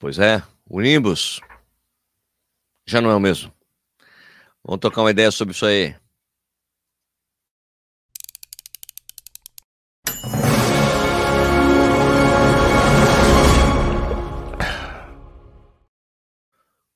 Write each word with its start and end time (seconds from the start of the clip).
Pois 0.00 0.18
é, 0.18 0.42
o 0.66 0.80
Nimbus 0.80 1.40
já 2.86 3.02
não 3.02 3.10
é 3.10 3.14
o 3.14 3.20
mesmo. 3.20 3.52
Vamos 4.64 4.80
tocar 4.80 5.02
uma 5.02 5.10
ideia 5.10 5.30
sobre 5.30 5.52
isso 5.52 5.66
aí. 5.66 5.94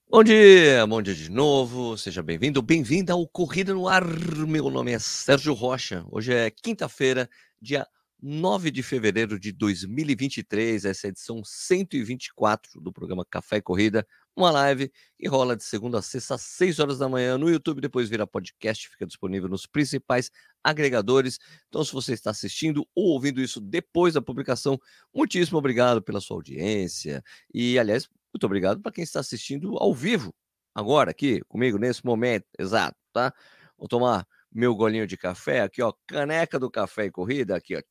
Bom 0.09 0.25
dia, 0.25 0.87
bom 0.87 1.03
dia 1.03 1.15
de 1.15 1.31
novo, 1.31 1.99
seja 1.99 2.23
bem-vindo, 2.23 2.63
bem-vinda 2.63 3.13
ao 3.13 3.29
Corrida 3.29 3.75
no 3.75 3.87
Ar. 3.87 4.03
Meu 4.03 4.71
nome 4.71 4.93
é 4.93 4.99
Sérgio 4.99 5.53
Rocha. 5.53 6.07
Hoje 6.11 6.33
é 6.33 6.51
quinta-feira, 6.51 7.29
dia 7.61 7.87
9 8.27 8.71
de 8.71 8.83
fevereiro 8.83 9.39
de 9.39 9.53
2023, 9.53 10.87
essa 10.87 11.07
é 11.07 11.09
a 11.09 11.11
edição 11.11 11.43
124 11.45 12.81
do 12.81 12.91
programa 12.91 13.23
Café 13.23 13.59
e 13.59 13.61
Corrida, 13.61 14.07
uma 14.35 14.51
live 14.51 14.91
que 15.19 15.29
rola 15.29 15.55
de 15.55 15.63
segunda 15.63 15.99
a 15.99 16.03
sexta 16.03 16.37
às 16.37 16.41
6 16.41 16.79
horas 16.79 16.99
da 16.99 17.07
manhã 17.07 17.37
no 17.37 17.51
YouTube, 17.51 17.83
depois 17.83 18.09
vira 18.09 18.27
podcast, 18.27 18.89
fica 18.89 19.07
disponível 19.07 19.47
nos 19.47 19.67
principais 19.67 20.31
agregadores. 20.65 21.39
Então, 21.69 21.85
se 21.85 21.93
você 21.93 22.15
está 22.15 22.31
assistindo 22.31 22.89
ou 22.95 23.09
ouvindo 23.09 23.43
isso 23.43 23.61
depois 23.61 24.15
da 24.15 24.23
publicação, 24.23 24.81
muitíssimo 25.15 25.59
obrigado 25.59 26.01
pela 26.01 26.19
sua 26.19 26.39
audiência. 26.39 27.23
E, 27.53 27.79
aliás, 27.79 28.09
muito 28.33 28.47
obrigado 28.47 28.81
para 28.81 28.91
quem 28.91 29.05
está 29.05 29.21
assistindo 29.21 29.77
ao 29.77 29.93
vivo, 29.93 30.35
agora, 30.75 31.11
aqui, 31.11 31.43
comigo, 31.47 31.77
nesse 31.77 32.03
momento, 32.03 32.47
exato, 32.59 32.97
tá? 33.13 33.35
Vou 33.77 33.87
tomar 33.87 34.27
meu 34.55 34.75
golinho 34.75 35.07
de 35.07 35.17
café, 35.17 35.63
aqui, 35.63 35.83
ó, 35.83 35.93
caneca 36.07 36.59
do 36.59 36.71
café 36.71 37.07
e 37.07 37.11
corrida, 37.11 37.57
aqui, 37.57 37.77
ó. 37.77 37.83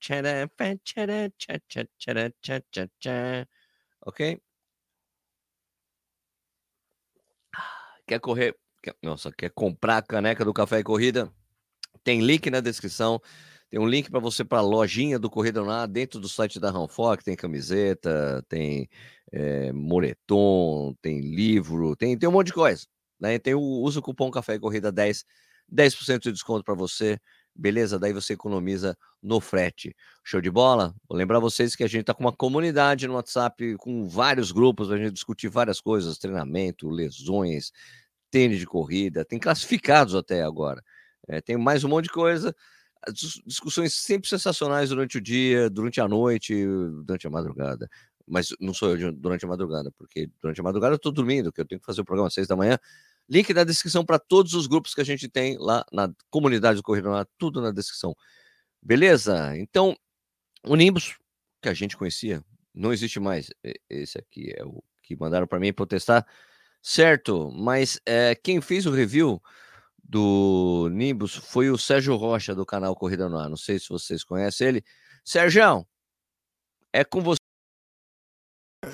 Ok? 4.05 4.41
Quer 8.07 8.20
correr? 8.20 8.55
Quer, 8.82 8.96
nossa, 9.01 9.32
quer 9.32 9.49
comprar 9.49 9.98
a 9.98 10.01
caneca 10.01 10.46
do 10.46 10.54
café 10.54 10.79
e 10.79 10.84
corrida? 10.84 11.32
Tem 12.04 12.21
link 12.21 12.49
na 12.49 12.60
descrição. 12.60 13.21
Tem 13.70 13.79
um 13.79 13.88
link 13.88 14.12
para 14.12 14.20
você 14.20 14.43
para 14.43 14.60
a 14.60 14.62
lojinha 14.62 15.18
do 15.18 15.32
Corrida 15.32 15.62
lá 15.63 15.88
dentro 15.88 16.20
do 16.20 16.29
site 16.29 16.60
da 16.60 16.70
Ranfoc. 16.70 17.23
Tem 17.23 17.35
camiseta, 17.35 18.45
tem 18.48 18.88
é, 19.32 19.71
moletom, 19.71 20.93
tem 21.01 21.21
livro, 21.21 21.95
tem, 21.95 22.16
tem 22.18 22.29
um 22.29 22.32
monte 22.32 22.48
de 22.48 22.54
coisa. 22.54 22.85
Né? 23.20 23.40
Tem 23.40 23.55
o, 23.55 23.60
usa 23.60 23.99
o 23.99 24.04
cupom 24.04 24.29
Café 24.29 24.55
e 24.55 24.60
Corrida 24.60 24.91
10, 24.91 25.26
10% 25.74 26.24
de 26.24 26.32
desconto 26.32 26.63
para 26.63 26.76
você. 26.76 27.20
Beleza? 27.55 27.99
Daí 27.99 28.13
você 28.13 28.34
economiza 28.34 28.98
no 29.21 29.40
frete. 29.40 29.96
Show 30.24 30.41
de 30.41 30.49
bola? 30.49 30.96
Vou 31.07 31.18
lembrar 31.18 31.40
vocês 31.40 31.76
que 31.76 31.84
a 31.84 31.88
gente 31.88 32.02
está 32.02 32.13
com 32.13 32.24
uma 32.24 32.34
comunidade 32.35 33.07
no 33.07 33.13
WhatsApp 33.13 33.76
com 33.77 34.07
vários 34.07 34.51
grupos 34.51 34.88
para 34.88 34.98
a 34.98 34.99
gente 34.99 35.13
discutir 35.13 35.49
várias 35.49 35.79
coisas: 35.79 36.18
treinamento, 36.18 36.90
lesões, 36.90 37.71
tênis 38.32 38.60
de 38.60 38.66
corrida, 38.66 39.24
tem 39.24 39.40
classificados 39.40 40.16
até 40.16 40.44
agora. 40.44 40.84
É, 41.27 41.40
tem 41.40 41.57
mais 41.57 41.84
um 41.84 41.90
monte 41.90 42.05
de 42.05 42.12
coisa 42.12 42.54
discussões 43.12 43.94
sempre 43.94 44.29
sensacionais 44.29 44.90
durante 44.90 45.18
o 45.18 45.21
dia, 45.21 45.70
durante 45.70 45.99
a 45.99 46.07
noite, 46.07 46.66
durante 47.04 47.27
a 47.27 47.29
madrugada. 47.29 47.90
Mas 48.26 48.55
não 48.60 48.74
sou 48.74 48.96
eu 48.96 49.12
durante 49.12 49.44
a 49.44 49.48
madrugada, 49.48 49.91
porque 49.98 50.29
durante 50.41 50.62
a 50.62 50.63
madrugada 50.63 50.94
eu 50.94 50.98
estou 50.98 51.12
dormindo, 51.12 51.51
que 51.51 51.60
eu 51.60 51.66
tenho 51.66 51.79
que 51.79 51.85
fazer 51.85 52.01
o 52.01 52.05
programa 52.05 52.27
às 52.27 52.34
seis 52.34 52.48
da 52.48 52.55
manhã. 52.55 52.77
Link 53.29 53.54
na 53.54 53.63
descrição 53.63 54.05
para 54.05 54.20
todos 54.20 54.54
os 54.54 54.68
grupos 54.68 54.93
que 54.93 55.02
a 55.02 55.05
gente 55.05 55.29
tem 55.29 55.57
lá 55.57 55.85
na 55.91 56.12
comunidade 56.29 56.77
do 56.77 56.84
Corrida 56.84 57.10
lá, 57.10 57.26
tudo 57.38 57.62
na 57.62 57.71
descrição. 57.71 58.16
Beleza? 58.82 59.57
Então, 59.57 59.96
o 60.66 60.76
Nimbus, 60.76 61.18
que 61.62 61.70
a 61.70 61.74
gente 61.74 61.98
conhecia, 61.98 62.44
não 62.74 62.91
existe 62.91 63.20
mais. 63.20 63.49
Esse 63.90 64.18
aqui 64.18 64.53
é 64.56 64.63
o 64.66 64.84
que 65.01 65.16
mandaram 65.16 65.47
para 65.47 65.59
mim 65.59 65.74
protestar. 65.74 66.25
Certo, 66.81 67.50
mas 67.51 68.00
é, 68.06 68.35
quem 68.35 68.59
fez 68.62 68.85
o 68.85 68.91
review 68.91 69.41
do 70.03 70.90
Nimbus 70.91 71.35
foi 71.35 71.69
o 71.69 71.78
Sérgio 71.78 72.16
Rocha, 72.16 72.53
do 72.53 72.66
canal 72.66 72.95
Corrida 72.95 73.29
no 73.29 73.38
Ar. 73.38 73.50
Não 73.50 73.57
sei 73.57 73.79
se 73.79 73.90
vocês 73.90 74.23
conhecem 74.23 74.67
ele. 74.67 74.84
Sérgio, 75.23 75.88
é 76.91 77.03
com 77.03 77.22
você. 77.22 77.42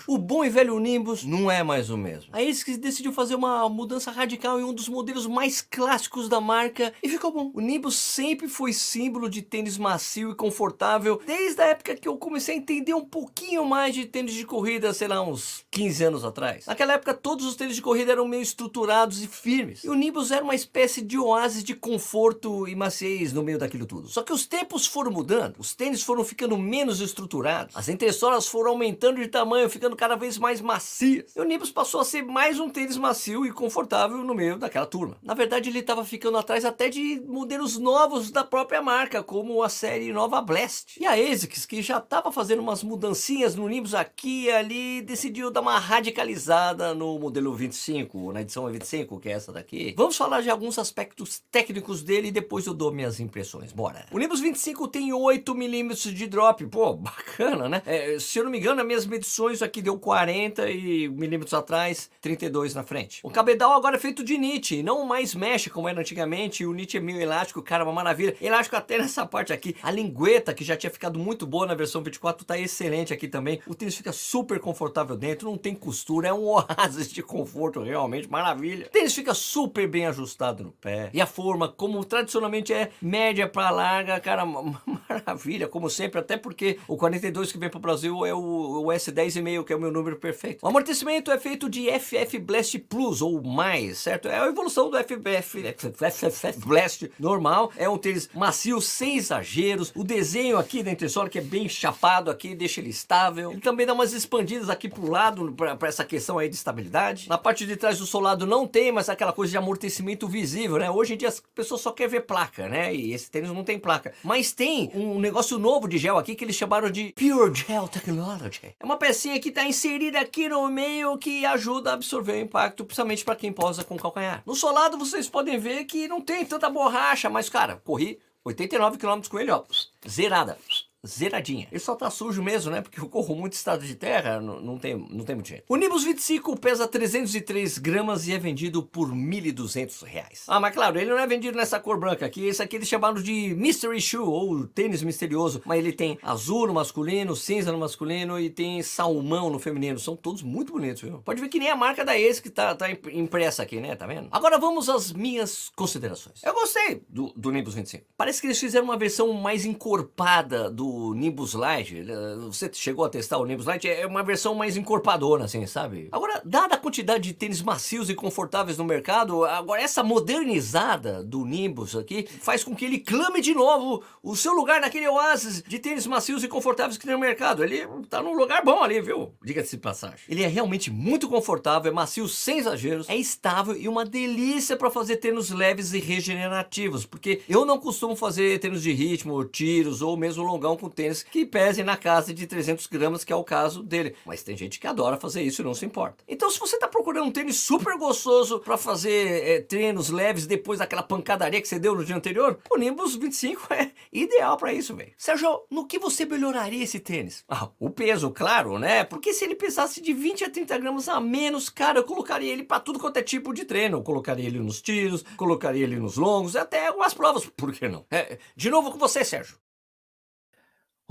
O 0.07 0.17
bom 0.17 0.43
e 0.43 0.49
velho 0.49 0.79
Nimbus 0.79 1.23
não 1.23 1.49
é 1.49 1.63
mais 1.63 1.89
o 1.89 1.97
mesmo. 1.97 2.29
A 2.33 2.41
Ace 2.41 2.77
decidiu 2.77 3.11
fazer 3.11 3.35
uma 3.35 3.67
mudança 3.69 4.11
radical 4.11 4.59
em 4.59 4.63
um 4.63 4.73
dos 4.73 4.87
modelos 4.89 5.27
mais 5.27 5.61
clássicos 5.61 6.29
da 6.29 6.39
marca 6.39 6.93
e 7.03 7.09
ficou 7.09 7.31
bom. 7.31 7.51
O 7.53 7.61
Nimbus 7.61 7.95
sempre 7.95 8.47
foi 8.47 8.73
símbolo 8.73 9.29
de 9.29 9.41
tênis 9.41 9.77
macio 9.77 10.31
e 10.31 10.35
confortável 10.35 11.21
desde 11.25 11.61
a 11.61 11.67
época 11.67 11.95
que 11.95 12.07
eu 12.07 12.17
comecei 12.17 12.55
a 12.55 12.57
entender 12.57 12.93
um 12.93 13.05
pouquinho 13.05 13.65
mais 13.65 13.93
de 13.93 14.05
tênis 14.05 14.33
de 14.33 14.45
corrida, 14.45 14.93
sei 14.93 15.07
lá, 15.07 15.21
uns 15.21 15.65
15 15.71 16.03
anos 16.03 16.25
atrás. 16.25 16.65
Naquela 16.65 16.93
época 16.93 17.13
todos 17.13 17.45
os 17.45 17.55
tênis 17.55 17.75
de 17.75 17.81
corrida 17.81 18.11
eram 18.11 18.27
meio 18.27 18.43
estruturados 18.43 19.23
e 19.23 19.27
firmes. 19.27 19.83
E 19.83 19.89
o 19.89 19.93
Nimbus 19.93 20.31
era 20.31 20.43
uma 20.43 20.55
espécie 20.55 21.01
de 21.01 21.17
oásis 21.17 21.63
de 21.63 21.75
conforto 21.75 22.67
e 22.67 22.75
maciez 22.75 23.33
no 23.33 23.43
meio 23.43 23.57
daquilo 23.57 23.85
tudo. 23.85 24.07
Só 24.07 24.23
que 24.23 24.33
os 24.33 24.45
tempos 24.45 24.85
foram 24.85 25.11
mudando, 25.11 25.57
os 25.59 25.73
tênis 25.75 26.03
foram 26.03 26.23
ficando 26.23 26.57
menos 26.57 27.01
estruturados, 27.01 27.75
as 27.75 27.89
entressolas 27.89 28.47
foram 28.47 28.71
aumentando 28.71 29.19
de 29.19 29.27
tamanho, 29.27 29.69
ficando 29.79 29.95
cada 29.95 30.17
vez 30.17 30.37
mais 30.37 30.59
macias. 30.59 31.33
E 31.33 31.39
o 31.39 31.45
Nimbus 31.45 31.71
passou 31.71 32.01
a 32.01 32.03
ser 32.03 32.21
mais 32.21 32.59
um 32.59 32.69
tênis 32.69 32.97
macio 32.97 33.45
e 33.45 33.51
confortável 33.51 34.17
no 34.17 34.35
meio 34.35 34.57
daquela 34.57 34.85
turma. 34.85 35.15
Na 35.23 35.33
verdade, 35.33 35.69
ele 35.69 35.79
estava 35.79 36.03
ficando 36.03 36.37
atrás 36.37 36.65
até 36.65 36.89
de 36.89 37.23
modelos 37.25 37.77
novos 37.77 38.29
da 38.29 38.43
própria 38.43 38.81
marca, 38.81 39.23
como 39.23 39.63
a 39.63 39.69
série 39.69 40.11
Nova 40.11 40.41
Blast. 40.41 40.99
E 40.99 41.05
a 41.05 41.13
ASICS, 41.13 41.65
que 41.65 41.81
já 41.81 41.97
estava 41.97 42.29
fazendo 42.29 42.59
umas 42.59 42.83
mudancinhas 42.83 43.55
no 43.55 43.69
Nimbus 43.69 43.93
aqui 43.93 44.45
e 44.45 44.51
ali, 44.51 45.01
decidiu 45.01 45.49
dar 45.49 45.61
uma 45.61 45.79
radicalizada 45.79 46.93
no 46.93 47.17
modelo 47.17 47.53
25, 47.55 48.33
na 48.33 48.41
edição 48.41 48.69
25, 48.69 49.17
que 49.17 49.29
é 49.29 49.31
essa 49.31 49.53
daqui. 49.53 49.93
Vamos 49.95 50.17
falar 50.17 50.41
de 50.41 50.49
alguns 50.49 50.77
aspectos 50.77 51.41
técnicos 51.49 52.03
dele 52.03 52.27
e 52.27 52.31
depois 52.31 52.67
eu 52.67 52.73
dou 52.73 52.91
minhas 52.91 53.21
impressões. 53.21 53.71
Bora! 53.71 54.05
O 54.11 54.19
Nimbus 54.19 54.41
25 54.41 54.89
tem 54.89 55.11
8mm 55.11 56.11
de 56.11 56.27
drop. 56.27 56.65
Pô, 56.65 56.93
bacana, 56.95 57.69
né? 57.69 57.81
É, 57.85 58.19
se 58.19 58.39
eu 58.39 58.43
não 58.43 58.51
me 58.51 58.59
engano, 58.59 58.81
as 58.81 58.87
minhas 58.87 59.05
medições 59.05 59.61
aqui 59.61 59.68
deu 59.81 59.97
40 59.97 60.69
e 60.69 61.07
milímetros 61.07 61.53
atrás, 61.53 62.09
32 62.21 62.73
na 62.73 62.83
frente. 62.83 63.19
O 63.23 63.29
cabedal 63.29 63.73
agora 63.73 63.95
é 63.95 63.99
feito 63.99 64.23
de 64.23 64.35
knit, 64.35 64.81
não 64.83 65.05
mais 65.05 65.35
mexe 65.35 65.69
como 65.69 65.87
era 65.87 65.99
antigamente. 65.99 66.65
O 66.65 66.73
knit 66.73 66.97
é 66.97 66.99
meio 66.99 67.21
elástico, 67.21 67.61
cara, 67.61 67.83
uma 67.83 67.93
maravilha. 67.93 68.35
Elástico 68.41 68.75
até 68.75 68.97
nessa 68.97 69.25
parte 69.25 69.53
aqui. 69.53 69.75
A 69.81 69.91
lingueta, 69.91 70.53
que 70.53 70.63
já 70.63 70.75
tinha 70.75 70.89
ficado 70.89 71.19
muito 71.19 71.45
boa 71.45 71.65
na 71.65 71.75
versão 71.75 72.01
24, 72.01 72.45
tá 72.45 72.57
excelente 72.57 73.13
aqui 73.13 73.27
também. 73.27 73.61
O 73.67 73.75
tênis 73.75 73.95
fica 73.95 74.11
super 74.11 74.59
confortável 74.59 75.15
dentro, 75.15 75.49
não 75.49 75.57
tem 75.57 75.75
costura, 75.75 76.29
é 76.29 76.33
um 76.33 76.45
oásis 76.49 77.11
de 77.11 77.21
conforto, 77.21 77.81
realmente, 77.81 78.29
maravilha. 78.29 78.87
O 78.87 78.89
tênis 78.89 79.13
fica 79.13 79.33
super 79.33 79.87
bem 79.87 80.05
ajustado 80.05 80.63
no 80.63 80.71
pé. 80.71 81.09
E 81.13 81.21
a 81.21 81.25
forma, 81.25 81.67
como 81.67 82.03
tradicionalmente 82.03 82.73
é 82.73 82.91
média 83.01 83.47
para 83.47 83.69
larga, 83.69 84.19
cara, 84.19 84.43
maravilha, 85.09 85.67
como 85.67 85.89
sempre, 85.89 86.19
até 86.19 86.37
porque 86.37 86.77
o 86.87 86.95
42 86.95 87.51
que 87.51 87.57
vem 87.57 87.69
pro 87.69 87.79
Brasil 87.79 88.25
é 88.25 88.33
o, 88.33 88.37
o 88.37 88.85
S10,5, 88.85 89.63
que 89.63 89.73
é 89.73 89.75
o 89.75 89.79
meu 89.79 89.91
número 89.91 90.17
perfeito. 90.17 90.63
O 90.63 90.67
amortecimento 90.67 91.31
é 91.31 91.39
feito 91.39 91.69
de 91.69 91.87
FF 91.99 92.37
Blast 92.39 92.77
Plus 92.79 93.21
ou 93.21 93.41
mais, 93.41 93.97
certo? 93.97 94.27
É 94.27 94.39
a 94.39 94.45
evolução 94.45 94.89
do 94.89 94.97
FF, 94.97 95.73
FF 95.73 96.59
Blast 96.65 97.11
normal. 97.19 97.71
É 97.75 97.89
um 97.89 97.97
tênis 97.97 98.29
macio, 98.33 98.79
sem 98.79 99.17
exageros. 99.17 99.91
O 99.95 100.03
desenho 100.03 100.57
aqui 100.57 100.83
da 100.83 100.91
entressola 100.91 101.29
que 101.29 101.39
é 101.39 101.41
bem 101.41 101.67
chapado 101.67 102.29
aqui, 102.29 102.53
deixa 102.53 102.79
ele 102.79 102.89
estável. 102.89 103.51
Ele 103.51 103.61
também 103.61 103.85
dá 103.85 103.93
umas 103.93 104.13
expandidas 104.13 104.69
aqui 104.69 104.87
pro 104.87 105.09
lado 105.09 105.51
para 105.53 105.87
essa 105.87 106.05
questão 106.05 106.37
aí 106.37 106.47
de 106.47 106.55
estabilidade. 106.55 107.27
Na 107.27 107.37
parte 107.37 107.65
de 107.65 107.75
trás 107.75 107.97
do 107.97 108.05
solado 108.05 108.45
não 108.45 108.67
tem, 108.67 108.91
mas 108.91 109.09
aquela 109.09 109.33
coisa 109.33 109.51
de 109.51 109.57
amortecimento 109.57 110.27
visível, 110.27 110.77
né? 110.77 110.89
Hoje 110.91 111.13
em 111.13 111.17
dia 111.17 111.29
as 111.29 111.41
pessoas 111.55 111.81
só 111.81 111.91
querem 111.91 112.11
ver 112.11 112.21
placa, 112.21 112.67
né? 112.67 112.93
E 112.93 113.13
esse 113.13 113.29
tênis 113.31 113.49
não 113.49 113.63
tem 113.63 113.79
placa. 113.79 114.13
Mas 114.23 114.51
tem 114.51 114.91
um 114.99 115.19
negócio 115.19 115.57
novo 115.57 115.87
de 115.87 115.97
gel 115.97 116.17
aqui 116.17 116.35
que 116.35 116.43
eles 116.43 116.55
chamaram 116.55 116.89
de 116.89 117.13
Pure 117.13 117.53
Gel 117.53 117.87
Technology. 117.87 118.75
É 118.79 118.85
uma 118.85 118.97
pecinha 118.97 119.39
que 119.39 119.51
tá 119.51 119.63
inserida 119.63 120.19
aqui 120.19 120.49
no 120.49 120.67
meio 120.69 121.17
que 121.17 121.45
ajuda 121.45 121.91
a 121.91 121.93
absorver 121.93 122.33
o 122.33 122.41
impacto, 122.41 122.83
principalmente 122.83 123.23
para 123.23 123.35
quem 123.35 123.53
posa 123.53 123.83
com 123.83 123.97
calcanhar. 123.97 124.43
No 124.45 124.55
solado 124.55 124.97
vocês 124.97 125.29
podem 125.29 125.57
ver 125.57 125.85
que 125.85 126.07
não 126.07 126.21
tem 126.21 126.45
tanta 126.45 126.69
borracha, 126.69 127.29
mas 127.29 127.49
cara, 127.49 127.77
corri 127.83 128.19
89 128.43 128.97
km 128.97 129.21
com 129.29 129.39
ele, 129.39 129.51
ó, 129.51 129.63
zerada 130.07 130.57
zeradinha. 131.05 131.67
Ele 131.71 131.79
só 131.79 131.95
tá 131.95 132.09
sujo 132.09 132.43
mesmo, 132.43 132.71
né? 132.71 132.81
Porque 132.81 132.99
eu 132.99 133.07
corro 133.07 133.35
muito 133.35 133.53
estado 133.53 133.85
de 133.85 133.95
terra, 133.95 134.39
não, 134.41 134.59
não, 134.59 134.77
tem, 134.77 134.95
não 135.09 135.23
tem 135.23 135.35
muito 135.35 135.47
jeito. 135.47 135.63
O 135.67 135.75
Nimbus 135.75 136.03
25 136.03 136.59
pesa 136.59 136.87
303 136.87 137.77
gramas 137.77 138.27
e 138.27 138.33
é 138.33 138.37
vendido 138.37 138.83
por 138.83 139.09
1.200 139.09 140.03
reais. 140.03 140.43
Ah, 140.47 140.59
mas 140.59 140.73
claro, 140.73 140.99
ele 140.99 141.09
não 141.09 141.19
é 141.19 141.25
vendido 141.25 141.57
nessa 141.57 141.79
cor 141.79 141.97
branca 141.97 142.25
aqui. 142.25 142.45
Esse 142.45 142.61
aqui 142.61 142.75
eles 142.75 142.87
chamaram 142.87 143.21
de 143.21 143.55
Mystery 143.55 144.01
Shoe, 144.01 144.19
ou 144.19 144.67
tênis 144.67 145.01
misterioso. 145.01 145.61
Mas 145.65 145.79
ele 145.79 145.93
tem 145.93 146.17
azul 146.21 146.67
no 146.67 146.73
masculino, 146.73 147.35
cinza 147.35 147.71
no 147.71 147.77
masculino 147.77 148.39
e 148.39 148.49
tem 148.49 148.81
salmão 148.81 149.49
no 149.49 149.59
feminino. 149.59 149.99
São 149.99 150.15
todos 150.15 150.43
muito 150.43 150.73
bonitos, 150.73 151.01
viu? 151.01 151.19
Pode 151.19 151.41
ver 151.41 151.47
que 151.47 151.59
nem 151.59 151.69
a 151.69 151.75
marca 151.75 152.03
da 152.03 152.17
Ace 152.17 152.41
que 152.41 152.49
tá, 152.49 152.75
tá 152.75 152.89
impressa 152.91 153.63
aqui, 153.63 153.79
né? 153.79 153.95
Tá 153.95 154.05
vendo? 154.05 154.27
Agora 154.31 154.57
vamos 154.57 154.89
às 154.89 155.13
minhas 155.13 155.71
considerações. 155.75 156.43
Eu 156.43 156.53
gostei 156.53 157.03
do, 157.07 157.31
do 157.35 157.51
Nimbus 157.51 157.73
25. 157.73 158.05
Parece 158.17 158.41
que 158.41 158.47
eles 158.47 158.59
fizeram 158.59 158.85
uma 158.85 158.97
versão 158.97 159.31
mais 159.33 159.65
encorpada 159.65 160.69
do 160.69 160.88
Nimbus 161.15 161.53
Light. 161.53 162.03
Você 162.47 162.69
chegou 162.73 163.05
a 163.05 163.09
testar 163.09 163.37
o 163.37 163.45
Nimbus 163.45 163.65
Light? 163.65 163.87
É 163.87 164.05
uma 164.05 164.23
versão 164.23 164.55
mais 164.55 164.77
encorpadora, 164.77 165.45
assim, 165.45 165.65
sabe? 165.65 166.09
Agora, 166.11 166.41
dada 166.45 166.75
a 166.75 166.77
quantidade 166.77 167.23
de 167.23 167.33
tênis 167.33 167.61
macios 167.61 168.09
e 168.09 168.15
confortáveis 168.15 168.77
no 168.77 168.83
mercado, 168.83 169.45
agora 169.45 169.81
essa 169.81 170.03
modernizada 170.03 171.23
do 171.23 171.45
Nimbus 171.45 171.95
aqui 171.95 172.27
faz 172.41 172.63
com 172.63 172.75
que 172.75 172.85
ele 172.85 172.99
clame 172.99 173.41
de 173.41 173.53
novo 173.53 174.03
o 174.21 174.35
seu 174.35 174.53
lugar 174.53 174.81
naquele 174.81 175.07
oásis 175.07 175.63
de 175.65 175.79
tênis 175.79 176.07
macios 176.07 176.43
e 176.43 176.47
confortáveis 176.47 176.97
que 176.97 177.05
tem 177.05 177.13
no 177.13 177.19
mercado. 177.19 177.63
Ele 177.63 177.85
tá 178.09 178.21
num 178.21 178.33
lugar 178.33 178.63
bom 178.63 178.83
ali, 178.83 179.01
viu? 179.01 179.33
Diga-se 179.43 179.75
de 179.75 179.81
passagem. 179.81 180.19
Ele 180.27 180.43
é 180.43 180.47
realmente 180.47 180.91
muito 180.91 181.27
confortável, 181.27 181.91
é 181.91 181.93
macio 181.93 182.27
sem 182.27 182.59
exageros, 182.59 183.09
é 183.09 183.15
estável 183.15 183.75
e 183.75 183.87
uma 183.87 184.05
delícia 184.05 184.75
para 184.75 184.89
fazer 184.89 185.17
tênis 185.17 185.49
leves 185.49 185.93
e 185.93 185.99
regenerativos, 185.99 187.05
porque 187.05 187.41
eu 187.47 187.65
não 187.65 187.77
costumo 187.77 188.15
fazer 188.15 188.59
tênis 188.59 188.81
de 188.81 188.91
ritmo, 188.91 189.43
tiros 189.45 190.01
ou 190.01 190.17
mesmo 190.17 190.43
longão 190.43 190.75
com 190.79 190.89
tênis 190.89 191.23
que 191.23 191.45
pesem 191.45 191.83
na 191.83 191.97
casa 191.97 192.33
de 192.33 192.47
300 192.47 192.87
gramas, 192.87 193.23
que 193.23 193.33
é 193.33 193.35
o 193.35 193.43
caso 193.43 193.83
dele. 193.83 194.15
Mas 194.25 194.43
tem 194.43 194.55
gente 194.55 194.79
que 194.79 194.87
adora 194.87 195.17
fazer 195.17 195.41
isso 195.41 195.61
e 195.61 195.65
não 195.65 195.73
se 195.73 195.85
importa. 195.85 196.23
Então, 196.27 196.49
se 196.49 196.59
você 196.59 196.75
está 196.75 196.87
procurando 196.87 197.27
um 197.27 197.31
tênis 197.31 197.57
super 197.57 197.97
gostoso 197.97 198.59
para 198.59 198.77
fazer 198.77 199.47
é, 199.47 199.61
treinos 199.61 200.09
leves 200.09 200.47
depois 200.47 200.79
daquela 200.79 201.03
pancadaria 201.03 201.61
que 201.61 201.67
você 201.67 201.79
deu 201.79 201.95
no 201.95 202.05
dia 202.05 202.15
anterior, 202.15 202.57
o 202.69 202.77
Nimbus 202.77 203.15
25 203.15 203.73
é 203.73 203.91
ideal 204.11 204.57
para 204.57 204.73
isso, 204.73 204.95
velho. 204.95 205.11
Sérgio, 205.17 205.63
no 205.69 205.85
que 205.85 205.99
você 205.99 206.25
melhoraria 206.25 206.83
esse 206.83 206.99
tênis? 206.99 207.43
Ah, 207.47 207.69
o 207.79 207.89
peso, 207.89 208.31
claro, 208.31 208.79
né? 208.79 209.03
Porque 209.03 209.33
se 209.33 209.43
ele 209.43 209.55
pesasse 209.55 210.01
de 210.01 210.13
20 210.13 210.45
a 210.45 210.49
30 210.49 210.77
gramas 210.77 211.09
a 211.09 211.19
menos, 211.19 211.69
cara, 211.69 211.99
eu 211.99 212.03
colocaria 212.03 212.51
ele 212.51 212.63
para 212.63 212.79
tudo 212.79 212.99
quanto 212.99 213.17
é 213.17 213.23
tipo 213.23 213.53
de 213.53 213.65
treino. 213.65 213.97
Eu 213.97 214.03
colocaria 214.03 214.45
ele 214.45 214.59
nos 214.59 214.81
tiros, 214.81 215.23
colocaria 215.35 215.83
ele 215.83 215.97
nos 215.97 216.17
longos, 216.17 216.55
até 216.55 216.87
algumas 216.87 217.13
provas, 217.13 217.45
por 217.45 217.71
que 217.71 217.87
não? 217.87 218.05
É, 218.11 218.37
de 218.55 218.69
novo 218.69 218.91
com 218.91 218.97
você, 218.97 219.23
Sérgio. 219.23 219.57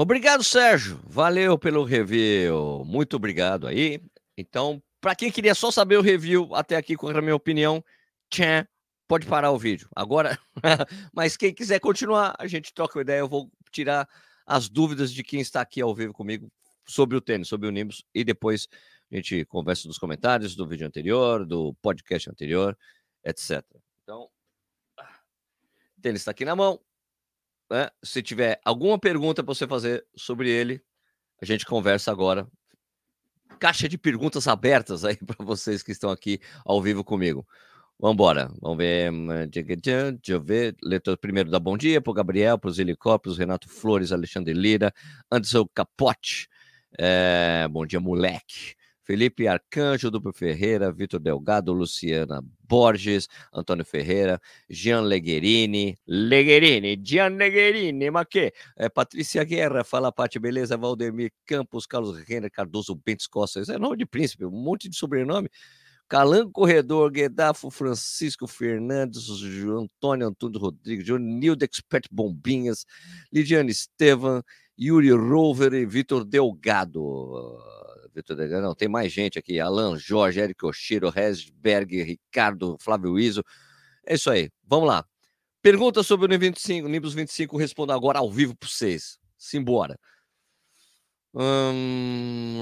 Obrigado, 0.01 0.45
Sérgio. 0.45 1.01
Valeu 1.09 1.59
pelo 1.59 1.83
review. 1.83 2.85
Muito 2.87 3.17
obrigado 3.17 3.67
aí. 3.67 4.01
Então, 4.37 4.81
para 5.01 5.17
quem 5.17 5.29
queria 5.29 5.57
só 5.57 5.73
saber 5.73 5.97
o 5.97 6.03
review 6.03 6.55
até 6.55 6.77
aqui 6.77 6.95
com 6.95 7.09
a 7.09 7.21
minha 7.21 7.35
opinião, 7.35 7.85
tchan, 8.31 8.65
pode 9.09 9.27
parar 9.27 9.51
o 9.51 9.59
vídeo. 9.59 9.89
Agora, 9.97 10.39
mas 11.13 11.37
quem 11.37 11.53
quiser 11.53 11.81
continuar, 11.81 12.37
a 12.39 12.47
gente 12.47 12.73
troca 12.73 12.97
uma 12.97 13.03
ideia. 13.03 13.19
Eu 13.19 13.29
vou 13.29 13.51
tirar 13.73 14.09
as 14.47 14.69
dúvidas 14.69 15.13
de 15.13 15.25
quem 15.25 15.41
está 15.41 15.63
aqui 15.63 15.81
ao 15.83 15.93
vivo 15.93 16.13
comigo 16.13 16.49
sobre 16.87 17.17
o 17.17 17.21
tênis, 17.21 17.49
sobre 17.49 17.67
o 17.67 17.73
Nimbus, 17.73 18.05
e 18.15 18.23
depois 18.23 18.69
a 19.11 19.17
gente 19.17 19.45
conversa 19.47 19.89
nos 19.89 19.99
comentários 19.99 20.55
do 20.55 20.65
vídeo 20.65 20.87
anterior, 20.87 21.45
do 21.45 21.75
podcast 21.83 22.31
anterior, 22.31 22.79
etc. 23.25 23.65
Então, 24.05 24.31
o 24.97 26.01
tênis 26.01 26.21
está 26.21 26.31
aqui 26.31 26.45
na 26.45 26.55
mão. 26.55 26.81
Né? 27.71 27.89
Se 28.03 28.23
tiver 28.23 28.61
alguma 28.65 28.99
pergunta 28.99 29.43
para 29.43 29.55
você 29.55 29.67
fazer 29.67 30.07
sobre 30.17 30.51
ele, 30.51 30.83
a 31.41 31.45
gente 31.45 31.67
conversa 31.67 32.11
agora. 32.11 32.49
Caixa 33.59 33.89
de 33.89 33.99
perguntas 33.99 34.47
abertas 34.47 35.05
aí 35.05 35.17
para 35.25 35.45
vocês 35.45 35.83
que 35.83 35.93
estão 35.93 36.11
aqui 36.11 36.41
ao 36.65 36.81
vivo 36.81 37.05
comigo. 37.05 37.47
Vamos 37.99 38.15
embora. 38.15 38.51
Vamos 38.61 38.79
ver. 38.79 39.11
Deixa 39.49 40.19
eu 40.29 40.41
ver. 40.41 40.77
Leitor 40.83 41.17
primeiro 41.19 41.51
da 41.51 41.59
bom 41.59 41.77
dia 41.77 42.01
para 42.01 42.11
o 42.11 42.15
Gabriel, 42.15 42.57
para 42.57 42.71
os 42.71 42.79
helicópteros, 42.79 43.37
Renato 43.37 43.69
Flores, 43.69 44.13
Alexandre 44.13 44.55
Lira, 44.55 44.93
Anderson 45.31 45.67
Capote. 45.75 46.49
É, 46.97 47.67
bom 47.69 47.85
dia, 47.85 48.01
moleque. 48.01 48.78
Felipe 49.09 49.49
Arcanjo, 49.49 50.11
Duplo 50.11 50.35
Ferreira, 50.35 50.93
Vitor 50.93 51.19
Delgado, 51.19 51.73
Luciana 51.73 52.45
Borges, 52.63 53.27
Antônio 53.51 53.83
Ferreira, 53.83 54.39
Jean 54.69 55.01
Legherini, 55.01 55.97
Legherini, 56.07 56.95
Jean 57.03 57.31
Legherini, 57.31 58.11
mas 58.11 58.27
que? 58.29 58.53
É, 58.77 58.91
Patrícia 58.91 59.43
Guerra, 59.45 59.83
fala 59.83 60.13
Pati, 60.13 60.39
beleza? 60.39 60.77
Valdemir 60.77 61.33
Campos, 61.47 61.87
Carlos 61.87 62.19
Renner, 62.19 62.51
Cardoso 62.51 62.95
Bentes 62.95 63.27
Costa, 63.27 63.61
isso 63.61 63.73
é 63.73 63.79
nome 63.79 63.97
de 63.97 64.05
príncipe, 64.05 64.45
um 64.45 64.51
monte 64.51 64.91
de 64.91 64.97
sobrenome. 64.99 65.49
Calango 66.07 66.51
Corredor, 66.53 67.11
Guedafo 67.11 67.71
Francisco 67.71 68.47
Fernandes, 68.47 69.27
Antônio 69.65 70.27
Antônio 70.27 70.61
Rodrigues, 70.61 71.09
Nildo 71.19 71.65
Expert 71.65 72.07
Bombinhas, 72.13 72.85
Lidiane 73.33 73.71
Estevam, 73.71 74.43
Yuri 74.79 75.11
Rover 75.13 75.73
e 75.73 75.87
Vitor 75.87 76.27
Delgado. 76.27 77.59
Não, 78.61 78.75
tem 78.75 78.89
mais 78.89 79.13
gente 79.13 79.39
aqui. 79.39 79.61
Alan 79.61 79.99
Jorge, 79.99 80.41
Eric 80.41 80.65
Oshiro, 80.65 81.11
Resberg, 81.11 82.03
Ricardo, 82.03 82.77
Flávio 82.81 83.19
Iso. 83.19 83.43
É 84.07 84.15
isso 84.15 84.31
aí. 84.31 84.51
Vamos 84.65 84.89
lá. 84.89 85.05
Pergunta 85.61 86.03
sobre 86.03 86.27
o 86.27 86.29
Nimbus 86.29 86.49
25, 86.49 86.89
Nimbus 86.89 87.15
25, 87.15 87.57
respondo 87.57 87.93
agora 87.93 88.19
ao 88.21 88.31
vivo 88.31 88.57
para 88.57 88.69
vocês. 88.69 89.19
Simbora. 89.37 89.99
Hum... 91.35 92.57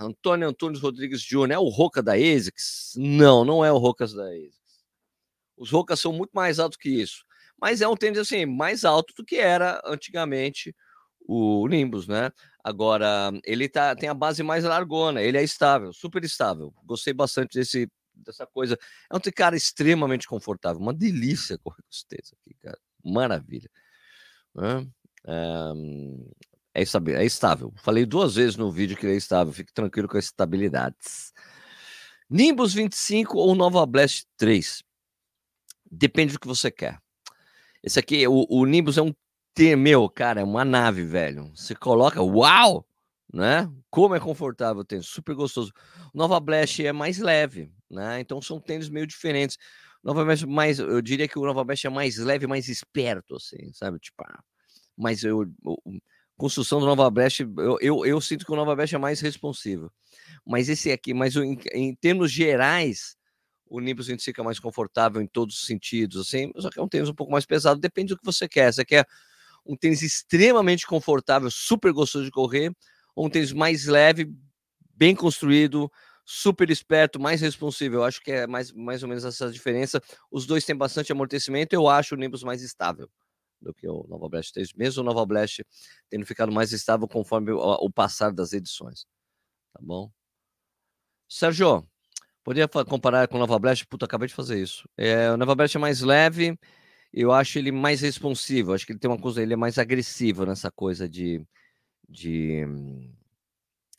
Antônio 0.00 0.48
Antunes 0.48 0.80
Rodrigues 0.80 1.20
Júnior 1.20 1.52
é 1.52 1.58
o 1.58 1.68
Roca 1.68 2.02
da 2.02 2.14
ASICS? 2.14 2.94
Não, 2.96 3.44
não 3.44 3.64
é 3.64 3.70
o 3.70 3.78
Rocas 3.78 4.12
da 4.12 4.24
ASICS. 4.24 4.84
Os 5.56 5.70
Rocas 5.70 6.00
são 6.00 6.12
muito 6.12 6.32
mais 6.32 6.58
altos 6.58 6.78
que 6.78 6.88
isso. 6.88 7.24
Mas 7.60 7.80
é 7.80 7.88
um 7.88 7.96
tênis 7.96 8.18
assim, 8.18 8.44
mais 8.46 8.84
alto 8.84 9.14
do 9.16 9.24
que 9.24 9.36
era 9.36 9.80
antigamente 9.84 10.74
o 11.26 11.66
Nimbus, 11.66 12.06
né? 12.06 12.30
Agora, 12.62 13.30
ele 13.44 13.68
tá, 13.68 13.94
tem 13.94 14.08
a 14.08 14.14
base 14.14 14.42
mais 14.42 14.64
largona, 14.64 15.22
ele 15.22 15.36
é 15.36 15.42
estável, 15.42 15.92
super 15.92 16.22
estável. 16.24 16.72
Gostei 16.84 17.12
bastante 17.12 17.58
desse, 17.58 17.90
dessa 18.14 18.46
coisa. 18.46 18.78
É 19.10 19.16
um 19.16 19.20
cara 19.34 19.56
extremamente 19.56 20.26
confortável, 20.26 20.80
uma 20.80 20.94
delícia 20.94 21.58
correr 21.58 21.82
com 21.82 22.08
tênis 22.08 22.32
aqui, 22.32 22.54
cara. 22.62 22.78
Maravilha. 23.04 23.70
É, 25.26 26.80
é, 26.80 26.82
estável, 26.82 27.16
é 27.16 27.24
estável. 27.24 27.72
Falei 27.76 28.06
duas 28.06 28.34
vezes 28.34 28.56
no 28.56 28.70
vídeo 28.70 28.96
que 28.96 29.06
ele 29.06 29.14
é 29.14 29.18
estável, 29.18 29.52
fique 29.52 29.72
tranquilo 29.72 30.08
com 30.08 30.18
as 30.18 30.26
estabilidades. 30.26 31.32
Nimbus 32.28 32.72
25 32.72 33.36
ou 33.36 33.54
Nova 33.54 33.84
Blast 33.84 34.26
3? 34.36 34.82
Depende 35.90 36.32
do 36.32 36.40
que 36.40 36.46
você 36.46 36.70
quer. 36.70 36.98
Esse 37.82 37.98
aqui, 37.98 38.26
o, 38.26 38.46
o 38.48 38.64
Nimbus 38.64 38.96
é 38.96 39.02
um 39.02 39.14
ter, 39.54 39.76
meu, 39.76 40.08
cara, 40.08 40.40
é 40.40 40.44
uma 40.44 40.64
nave, 40.64 41.04
velho. 41.04 41.50
Você 41.54 41.74
coloca, 41.74 42.20
uau, 42.20 42.86
né? 43.32 43.70
Como 43.88 44.14
é 44.14 44.20
confortável 44.20 44.82
o 44.82 44.84
tênis, 44.84 45.06
super 45.06 45.34
gostoso. 45.34 45.72
Nova 46.12 46.38
Blast 46.40 46.84
é 46.84 46.92
mais 46.92 47.18
leve, 47.18 47.72
né? 47.90 48.20
Então 48.20 48.42
são 48.42 48.60
tênis 48.60 48.88
meio 48.88 49.06
diferentes. 49.06 49.56
Nova 50.02 50.24
Blast 50.24 50.44
mais, 50.46 50.78
eu 50.78 51.00
diria 51.00 51.28
que 51.28 51.38
o 51.38 51.44
Nova 51.44 51.64
Blast 51.64 51.86
é 51.86 51.90
mais 51.90 52.16
leve, 52.18 52.46
mais 52.46 52.68
esperto, 52.68 53.36
assim, 53.36 53.72
sabe? 53.72 53.98
Tipo, 53.98 54.24
ah, 54.24 54.42
mas 54.96 55.22
eu, 55.22 55.42
eu 55.64 55.78
construção 56.36 56.80
do 56.80 56.86
Nova 56.86 57.08
Blast, 57.10 57.40
eu, 57.40 57.78
eu, 57.80 58.06
eu, 58.06 58.20
sinto 58.20 58.44
que 58.44 58.52
o 58.52 58.56
Nova 58.56 58.74
Blast 58.74 58.94
é 58.94 58.98
mais 58.98 59.20
responsivo. 59.20 59.92
Mas 60.44 60.68
esse 60.68 60.90
aqui, 60.90 61.14
mas 61.14 61.36
em, 61.36 61.58
em 61.72 61.94
termos 61.94 62.30
gerais, 62.30 63.16
o 63.66 63.80
Nimbus 63.80 64.08
25 64.08 64.40
é 64.40 64.44
mais 64.44 64.58
confortável 64.58 65.22
em 65.22 65.26
todos 65.26 65.56
os 65.56 65.66
sentidos, 65.66 66.20
assim, 66.20 66.52
só 66.56 66.70
que 66.70 66.78
é 66.78 66.82
um 66.82 66.88
tênis 66.88 67.08
um 67.08 67.14
pouco 67.14 67.32
mais 67.32 67.46
pesado, 67.46 67.80
depende 67.80 68.08
do 68.14 68.18
que 68.18 68.24
você 68.24 68.48
quer. 68.48 68.72
Você 68.72 68.84
quer 68.84 69.06
um 69.64 69.76
tênis 69.76 70.02
extremamente 70.02 70.86
confortável, 70.86 71.50
super 71.50 71.92
gostoso 71.92 72.24
de 72.24 72.30
correr, 72.30 72.72
um 73.16 73.30
tênis 73.30 73.52
mais 73.52 73.86
leve, 73.86 74.32
bem 74.94 75.14
construído, 75.14 75.90
super 76.24 76.70
esperto, 76.70 77.20
mais 77.20 77.40
responsível. 77.40 78.00
Eu 78.00 78.04
acho 78.04 78.20
que 78.22 78.30
é 78.30 78.46
mais, 78.46 78.72
mais 78.72 79.02
ou 79.02 79.08
menos 79.08 79.24
essa 79.24 79.50
diferença. 79.50 80.00
Os 80.30 80.46
dois 80.46 80.64
têm 80.64 80.76
bastante 80.76 81.12
amortecimento, 81.12 81.74
eu 81.74 81.88
acho 81.88 82.14
o 82.14 82.18
Nimbus 82.18 82.42
mais 82.42 82.62
estável 82.62 83.08
do 83.60 83.72
que 83.72 83.88
o 83.88 84.06
Nova 84.08 84.28
Blast 84.28 84.52
3, 84.52 84.74
mesmo 84.74 85.02
o 85.02 85.04
Nova 85.04 85.24
Blast 85.24 85.64
tendo 86.10 86.26
ficado 86.26 86.52
mais 86.52 86.72
estável 86.72 87.08
conforme 87.08 87.50
o, 87.50 87.58
o 87.58 87.90
passar 87.90 88.30
das 88.30 88.52
edições. 88.52 89.06
Tá 89.72 89.80
bom? 89.82 90.10
Sérgio, 91.28 91.86
poderia 92.44 92.68
comparar 92.68 93.26
com 93.26 93.36
o 93.36 93.40
Nova 93.40 93.58
Blast? 93.58 93.86
Puta, 93.86 94.04
acabei 94.04 94.28
de 94.28 94.34
fazer 94.34 94.60
isso. 94.60 94.88
É, 94.96 95.30
o 95.30 95.36
Nova 95.36 95.54
Blast 95.54 95.76
é 95.76 95.80
mais 95.80 96.02
leve, 96.02 96.58
eu 97.16 97.32
acho 97.32 97.58
ele 97.58 97.70
mais 97.70 98.00
responsivo, 98.00 98.72
acho 98.74 98.84
que 98.84 98.92
ele 98.92 98.98
tem 98.98 99.10
uma 99.10 99.18
coisa, 99.18 99.40
ele 99.40 99.54
é 99.54 99.56
mais 99.56 99.78
agressivo 99.78 100.44
nessa 100.44 100.70
coisa 100.70 101.08
de, 101.08 101.46
de 102.08 102.64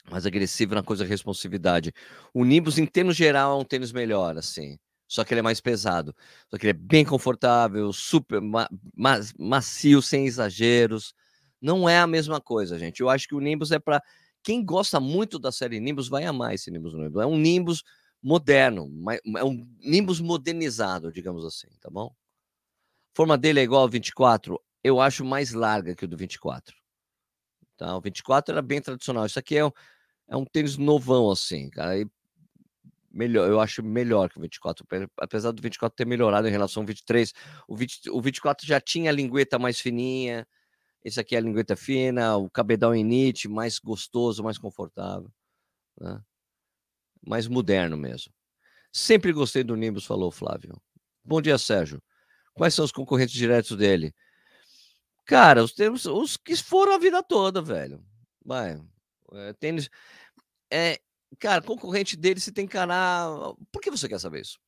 mais 0.10 0.26
agressivo 0.26 0.76
na 0.76 0.84
coisa 0.84 1.06
de 1.06 1.10
responsividade. 1.10 1.94
O 2.34 2.44
Nimbus, 2.44 2.78
em 2.78 2.86
termos 2.86 3.16
geral, 3.16 3.58
é 3.58 3.62
um 3.62 3.66
tênis 3.66 3.92
melhor, 3.94 4.38
assim. 4.38 4.78
Só 5.08 5.24
que 5.24 5.34
ele 5.34 5.40
é 5.40 5.44
mais 5.44 5.62
pesado. 5.62 6.14
Só 6.50 6.58
que 6.58 6.66
ele 6.66 6.72
é 6.72 6.74
bem 6.74 7.06
confortável, 7.06 7.94
super 7.94 8.42
ma 8.42 8.68
ma 8.96 9.20
macio, 9.40 10.02
sem 10.02 10.26
exageros. 10.26 11.14
Não 11.62 11.88
é 11.88 12.00
a 12.00 12.08
mesma 12.08 12.42
coisa, 12.42 12.78
gente. 12.78 13.02
Eu 13.02 13.10
acho 13.10 13.28
que 13.28 13.36
o 13.36 13.40
Nimbus 13.40 13.72
é 13.72 13.80
para 13.80 14.02
quem 14.44 14.64
gosta 14.64 15.00
muito 15.00 15.40
da 15.40 15.52
série 15.52 15.80
Nimbus 15.80 16.08
vai 16.08 16.26
amar 16.26 16.54
esse 16.54 16.70
Nimbus 16.70 16.94
Nimbus. 16.94 17.24
É 17.24 17.26
um 17.26 17.38
Nimbus 17.38 17.84
moderno, 18.22 18.92
é 19.38 19.44
um 19.44 19.68
Nimbus 19.80 20.20
modernizado, 20.20 21.12
digamos 21.12 21.46
assim, 21.46 21.68
tá 21.80 21.90
bom? 21.90 22.14
Forma 23.16 23.38
dele 23.38 23.62
é 23.62 23.64
igual 23.64 23.82
ao 23.82 23.90
24, 23.90 24.62
eu 24.84 25.00
acho 25.00 25.24
mais 25.24 25.54
larga 25.54 25.96
que 25.96 26.06
o 26.06 26.08
do 26.08 26.18
24. 26.18 26.76
Tá? 27.78 27.96
O 27.96 28.02
24 28.02 28.54
era 28.54 28.62
bem 28.62 28.82
tradicional. 28.82 29.26
Isso 29.26 29.40
aqui 29.40 29.58
é 29.58 29.66
um, 29.66 29.72
é 30.28 30.36
um 30.36 30.46
tênis 30.46 30.78
novão, 30.78 31.32
assim, 31.32 31.70
cara. 31.70 31.98
E 31.98 32.08
melhor, 33.12 33.50
eu 33.50 33.60
acho 33.60 33.82
melhor 33.82 34.30
que 34.30 34.38
o 34.38 34.42
24, 34.42 34.86
apesar 35.18 35.52
do 35.52 35.62
24 35.62 35.96
ter 35.96 36.06
melhorado 36.06 36.48
em 36.48 36.52
relação 36.52 36.84
ao 36.84 36.88
23. 36.88 37.34
O, 37.68 37.76
20, 37.76 38.10
o 38.12 38.22
24 38.22 38.68
já 38.68 38.80
tinha 38.82 39.10
a 39.10 39.14
lingueta 39.14 39.58
mais 39.58 39.80
fininha, 39.80 40.46
esse 41.04 41.20
aqui 41.20 41.36
é 41.36 41.38
a 41.38 41.42
lingueta 41.42 41.76
fina, 41.76 42.36
o 42.36 42.50
cabedal 42.50 42.96
init, 42.96 43.48
mais 43.48 43.80
gostoso, 43.80 44.44
mais 44.44 44.58
confortável, 44.58 45.32
né? 46.00 46.22
mais 47.26 47.48
moderno 47.48 47.96
mesmo. 47.96 48.34
Sempre 48.92 49.32
gostei 49.32 49.64
do 49.64 49.76
Nimbus, 49.76 50.06
falou 50.06 50.32
Flávio. 50.32 50.82
Bom 51.24 51.42
dia, 51.42 51.58
Sérgio. 51.58 52.02
Quais 52.56 52.74
são 52.74 52.86
os 52.86 52.92
concorrentes 52.92 53.36
diretos 53.36 53.78
dele? 53.78 54.14
Cara, 55.26 55.64
os, 55.64 55.74
temos, 55.74 56.06
os 56.06 56.38
que 56.38 56.56
foram 56.56 56.94
a 56.94 56.98
vida 56.98 57.22
toda, 57.22 57.62
velho. 57.62 58.04
Vai. 58.44 58.82
É, 59.34 59.54
tênis. 59.54 59.90
É, 60.72 61.00
cara, 61.40 61.62
concorrente 61.62 62.16
dele 62.16 62.40
você 62.40 62.52
tem 62.52 62.66
encarar. 62.66 63.28
Por 63.72 63.82
que 63.82 63.92
você 63.92 64.08
quer 64.08 64.20
saber 64.20 64.42
isso? 64.42 64.60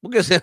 Porque 0.00 0.22
você. 0.22 0.42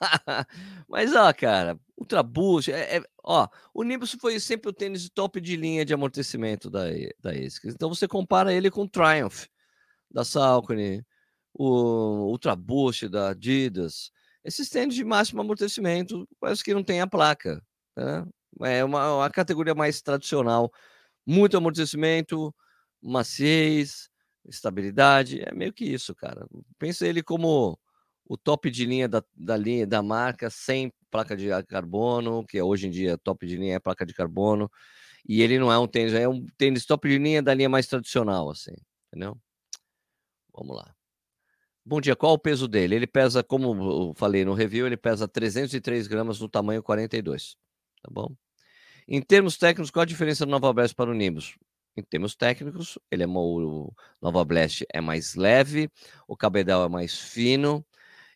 Mas, 0.88 1.14
ó, 1.14 1.32
cara, 1.32 1.78
Ultra 1.96 2.22
Boost, 2.22 2.70
é, 2.70 2.98
é, 2.98 3.02
ó, 3.24 3.48
o 3.74 3.82
Nimbus 3.82 4.12
foi 4.12 4.38
sempre 4.38 4.70
o 4.70 4.72
tênis 4.72 5.08
top 5.10 5.40
de 5.40 5.56
linha 5.56 5.84
de 5.84 5.92
amortecimento 5.92 6.70
da, 6.70 6.84
da 7.20 7.30
ASICS. 7.30 7.74
Então 7.74 7.88
você 7.88 8.06
compara 8.06 8.52
ele 8.52 8.70
com 8.70 8.82
o 8.82 8.88
Triumph 8.88 9.46
da 10.10 10.24
Saucony, 10.24 11.04
o 11.52 12.30
Ultra 12.30 12.54
Boost 12.54 13.08
da 13.08 13.30
Adidas. 13.30 14.12
Esses 14.44 14.68
tênis 14.68 14.94
de 14.94 15.04
máximo 15.04 15.40
amortecimento, 15.40 16.28
parece 16.40 16.62
que 16.64 16.74
não 16.74 16.84
tem 16.84 17.00
a 17.00 17.06
placa. 17.06 17.62
Né? 17.96 18.26
É 18.62 18.84
uma, 18.84 19.16
uma 19.16 19.30
categoria 19.30 19.74
mais 19.74 20.00
tradicional. 20.00 20.72
Muito 21.26 21.56
amortecimento, 21.56 22.54
maciez, 23.02 24.08
estabilidade. 24.48 25.40
É 25.42 25.52
meio 25.52 25.72
que 25.72 25.84
isso, 25.84 26.14
cara. 26.14 26.46
Pensa 26.78 27.06
ele 27.06 27.22
como 27.22 27.78
o 28.24 28.36
top 28.36 28.70
de 28.70 28.84
linha 28.84 29.08
da, 29.08 29.22
da 29.34 29.56
linha 29.56 29.86
da 29.86 30.02
marca, 30.02 30.50
sem 30.50 30.92
placa 31.10 31.36
de 31.36 31.48
carbono, 31.64 32.44
que 32.44 32.60
hoje 32.60 32.86
em 32.86 32.90
dia 32.90 33.18
top 33.18 33.46
de 33.46 33.56
linha 33.56 33.76
é 33.76 33.80
placa 33.80 34.04
de 34.04 34.14
carbono. 34.14 34.70
E 35.28 35.42
ele 35.42 35.58
não 35.58 35.72
é 35.72 35.78
um 35.78 35.86
tênis, 35.86 36.14
é 36.14 36.28
um 36.28 36.46
tênis 36.56 36.86
top 36.86 37.08
de 37.08 37.18
linha 37.18 37.42
da 37.42 37.54
linha 37.54 37.68
mais 37.68 37.86
tradicional, 37.86 38.50
assim, 38.50 38.74
entendeu? 39.08 39.36
Vamos 40.54 40.76
lá. 40.76 40.97
Bom 41.88 42.02
dia, 42.02 42.14
qual 42.14 42.34
o 42.34 42.38
peso 42.38 42.68
dele? 42.68 42.96
Ele 42.96 43.06
pesa, 43.06 43.42
como 43.42 44.08
eu 44.08 44.14
falei 44.14 44.44
no 44.44 44.52
review, 44.52 44.86
ele 44.86 44.94
pesa 44.94 45.26
303 45.26 46.06
gramas 46.06 46.38
no 46.38 46.46
tamanho 46.46 46.82
42, 46.82 47.56
tá 48.02 48.10
bom? 48.12 48.36
Em 49.08 49.22
termos 49.22 49.56
técnicos, 49.56 49.90
qual 49.90 50.02
a 50.02 50.06
diferença 50.06 50.44
do 50.44 50.50
Nova 50.50 50.70
Blast 50.70 50.94
para 50.94 51.10
o 51.10 51.14
Nimbus? 51.14 51.56
Em 51.96 52.02
termos 52.02 52.36
técnicos, 52.36 52.98
ele 53.10 53.22
é 53.22 53.26
o 53.26 53.90
Nova 54.20 54.44
Blast 54.44 54.84
é 54.92 55.00
mais 55.00 55.34
leve, 55.34 55.90
o 56.28 56.36
cabedal 56.36 56.84
é 56.84 56.90
mais 56.90 57.18
fino, 57.18 57.82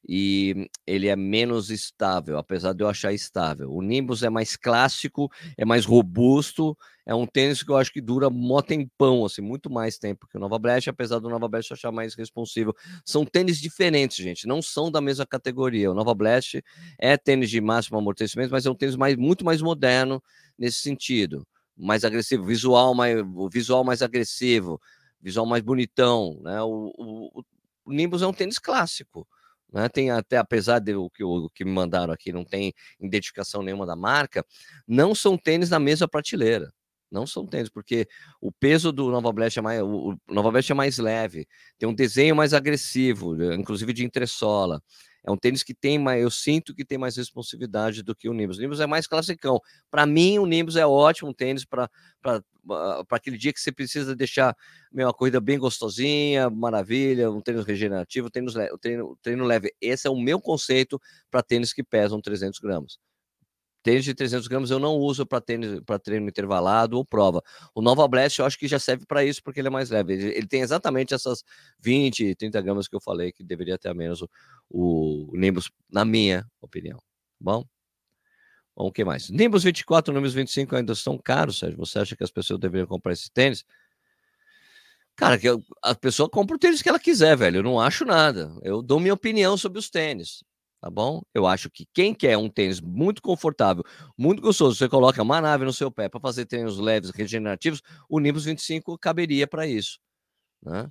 e 0.09 0.69
ele 0.87 1.07
é 1.09 1.15
menos 1.15 1.71
estável, 1.71 2.37
apesar 2.37 2.73
de 2.73 2.83
eu 2.83 2.89
achar 2.89 3.13
estável. 3.13 3.73
O 3.73 3.81
Nimbus 3.81 4.23
é 4.23 4.31
mais 4.31 4.57
clássico, 4.57 5.31
é 5.57 5.65
mais 5.65 5.85
robusto, 5.85 6.77
é 7.07 7.15
um 7.15 7.27
tênis 7.27 7.63
que 7.63 7.71
eu 7.71 7.77
acho 7.77 7.93
que 7.93 8.01
dura 8.01 8.29
mó 8.29 8.61
tempão, 8.61 9.25
assim, 9.25 9.41
muito 9.43 9.71
mais 9.71 9.99
tempo 9.99 10.27
que 10.27 10.37
o 10.37 10.41
Nova 10.41 10.59
Blast, 10.59 10.89
apesar 10.91 11.21
do 11.21 11.29
Nova 11.29 11.49
eu 11.53 11.61
achar 11.73 11.93
mais 11.93 12.15
responsível. 12.15 12.75
São 13.05 13.25
tênis 13.25 13.61
diferentes, 13.61 14.17
gente, 14.17 14.47
não 14.47 14.61
são 14.61 14.91
da 14.91 15.01
mesma 15.01 15.27
categoria. 15.27 15.91
O 15.91 15.95
Nova 15.95 16.15
Blast 16.15 16.63
é 16.99 17.17
tênis 17.17 17.51
de 17.51 17.61
máximo 17.61 17.99
amortecimento, 17.99 18.51
mas 18.51 18.67
é 18.67 18.71
um 18.71 18.75
tênis 18.75 18.97
mais, 18.97 19.17
muito 19.17 19.45
mais 19.45 19.63
moderno 19.63 20.23
nesse 20.59 20.79
sentido, 20.81 21.47
mais 21.77 22.05
agressivo, 22.05 22.45
visual 22.45 22.95
mais, 22.95 23.19
visual 23.53 23.85
mais 23.85 24.03
agressivo, 24.03 24.81
visual 25.21 25.47
mais 25.47 25.63
bonitão, 25.63 26.41
né? 26.43 26.61
O, 26.63 26.93
o, 26.99 27.45
o 27.85 27.93
Nimbus 27.93 28.23
é 28.23 28.27
um 28.27 28.33
tênis 28.33 28.59
clássico. 28.59 29.27
Né? 29.73 29.89
Tem 29.89 30.11
até, 30.11 30.37
apesar 30.39 30.79
do 30.81 31.11
que, 31.11 31.25
o 31.25 31.49
que 31.51 31.65
me 31.65 31.71
mandaram 31.73 32.13
aqui, 32.13 32.33
não 32.33 32.45
tem 32.45 32.73
identificação 33.01 33.63
nenhuma 33.63 33.87
da 33.87 33.97
marca, 33.97 34.45
não 34.87 35.15
são 35.15 35.37
tênis 35.39 35.71
na 35.71 35.79
mesma 35.79 36.09
prateleira. 36.09 36.73
Não 37.13 37.27
são 37.27 37.47
tênis, 37.47 37.69
porque 37.69 38.09
o 38.41 38.51
peso 38.51 38.91
do 38.91 39.11
Nova 39.11 39.31
Blast 39.31 39.59
é 39.59 39.63
mais, 39.63 39.83
o 39.83 40.17
Nova 40.29 40.51
Blast 40.51 40.73
é 40.73 40.75
mais 40.75 40.99
leve, 40.99 41.47
tem 41.79 41.89
um 41.89 41.95
desenho 41.95 42.35
mais 42.35 42.55
agressivo, 42.55 43.37
inclusive 43.53 43.93
de 43.93 44.05
entressola. 44.05 44.83
É 45.25 45.31
um 45.31 45.37
tênis 45.37 45.63
que 45.63 45.73
tem 45.73 45.99
mais, 45.99 46.21
eu 46.21 46.31
sinto 46.31 46.75
que 46.75 46.85
tem 46.85 46.99
mais 46.99 47.17
responsividade 47.17 48.03
do 48.03 48.13
que 48.17 48.29
o 48.29 48.35
Nimbus. 48.35 48.59
O 48.59 48.61
Nimbus 48.61 48.81
é 48.81 48.87
mais 48.87 49.07
classicão. 49.07 49.61
Para 49.89 50.05
mim, 50.05 50.39
o 50.39 50.47
Nimbus 50.47 50.75
é 50.75 50.85
ótimo 50.85 51.33
tênis 51.33 51.65
para 51.65 51.89
aquele 53.11 53.39
dia 53.39 53.53
que 53.53 53.61
você 53.61 53.71
precisa 53.71 54.17
deixar 54.17 54.57
meu, 54.91 55.07
uma 55.07 55.15
corrida 55.15 55.41
bem 55.41 55.59
gostosinha, 55.59 56.51
maravilha, 56.51 57.31
um 57.31 57.41
tênis 57.41 57.65
regenerativo, 57.65 58.31
tênis, 58.31 58.55
treino, 58.81 59.17
treino 59.23 59.45
leve. 59.45 59.73
Esse 59.81 60.09
é 60.09 60.11
o 60.11 60.17
meu 60.19 60.41
conceito 60.41 61.01
para 61.31 61.43
tênis 61.43 61.73
que 61.73 61.85
pesam 61.85 62.21
300 62.21 62.59
gramas. 62.59 62.99
Tênis 63.83 64.05
de 64.05 64.15
300 64.15 64.47
gramas 64.47 64.71
eu 64.71 64.79
não 64.79 64.95
uso 64.95 65.27
para 65.27 65.41
treino 65.41 66.29
intervalado 66.29 66.97
ou 66.97 67.05
prova. 67.05 67.43
O 67.75 67.83
Nova 67.83 68.07
Blast 68.07 68.39
eu 68.39 68.47
acho 68.47 68.57
que 68.59 68.69
já 68.69 68.79
serve 68.79 69.05
para 69.07 69.25
isso 69.25 69.43
porque 69.43 69.61
ele 69.61 69.69
é 69.69 69.71
mais 69.71 69.91
leve. 69.91 70.13
Ele, 70.13 70.27
ele, 70.29 70.47
tem 70.47 70.61
exatamente 70.61 71.13
essas 71.13 71.45
20, 71.81 72.37
30 72.37 72.61
gramas 72.61 72.87
que 72.87 72.95
eu 72.95 73.01
falei 73.01 73.33
que 73.33 73.43
deveria 73.43 73.77
ter 73.77 73.89
a 73.89 73.95
menos 73.95 74.23
o, 74.23 74.29
o 74.71 75.31
Nimbus, 75.37 75.71
na 75.91 76.05
minha 76.05 76.47
opinião. 76.61 76.99
Tá 76.99 77.05
bom? 77.41 77.65
Bom, 78.77 78.87
o 78.87 78.93
que 78.93 79.05
mais? 79.05 79.29
Nimbus 79.29 79.65
24, 79.65 80.15
Nimbus 80.15 80.33
25 80.33 80.77
ainda 80.77 80.93
estão 80.93 81.19
caros, 81.19 81.59
Sérgio. 81.59 81.79
Você 81.79 81.99
acha 81.99 82.17
que 82.17 82.25
as 82.25 82.31
pessoas 82.31 82.61
deveriam 82.61 82.87
comprar 82.87 83.13
esse 83.13 83.31
tênis? 83.31 83.65
Cara, 85.17 85.39
que 85.39 85.49
a 85.83 85.95
pessoa 85.95 86.31
compra 86.31 86.57
o 86.57 86.59
tênis 86.59 86.81
que 86.81 86.89
ela 86.89 86.99
quiser, 86.99 87.37
velho. 87.37 87.59
Eu 87.59 87.63
não 87.63 87.81
acho 87.81 88.05
nada. 88.05 88.57
Eu 88.63 88.81
dou 88.81 89.01
minha 89.01 89.13
opinião 89.13 89.57
sobre 89.57 89.79
os 89.79 89.91
tênis 89.91 90.43
tá 90.83 90.91
bom? 90.91 91.23
Eu 91.33 91.47
acho 91.47 91.71
que 91.71 91.87
quem 91.95 92.13
quer 92.13 92.37
um 92.37 92.51
tênis 92.51 92.81
muito 92.81 93.23
confortável, 93.23 93.85
muito 94.19 94.43
gostoso, 94.43 94.77
você 94.77 94.89
coloca 94.89 95.23
uma 95.23 95.41
nave 95.41 95.65
no 95.65 95.73
seu 95.73 95.93
pé 95.93 96.09
para 96.09 96.19
fazer 96.19 96.45
treinos 96.45 96.77
leves, 96.77 97.11
regenerativos, 97.11 97.81
o 98.09 98.19
Nimbus 98.19 98.47
25 98.47 98.99
caberia 98.99 99.47
para 99.47 99.65
isso, 99.65 100.01
né? 100.61 100.89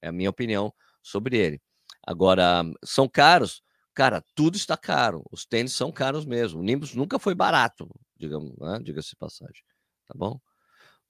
É 0.00 0.08
a 0.08 0.12
minha 0.12 0.30
opinião 0.30 0.72
sobre 1.02 1.36
ele. 1.36 1.60
Agora, 2.06 2.62
são 2.84 3.08
caros? 3.08 3.60
Cara, 3.92 4.22
tudo 4.36 4.56
está 4.56 4.76
caro. 4.76 5.24
Os 5.32 5.44
tênis 5.44 5.72
são 5.72 5.90
caros 5.90 6.24
mesmo. 6.24 6.60
O 6.60 6.62
Nimbus 6.62 6.94
nunca 6.94 7.18
foi 7.18 7.34
barato, 7.34 7.88
digamos, 8.16 8.56
né? 8.58 8.78
diga-se 8.82 9.16
passagem, 9.16 9.64
tá 10.06 10.14
bom? 10.16 10.38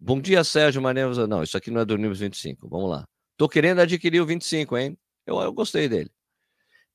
Bom 0.00 0.18
dia, 0.20 0.42
Sérgio 0.44 0.80
Manevas. 0.80 1.18
Não, 1.28 1.42
isso 1.42 1.58
aqui 1.58 1.70
não 1.70 1.82
é 1.82 1.84
do 1.84 1.98
Nimbus 1.98 2.20
25. 2.20 2.68
Vamos 2.70 2.88
lá. 2.88 3.06
Tô 3.36 3.48
querendo 3.48 3.80
adquirir 3.80 4.20
o 4.20 4.26
25, 4.26 4.78
hein? 4.78 4.98
Eu, 5.26 5.38
eu 5.40 5.52
gostei 5.52 5.88
dele. 5.88 6.10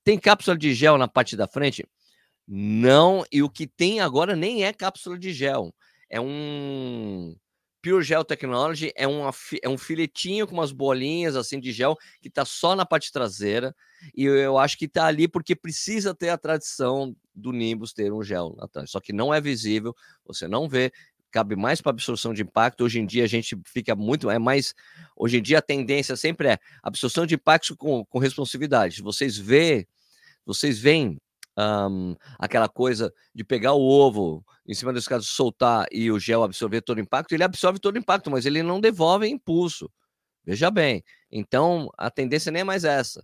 Tem 0.09 0.17
cápsula 0.17 0.57
de 0.57 0.73
gel 0.73 0.97
na 0.97 1.07
parte 1.07 1.37
da 1.37 1.47
frente? 1.47 1.85
Não, 2.47 3.23
e 3.31 3.43
o 3.43 3.49
que 3.49 3.67
tem 3.67 3.99
agora 3.99 4.35
nem 4.35 4.63
é 4.63 4.73
cápsula 4.73 5.19
de 5.19 5.31
gel. 5.31 5.71
É 6.09 6.19
um 6.19 7.35
Pure 7.79 8.03
Gel 8.03 8.25
Technology, 8.25 8.91
é, 8.95 9.07
uma, 9.07 9.29
é 9.61 9.69
um 9.69 9.77
filetinho 9.77 10.47
com 10.47 10.55
umas 10.55 10.71
bolinhas 10.71 11.35
assim 11.35 11.59
de 11.59 11.71
gel 11.71 11.95
que 12.19 12.27
está 12.27 12.43
só 12.43 12.75
na 12.75 12.87
parte 12.87 13.11
traseira. 13.11 13.75
E 14.15 14.23
eu 14.23 14.57
acho 14.57 14.79
que 14.79 14.85
está 14.85 15.05
ali 15.05 15.27
porque 15.27 15.55
precisa 15.55 16.15
ter 16.15 16.29
a 16.29 16.39
tradição 16.39 17.15
do 17.35 17.51
Nimbus 17.51 17.93
ter 17.93 18.11
um 18.11 18.23
gel 18.23 18.57
atrás. 18.59 18.89
Só 18.89 18.99
que 18.99 19.13
não 19.13 19.31
é 19.31 19.39
visível, 19.39 19.95
você 20.25 20.47
não 20.47 20.67
vê 20.67 20.91
cabe 21.31 21.55
mais 21.55 21.81
para 21.81 21.91
absorção 21.91 22.33
de 22.33 22.41
impacto. 22.41 22.83
Hoje 22.83 22.99
em 22.99 23.05
dia 23.05 23.23
a 23.23 23.27
gente 23.27 23.57
fica 23.65 23.95
muito, 23.95 24.29
é 24.29 24.39
mais. 24.39 24.73
Hoje 25.15 25.37
em 25.37 25.41
dia 25.41 25.59
a 25.59 25.61
tendência 25.61 26.15
sempre 26.15 26.49
é 26.49 26.59
absorção 26.81 27.25
de 27.25 27.35
impacto 27.35 27.75
com, 27.75 28.03
com 28.05 28.19
responsividade. 28.19 29.01
Vocês 29.01 29.37
vê, 29.37 29.87
vocês 30.53 30.79
veem 30.79 31.18
um, 31.58 32.15
aquela 32.38 32.68
coisa 32.68 33.13
de 33.34 33.44
pegar 33.44 33.74
o 33.74 33.82
ovo 33.82 34.44
em 34.68 34.74
cima 34.74 34.94
desse 34.94 35.10
caso, 35.10 35.25
soltar 35.25 35.88
e 35.91 36.12
o 36.12 36.20
gel 36.20 36.44
absorver 36.44 36.82
todo 36.82 36.98
o 36.98 37.01
impacto, 37.01 37.34
ele 37.34 37.44
absorve 37.44 37.79
todo 37.79 37.96
o 37.96 38.00
impacto, 38.00 38.29
mas 38.29 38.46
ele 38.46 38.62
não 38.62 38.79
devolve 38.79 39.27
impulso. 39.27 39.89
Veja 40.46 40.70
bem. 40.72 41.03
Então 41.32 41.89
a 41.98 42.10
tendência 42.10 42.51
nem 42.51 42.62
é 42.62 42.63
mais 42.63 42.84
essa 42.84 43.24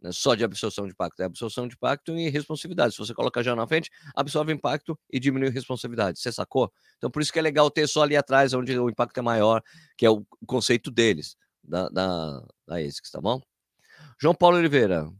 né, 0.00 0.10
só 0.12 0.34
de 0.34 0.44
absorção 0.44 0.86
de 0.86 0.92
impacto, 0.92 1.20
é 1.20 1.24
absorção 1.24 1.66
de 1.66 1.74
impacto 1.74 2.16
e 2.16 2.28
responsividade. 2.28 2.94
Se 2.94 2.98
você 2.98 3.14
coloca 3.14 3.42
já 3.42 3.54
na 3.54 3.66
frente, 3.66 3.90
absorve 4.14 4.52
impacto 4.52 4.98
e 5.10 5.18
diminui 5.18 5.50
responsividade. 5.50 6.18
Você 6.18 6.32
sacou? 6.32 6.72
Então, 6.98 7.10
por 7.10 7.22
isso 7.22 7.32
que 7.32 7.38
é 7.38 7.42
legal 7.42 7.70
ter 7.70 7.86
só 7.88 8.02
ali 8.02 8.16
atrás, 8.16 8.52
onde 8.52 8.78
o 8.78 8.88
impacto 8.88 9.18
é 9.18 9.22
maior, 9.22 9.62
que 9.96 10.06
é 10.06 10.10
o 10.10 10.24
conceito 10.46 10.90
deles, 10.90 11.36
da, 11.62 11.88
da, 11.88 12.40
da 12.66 12.76
ASICS, 12.76 13.10
tá 13.10 13.20
bom? 13.20 13.40
João 14.20 14.34
Paulo 14.34 14.56
Oliveira. 14.56 15.10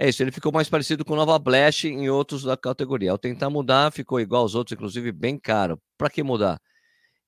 É 0.00 0.08
isso, 0.08 0.22
ele 0.22 0.30
ficou 0.30 0.52
mais 0.52 0.68
parecido 0.68 1.04
com 1.04 1.14
o 1.14 1.16
Nova 1.16 1.36
Blast 1.40 1.88
em 1.88 2.08
outros 2.08 2.44
da 2.44 2.56
categoria. 2.56 3.10
Ao 3.10 3.18
tentar 3.18 3.50
mudar, 3.50 3.90
ficou 3.92 4.20
igual 4.20 4.42
aos 4.42 4.54
outros, 4.54 4.72
inclusive 4.76 5.10
bem 5.10 5.36
caro. 5.36 5.80
Para 5.98 6.08
que 6.08 6.22
mudar? 6.22 6.60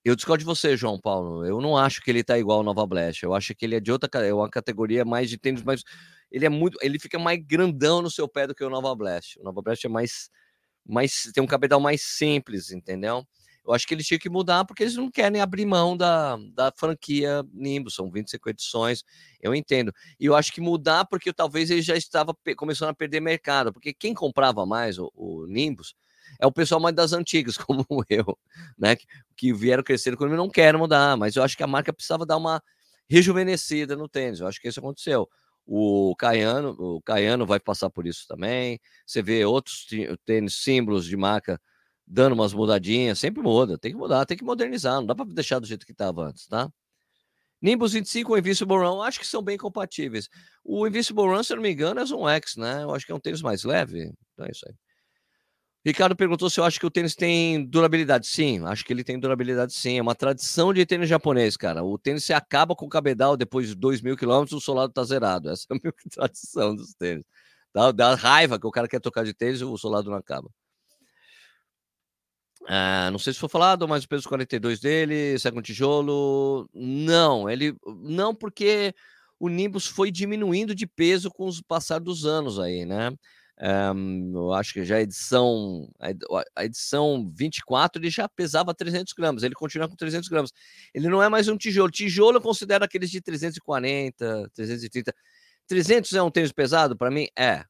Eu 0.05 0.17
discordo 0.17 0.41
de 0.41 0.47
você, 0.47 0.77
João 0.77 1.01
Paulo. 1.01 1.45
Eu 1.45 1.61
não 1.61 1.77
acho 1.77 2.01
que 2.03 2.11
ele 2.11 2.25
tá 2.25 2.39
igual 2.39 2.59
ao 2.59 2.65
Nova 2.65 2.87
Blast. 2.87 3.25
Eu 3.25 3.35
acho 3.35 3.55
que 3.55 3.65
ele 3.67 3.77
é 3.77 3.81
de 3.81 3.93
outra 3.93 4.09
é 4.27 4.33
uma 4.33 4.49
categoria 4.49 5.05
mais 5.05 5.29
de 5.29 5.39
tênis, 5.39 5.63
mas 5.65 5.83
ele 6.31 6.47
é 6.47 6.49
muito, 6.49 6.79
ele 6.83 6.99
fica 6.99 7.19
mais 7.19 7.41
grandão 7.45 8.03
no 8.03 8.11
seu 8.11 8.29
pé 8.29 8.47
do 8.47 8.55
que 8.55 8.65
o 8.65 8.71
Nova 8.71 8.95
Blast. 8.95 9.39
O 9.41 9.45
Nova 9.45 9.63
Blast 9.63 9.87
é 9.87 9.91
mais 9.91 10.31
mais 10.87 11.31
tem 11.35 11.43
um 11.43 11.47
cabedal 11.47 11.81
mais 11.81 12.03
simples, 12.03 12.73
entendeu? 12.73 13.27
Eu 13.65 13.73
acho 13.73 13.87
que 13.87 13.95
eles 13.95 14.07
tinham 14.07 14.19
que 14.19 14.29
mudar 14.29 14.65
porque 14.65 14.83
eles 14.83 14.97
não 14.97 15.11
querem 15.11 15.41
abrir 15.41 15.67
mão 15.67 15.97
da, 15.97 16.37
da 16.55 16.73
franquia 16.77 17.43
Nimbus, 17.53 17.95
são 17.95 18.11
25 18.11 18.51
edições, 18.51 19.05
eu 19.41 19.55
entendo. 19.55 19.93
E 20.19 20.27
eu 20.27 20.35
acho 20.35 20.53
que 20.53 20.61
mudar 20.61 21.05
porque 21.05 21.33
talvez 21.33 21.71
ele 21.71 21.83
já 21.83 21.97
estava 21.97 22.35
começando 22.57 22.89
a 22.89 22.95
perder 22.95 23.21
mercado, 23.21 23.73
porque 23.73 23.93
quem 23.93 24.15
comprava 24.15 24.65
mais 24.65 24.99
o, 24.99 25.11
o 25.15 25.47
Nimbus 25.47 25.95
é 26.39 26.47
o 26.47 26.53
pessoal 26.53 26.81
mais 26.81 26.95
das 26.95 27.13
antigas, 27.13 27.57
como 27.59 27.85
eu, 28.09 28.39
né? 28.79 28.97
Que, 28.97 29.07
que 29.37 29.53
vieram 29.53 29.83
crescendo 29.83 30.17
comigo, 30.17 30.37
não 30.37 30.51
quero 30.51 30.79
mudar, 30.79 31.17
mas 31.17 31.37
eu 31.37 31.43
acho 31.43 31.57
que 31.57 31.63
a 31.63 31.67
marca 31.67 31.93
precisava 31.93 32.27
dar 32.27 32.37
uma 32.37 32.63
rejuvenescida 33.09 33.97
no 33.97 34.09
tênis. 34.09 34.41
Eu 34.41 34.47
acho 34.47 34.61
que 34.61 34.69
isso 34.69 34.79
aconteceu. 34.79 35.29
O 35.67 36.15
Caiano, 36.17 36.71
o 36.79 37.03
Caiano 37.03 37.47
vai 37.47 37.61
passar 37.61 37.91
por 37.91 38.07
isso 38.07 38.27
também. 38.27 38.81
Você 39.07 39.23
vê 39.23 39.45
outros 39.45 39.87
tênis 40.25 40.55
símbolos 40.57 41.07
de 41.07 41.17
marca 41.17 41.61
dando 42.11 42.33
umas 42.33 42.53
mudadinhas, 42.53 43.19
sempre 43.19 43.41
muda, 43.41 43.79
tem 43.79 43.93
que 43.93 43.97
mudar, 43.97 44.27
tem 44.27 44.37
que 44.37 44.45
modernizar, 44.45 44.97
não 44.97 45.07
dá 45.07 45.15
para 45.15 45.25
deixar 45.27 45.61
do 45.61 45.67
jeito 45.67 45.87
que 45.87 45.93
estava 45.93 46.23
antes, 46.27 46.47
tá? 46.49 46.69
Nimbus 47.63 47.93
25 47.93 48.37
e 48.37 48.41
Invincible 48.41 48.79
Run, 48.79 49.03
acho 49.03 49.21
que 49.21 49.27
são 49.27 49.43
bem 49.43 49.57
compatíveis. 49.57 50.29
O 50.65 50.87
Invincible 50.87 51.25
Run, 51.25 51.43
se 51.43 51.53
eu 51.53 51.57
não 51.57 51.63
me 51.63 51.71
engano, 51.71 52.01
é 52.01 52.05
um 52.05 52.29
X, 52.29 52.57
né? 52.57 52.83
Eu 52.83 52.95
acho 52.95 53.07
que 53.07 53.13
é 53.13 53.15
um 53.15 53.21
tênis 53.21 53.43
mais 53.43 53.65
leve. 53.65 54.11
Então 54.33 54.47
é 54.47 54.51
isso 54.51 54.67
aí. 54.67 54.75
Ricardo 55.85 56.17
perguntou 56.17 56.51
se 56.51 56.59
eu 56.61 56.65
acho 56.65 56.81
que 56.81 56.87
o 56.87 56.91
tênis 56.91 57.15
tem 57.15 57.65
durabilidade. 57.65 58.27
Sim, 58.27 58.65
acho 58.67 58.85
que 58.85 58.93
ele 58.93 59.05
tem 59.05 59.19
durabilidade 59.19 59.73
sim. 59.73 59.99
É 59.99 60.03
uma 60.03 60.15
tradição 60.15 60.73
de 60.75 60.85
tênis 60.85 61.09
japonês, 61.09 61.57
cara. 61.57 61.85
O 61.85 61.99
tênis 61.99 62.25
se 62.25 62.33
acaba 62.33 62.75
com 62.75 62.87
o 62.87 62.89
cabedal 62.89 63.37
depois 63.37 63.69
de 63.69 63.75
2 63.75 64.01
mil 64.03 64.17
quilômetros, 64.17 64.57
o 64.57 64.61
solado 64.61 64.93
tá 64.93 65.05
zerado. 65.05 65.51
Essa 65.51 65.67
é 65.71 65.75
a 65.75 65.79
minha 65.83 65.95
tradição 66.11 66.75
dos 66.75 66.93
tênis. 66.95 67.25
Dá, 67.75 67.93
dá 67.93 68.15
raiva 68.15 68.59
que 68.59 68.67
o 68.67 68.71
cara 68.71 68.89
quer 68.89 69.01
tocar 69.01 69.25
de 69.25 69.35
tênis 69.35 69.61
e 69.61 69.65
o 69.65 69.77
solado 69.77 70.11
não 70.11 70.17
acaba. 70.17 70.51
Ah, 72.69 73.09
não 73.11 73.19
sei 73.19 73.33
se 73.33 73.39
foi 73.39 73.49
falado, 73.49 73.89
mas 73.89 74.05
o 74.05 74.09
peso 74.09 74.29
42 74.29 74.81
dele, 74.81 75.39
segue 75.39 75.59
um 75.59 75.63
tijolo. 75.63 76.69
Não, 76.75 77.49
ele. 77.49 77.75
Não, 78.03 78.35
porque 78.35 78.95
o 79.39 79.49
Nimbus 79.49 79.87
foi 79.87 80.11
diminuindo 80.11 80.75
de 80.75 80.87
peso 80.87 81.31
com 81.31 81.49
o 81.49 81.65
passar 81.67 81.99
dos 81.99 82.27
anos 82.27 82.59
aí, 82.59 82.85
né? 82.85 83.11
Um, 83.63 84.33
eu 84.35 84.53
acho 84.55 84.73
que 84.73 84.85
já 84.85 84.97
a 84.97 85.03
edição, 85.03 85.87
a 86.57 86.65
edição 86.65 87.31
24 87.35 88.01
ele 88.01 88.11
já 88.11 88.27
pesava 88.27 88.75
300 88.75 89.13
gramas, 89.13 89.43
ele 89.43 89.55
continua 89.55 89.89
com 89.89 89.95
300 89.97 90.29
gramas. 90.29 90.51
Ele 90.95 91.09
não 91.09 91.23
é 91.23 91.29
mais 91.29 91.49
um 91.49 91.57
tijolo. 91.59 91.91
Tijolo 91.91 92.39
eu 92.39 92.41
considero 92.43 92.85
aqueles 92.85 93.11
de 93.11 93.21
340, 93.21 94.51
330. 94.55 95.15
300 95.67 96.13
é 96.15 96.23
um 96.23 96.31
tênis 96.31 96.53
pesado? 96.53 96.97
Para 96.97 97.11
mim, 97.11 97.27
é. 97.39 97.65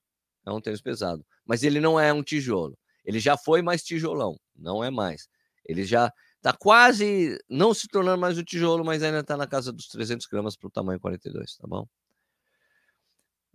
É 0.47 0.51
um 0.51 0.61
tênis 0.61 0.81
pesado. 0.81 1.25
Mas 1.45 1.63
ele 1.63 1.81
não 1.81 1.99
é 1.99 2.13
um 2.13 2.23
tijolo. 2.23 2.79
Ele 3.05 3.21
já 3.21 3.37
foi 3.37 3.63
mais 3.63 3.83
tijolão, 3.83 4.39
não 4.57 4.83
é 4.83 4.91
mais. 4.91 5.29
Ele 5.65 5.85
já 5.85 6.13
está 6.37 6.53
quase 6.53 7.39
não 7.49 7.75
se 7.75 7.87
tornando 7.89 8.21
mais 8.21 8.39
um 8.39 8.43
tijolo, 8.43 8.85
mas 8.85 9.03
ainda 9.03 9.21
está 9.21 9.37
na 9.37 9.47
casa 9.47 9.73
dos 9.73 9.89
300 9.89 10.27
gramas 10.27 10.57
para 10.57 10.69
o 10.69 10.71
tamanho 10.71 11.01
42, 11.01 11.57
tá 11.57 11.67
bom? 11.67 11.87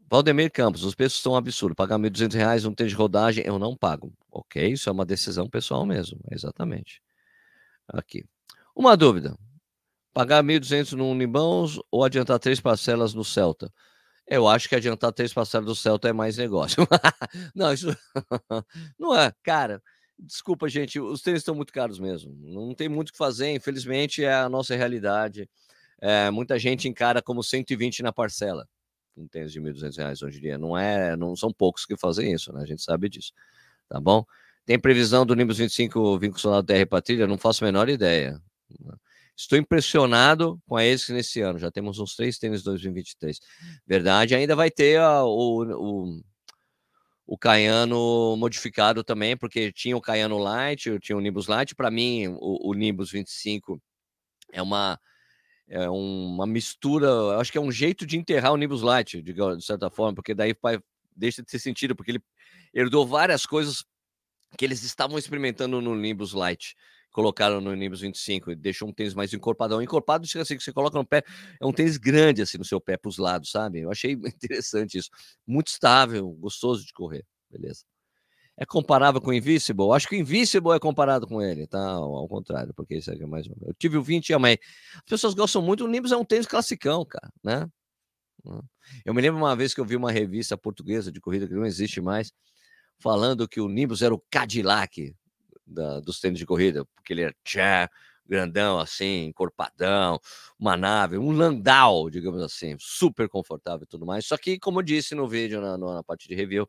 Valdemir 0.07 0.51
Campos, 0.51 0.83
os 0.83 0.93
preços 0.93 1.21
são 1.21 1.35
absurdos. 1.35 1.75
Pagar 1.75 1.99
R$ 1.99 2.09
1.200 2.09 2.65
um 2.65 2.73
tênis 2.73 2.91
de 2.91 2.97
rodagem, 2.97 3.43
eu 3.45 3.57
não 3.57 3.75
pago. 3.75 4.13
Ok, 4.31 4.71
isso 4.71 4.87
é 4.87 4.91
uma 4.91 5.05
decisão 5.05 5.49
pessoal 5.49 5.85
mesmo, 5.85 6.19
exatamente. 6.31 7.01
Aqui. 7.87 8.23
Uma 8.75 8.95
dúvida. 8.95 9.35
Pagar 10.13 10.43
1.200 10.43 10.93
no 10.93 11.09
Unibãos 11.09 11.79
ou 11.91 12.03
adiantar 12.03 12.39
três 12.39 12.59
parcelas 12.61 13.13
no 13.13 13.23
Celta? 13.25 13.71
Eu 14.27 14.47
acho 14.47 14.67
que 14.67 14.75
adiantar 14.75 15.13
três 15.13 15.33
parcelas 15.33 15.67
do 15.67 15.75
Celta 15.75 16.09
é 16.09 16.13
mais 16.13 16.37
negócio. 16.37 16.87
não, 17.55 17.71
isso 17.73 17.95
não 18.97 19.15
é. 19.15 19.31
Cara, 19.43 19.81
desculpa, 20.17 20.67
gente, 20.67 20.99
os 20.99 21.21
tênis 21.21 21.41
estão 21.41 21.55
muito 21.55 21.71
caros 21.71 21.99
mesmo. 21.99 22.35
Não 22.41 22.73
tem 22.73 22.89
muito 22.89 23.09
o 23.09 23.11
que 23.11 23.17
fazer, 23.17 23.51
infelizmente 23.51 24.23
é 24.23 24.33
a 24.33 24.49
nossa 24.49 24.75
realidade. 24.75 25.49
É, 26.01 26.29
muita 26.31 26.57
gente 26.59 26.87
encara 26.87 27.21
como 27.21 27.43
120 27.43 28.03
na 28.03 28.11
parcela 28.11 28.67
um 29.17 29.27
tênis 29.27 29.51
de 29.51 29.59
R$ 29.59 29.71
1.200 29.71 30.23
hoje 30.23 30.37
em 30.37 30.41
dia. 30.41 30.57
Não 30.57 30.77
é, 30.77 31.15
não 31.15 31.35
são 31.35 31.51
poucos 31.51 31.85
que 31.85 31.95
fazem 31.97 32.33
isso, 32.33 32.51
né? 32.53 32.61
A 32.61 32.65
gente 32.65 32.81
sabe 32.83 33.09
disso, 33.09 33.31
tá 33.89 33.99
bom? 33.99 34.25
Tem 34.65 34.79
previsão 34.79 35.25
do 35.25 35.35
Nimbus 35.35 35.57
25 35.57 36.17
vinculado 36.19 36.65
TR 36.65 36.85
para 36.89 37.01
trilha? 37.01 37.27
Não 37.27 37.37
faço 37.37 37.63
a 37.63 37.67
menor 37.67 37.87
ideia. 37.87 38.41
Estou 39.37 39.57
impressionado 39.57 40.61
com 40.65 40.77
a 40.77 40.85
esse 40.85 41.11
nesse 41.11 41.41
ano. 41.41 41.59
Já 41.59 41.69
temos 41.69 41.99
uns 41.99 42.15
três 42.15 42.37
tênis 42.37 42.63
2023. 42.63 43.39
Verdade, 43.85 44.35
ainda 44.35 44.55
vai 44.55 44.71
ter 44.71 45.01
o, 45.01 45.63
o, 45.63 46.21
o 47.27 47.37
Caiano 47.37 48.35
modificado 48.37 49.03
também, 49.03 49.35
porque 49.35 49.71
tinha 49.71 49.97
o 49.97 50.01
Caiano 50.01 50.37
Light, 50.37 50.99
tinha 50.99 51.17
o 51.17 51.21
Nimbus 51.21 51.47
Light. 51.47 51.75
Para 51.75 51.91
mim, 51.91 52.27
o, 52.39 52.69
o 52.69 52.73
Nimbus 52.73 53.11
25 53.11 53.81
é 54.53 54.61
uma 54.61 54.99
é 55.67 55.89
uma 55.89 56.45
mistura, 56.45 57.37
acho 57.39 57.51
que 57.51 57.57
é 57.57 57.61
um 57.61 57.71
jeito 57.71 58.05
de 58.05 58.17
enterrar 58.17 58.53
o 58.53 58.57
Nimbus 58.57 58.81
Light, 58.81 59.21
de, 59.21 59.33
de 59.33 59.65
certa 59.65 59.89
forma, 59.89 60.13
porque 60.13 60.35
daí 60.35 60.55
vai, 60.61 60.79
deixa 61.15 61.41
de 61.41 61.47
ter 61.47 61.59
sentido, 61.59 61.95
porque 61.95 62.11
ele 62.11 62.23
herdou 62.73 63.05
várias 63.05 63.45
coisas 63.45 63.83
que 64.57 64.63
eles 64.63 64.83
estavam 64.83 65.17
experimentando 65.17 65.81
no 65.81 65.95
Nimbus 65.95 66.33
Light, 66.33 66.75
colocaram 67.15 67.61
no 67.61 67.73
Nimbus 67.73 68.01
25 68.01 68.51
e 68.51 68.55
deixou 68.57 68.89
um 68.89 68.91
tênis 68.91 69.13
mais 69.13 69.33
encorpadão. 69.33 69.81
Encorpado, 69.81 70.25
assim, 70.25 70.57
que 70.57 70.63
você 70.63 70.73
coloca 70.73 70.97
no 70.97 71.05
pé, 71.05 71.23
é 71.61 71.65
um 71.65 71.71
tênis 71.71 71.95
grande 71.95 72.41
assim 72.41 72.57
no 72.57 72.65
seu 72.65 72.81
pé 72.81 72.97
para 72.97 73.07
os 73.07 73.17
lados, 73.17 73.51
sabe? 73.51 73.79
Eu 73.79 73.89
achei 73.89 74.11
interessante 74.43 74.97
isso. 74.97 75.09
Muito 75.47 75.67
estável, 75.67 76.29
gostoso 76.31 76.85
de 76.85 76.91
correr, 76.91 77.25
beleza? 77.49 77.85
é 78.57 78.65
comparável 78.65 79.19
com 79.19 79.31
o 79.31 79.33
Invisible? 79.33 79.91
Acho 79.91 80.07
que 80.07 80.15
o 80.15 80.19
Invisible 80.19 80.71
é 80.71 80.79
comparado 80.79 81.27
com 81.27 81.41
ele, 81.41 81.67
tá? 81.67 81.85
Ao 81.85 82.25
contrário, 82.27 82.73
porque 82.73 82.95
isso 82.95 83.11
aqui 83.11 83.23
é 83.23 83.25
mais. 83.25 83.45
Eu 83.47 83.73
tive 83.77 83.97
o 83.97 84.01
20 84.01 84.29
e 84.29 84.33
amei. 84.33 84.57
As 84.95 85.03
pessoas 85.09 85.33
gostam 85.33 85.61
muito. 85.61 85.83
O 85.83 85.87
Nimbus 85.89 86.13
é 86.13 86.17
um 86.17 86.23
tênis 86.23 86.47
classicão, 86.47 87.05
cara, 87.05 87.29
né? 87.43 87.67
Eu 89.03 89.13
me 89.13 89.21
lembro 89.21 89.41
uma 89.41 89.55
vez 89.57 89.73
que 89.73 89.81
eu 89.81 89.85
vi 89.85 89.97
uma 89.97 90.11
revista 90.11 90.57
portuguesa 90.57 91.11
de 91.11 91.19
corrida 91.19 91.47
que 91.47 91.53
não 91.53 91.65
existe 91.65 91.99
mais, 91.99 92.31
falando 92.99 93.45
que 93.45 93.59
o 93.59 93.67
Nimbus 93.67 94.01
era 94.01 94.13
o 94.13 94.23
Cadillac 94.31 95.13
da, 95.65 95.99
dos 95.99 96.19
tênis 96.19 96.39
de 96.39 96.45
corrida, 96.45 96.85
porque 96.95 97.13
ele 97.13 97.23
era 97.23 97.35
tchá, 97.43 97.89
grandão 98.27 98.79
assim, 98.79 99.25
encorpadão, 99.25 100.19
uma 100.59 100.75
nave, 100.75 101.17
um 101.17 101.31
Landau, 101.31 102.09
digamos 102.09 102.41
assim, 102.41 102.75
super 102.79 103.29
confortável 103.29 103.83
e 103.83 103.87
tudo 103.87 104.05
mais. 104.05 104.25
Só 104.25 104.37
que, 104.37 104.57
como 104.59 104.79
eu 104.79 104.83
disse 104.83 105.15
no 105.15 105.27
vídeo, 105.27 105.61
na, 105.61 105.77
na 105.77 106.03
parte 106.03 106.27
de 106.27 106.35
review, 106.35 106.67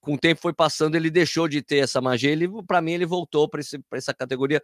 com 0.00 0.14
o 0.14 0.18
tempo 0.18 0.40
foi 0.40 0.52
passando, 0.52 0.96
ele 0.96 1.10
deixou 1.10 1.48
de 1.48 1.62
ter 1.62 1.78
essa 1.78 2.00
magia. 2.00 2.30
Ele, 2.30 2.48
para 2.66 2.80
mim, 2.80 2.92
ele 2.92 3.06
voltou 3.06 3.48
para 3.48 3.60
essa 3.92 4.14
categoria 4.14 4.62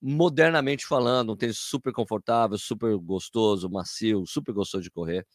modernamente 0.00 0.86
falando, 0.86 1.32
um 1.32 1.36
tênis 1.36 1.58
super 1.58 1.92
confortável, 1.92 2.58
super 2.58 2.96
gostoso, 2.98 3.68
macio, 3.68 4.24
super 4.26 4.52
gostoso 4.52 4.82
de 4.82 4.90
correr, 4.90 5.26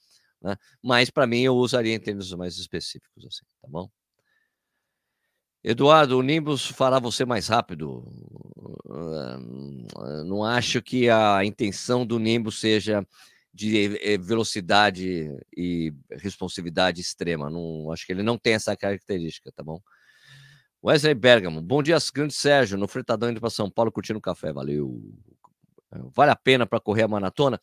né? 0.41 0.56
Mas 0.82 1.10
para 1.10 1.27
mim 1.27 1.41
eu 1.41 1.56
usaria 1.56 1.93
em 1.93 1.99
tênis 1.99 2.32
mais 2.34 2.58
específicos, 2.58 3.25
assim, 3.25 3.45
tá 3.62 3.67
bom? 3.67 3.89
Eduardo, 5.63 6.17
o 6.17 6.24
Nimbus 6.24 6.65
fará 6.65 7.00
você 7.00 7.24
mais 7.24 7.47
rápido. 7.47 8.04
Não 10.26 10.43
acho 10.43 10.82
que 10.82 11.10
a 11.10 11.45
intenção 11.45 12.06
do 12.06 12.17
Nimbus 12.17 12.60
seja 12.60 13.06
de 13.54 13.97
eh, 14.02 14.17
velocidade 14.17 15.30
e 15.56 15.93
responsividade 16.12 17.02
extrema. 17.02 17.50
Não, 17.50 17.91
acho 17.91 18.06
que 18.06 18.12
ele 18.12 18.24
não 18.24 18.38
tem 18.38 18.54
essa 18.54 18.76
característica, 18.76 19.52
tá 19.52 19.62
bom? 19.62 19.80
Wesley 20.84 21.13
Bergamo, 21.13 21.62
bom 21.62 21.84
dia, 21.84 21.97
grande 22.12 22.34
Sérgio, 22.34 22.78
no 22.78 22.88
Fretadão 22.88 23.30
indo 23.30 23.39
para 23.39 23.52
São 23.52 23.69
Paulo 23.69 23.91
curtindo 23.91 24.19
café, 24.19 24.52
valeu. 24.52 25.00
Vale 26.15 26.32
a 26.32 26.36
pena 26.36 26.65
para 26.65 26.80
correr 26.80 27.04
a 27.04 27.08
maratona? 27.08 27.60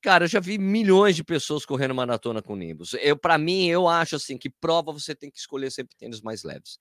Cara, 0.00 0.24
eu 0.24 0.28
já 0.28 0.40
vi 0.40 0.58
milhões 0.58 1.14
de 1.14 1.22
pessoas 1.22 1.64
correndo 1.64 1.94
maratona 1.94 2.42
com 2.42 2.56
Nimbus. 2.56 2.94
Eu, 2.94 3.16
para 3.16 3.38
mim, 3.38 3.66
eu 3.66 3.86
acho 3.86 4.16
assim 4.16 4.36
que 4.36 4.50
prova 4.50 4.92
você 4.92 5.14
tem 5.14 5.30
que 5.30 5.38
escolher 5.38 5.70
sempre 5.70 5.96
tênis 5.96 6.20
mais 6.20 6.42
leves. 6.42 6.80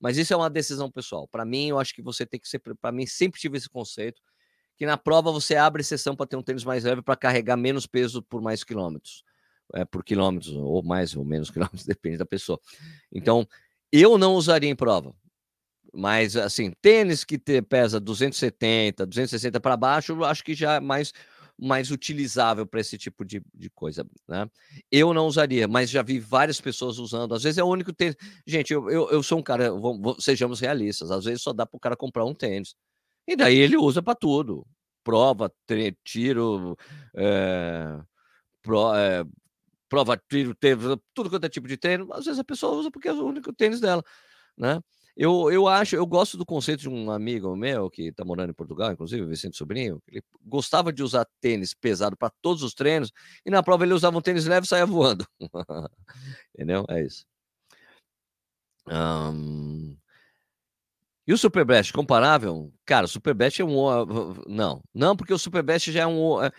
Mas 0.00 0.16
isso 0.16 0.32
é 0.32 0.36
uma 0.36 0.48
decisão 0.48 0.90
pessoal. 0.90 1.28
Para 1.28 1.44
mim, 1.44 1.68
eu 1.68 1.78
acho 1.78 1.94
que 1.94 2.02
você 2.02 2.24
tem 2.24 2.40
que 2.40 2.48
sempre, 2.48 2.74
para 2.74 2.90
mim, 2.90 3.06
sempre 3.06 3.38
tive 3.38 3.58
esse 3.58 3.68
conceito 3.68 4.22
que 4.76 4.86
na 4.86 4.96
prova 4.96 5.30
você 5.30 5.56
abre 5.56 5.82
exceção 5.82 6.16
para 6.16 6.26
ter 6.26 6.36
um 6.36 6.42
tênis 6.42 6.64
mais 6.64 6.84
leve 6.84 7.02
para 7.02 7.14
carregar 7.14 7.54
menos 7.54 7.86
peso 7.86 8.22
por 8.22 8.40
mais 8.40 8.64
quilômetros. 8.64 9.22
É, 9.74 9.84
por 9.84 10.02
quilômetros, 10.02 10.54
ou 10.54 10.82
mais 10.82 11.14
ou 11.14 11.22
menos 11.22 11.50
quilômetros, 11.52 11.84
depende 11.84 12.16
da 12.16 12.24
pessoa. 12.24 12.58
Então, 13.12 13.46
eu 13.92 14.16
não 14.16 14.34
usaria 14.34 14.70
em 14.70 14.74
prova. 14.74 15.14
Mas, 15.92 16.34
assim, 16.34 16.72
tênis 16.80 17.24
que 17.24 17.38
te, 17.38 17.60
pesa 17.60 18.00
270, 18.00 19.04
260 19.04 19.60
para 19.60 19.76
baixo, 19.76 20.12
eu 20.12 20.24
acho 20.24 20.42
que 20.42 20.54
já 20.54 20.76
é 20.76 20.80
mais, 20.80 21.12
mais 21.60 21.90
utilizável 21.90 22.66
para 22.66 22.80
esse 22.80 22.96
tipo 22.96 23.24
de, 23.24 23.42
de 23.54 23.68
coisa, 23.70 24.06
né? 24.26 24.48
Eu 24.90 25.12
não 25.12 25.26
usaria, 25.26 25.68
mas 25.68 25.90
já 25.90 26.02
vi 26.02 26.18
várias 26.18 26.60
pessoas 26.60 26.98
usando. 26.98 27.34
Às 27.34 27.42
vezes 27.42 27.58
é 27.58 27.64
o 27.64 27.68
único 27.68 27.92
tênis. 27.92 28.16
Gente, 28.46 28.72
eu, 28.72 28.88
eu, 28.90 29.10
eu 29.10 29.22
sou 29.22 29.38
um 29.38 29.42
cara, 29.42 29.70
vamos, 29.70 30.24
sejamos 30.24 30.60
realistas, 30.60 31.10
às 31.10 31.24
vezes 31.24 31.42
só 31.42 31.52
dá 31.52 31.66
para 31.66 31.76
o 31.76 31.80
cara 31.80 31.96
comprar 31.96 32.24
um 32.24 32.34
tênis. 32.34 32.74
E 33.28 33.36
daí 33.36 33.58
ele 33.58 33.76
usa 33.76 34.02
para 34.02 34.14
tudo. 34.14 34.66
Prova, 35.04 35.52
tiro, 36.04 36.76
é, 37.14 38.00
pro, 38.62 38.94
é, 38.94 39.24
prova, 39.88 40.20
tiro, 40.28 40.54
teve, 40.54 40.96
tudo 41.14 41.30
quanto 41.30 41.44
é 41.44 41.48
tipo 41.48 41.68
de 41.68 41.76
tênis. 41.76 42.06
Às 42.12 42.24
vezes 42.24 42.40
a 42.40 42.44
pessoa 42.44 42.76
usa 42.76 42.90
porque 42.90 43.08
é 43.08 43.12
o 43.12 43.24
único 43.24 43.52
tênis 43.52 43.80
dela, 43.80 44.02
né? 44.56 44.80
Eu, 45.16 45.50
eu 45.50 45.68
acho, 45.68 45.96
eu 45.96 46.06
gosto 46.06 46.36
do 46.36 46.46
conceito 46.46 46.80
de 46.80 46.88
um 46.88 47.10
amigo 47.10 47.54
meu 47.56 47.90
que 47.90 48.04
está 48.08 48.24
morando 48.24 48.50
em 48.50 48.54
Portugal, 48.54 48.92
inclusive, 48.92 49.26
Vicente 49.26 49.56
Sobrinho. 49.56 50.02
Ele 50.08 50.22
gostava 50.44 50.92
de 50.92 51.02
usar 51.02 51.26
tênis 51.40 51.74
pesado 51.74 52.16
para 52.16 52.32
todos 52.40 52.62
os 52.62 52.74
treinos 52.74 53.12
e 53.44 53.50
na 53.50 53.62
prova 53.62 53.84
ele 53.84 53.94
usava 53.94 54.16
um 54.16 54.22
tênis 54.22 54.46
leve 54.46 54.66
e 54.66 54.68
saia 54.68 54.86
voando. 54.86 55.26
Entendeu? 56.54 56.84
É 56.88 57.04
isso. 57.04 57.26
Um... 58.86 59.96
E 61.26 61.32
o 61.32 61.38
Super 61.38 61.64
Blast 61.64 61.92
comparável? 61.92 62.72
Cara, 62.84 63.06
o 63.06 63.08
Super 63.08 63.34
Blast 63.34 63.60
é 63.60 63.64
um. 63.64 64.34
Não, 64.48 64.82
não, 64.92 65.16
porque 65.16 65.32
o 65.32 65.38
Super 65.38 65.62
Blast 65.62 65.92
já 65.92 66.00
é 66.02 66.06
um. 66.06 66.42
É, 66.42 66.50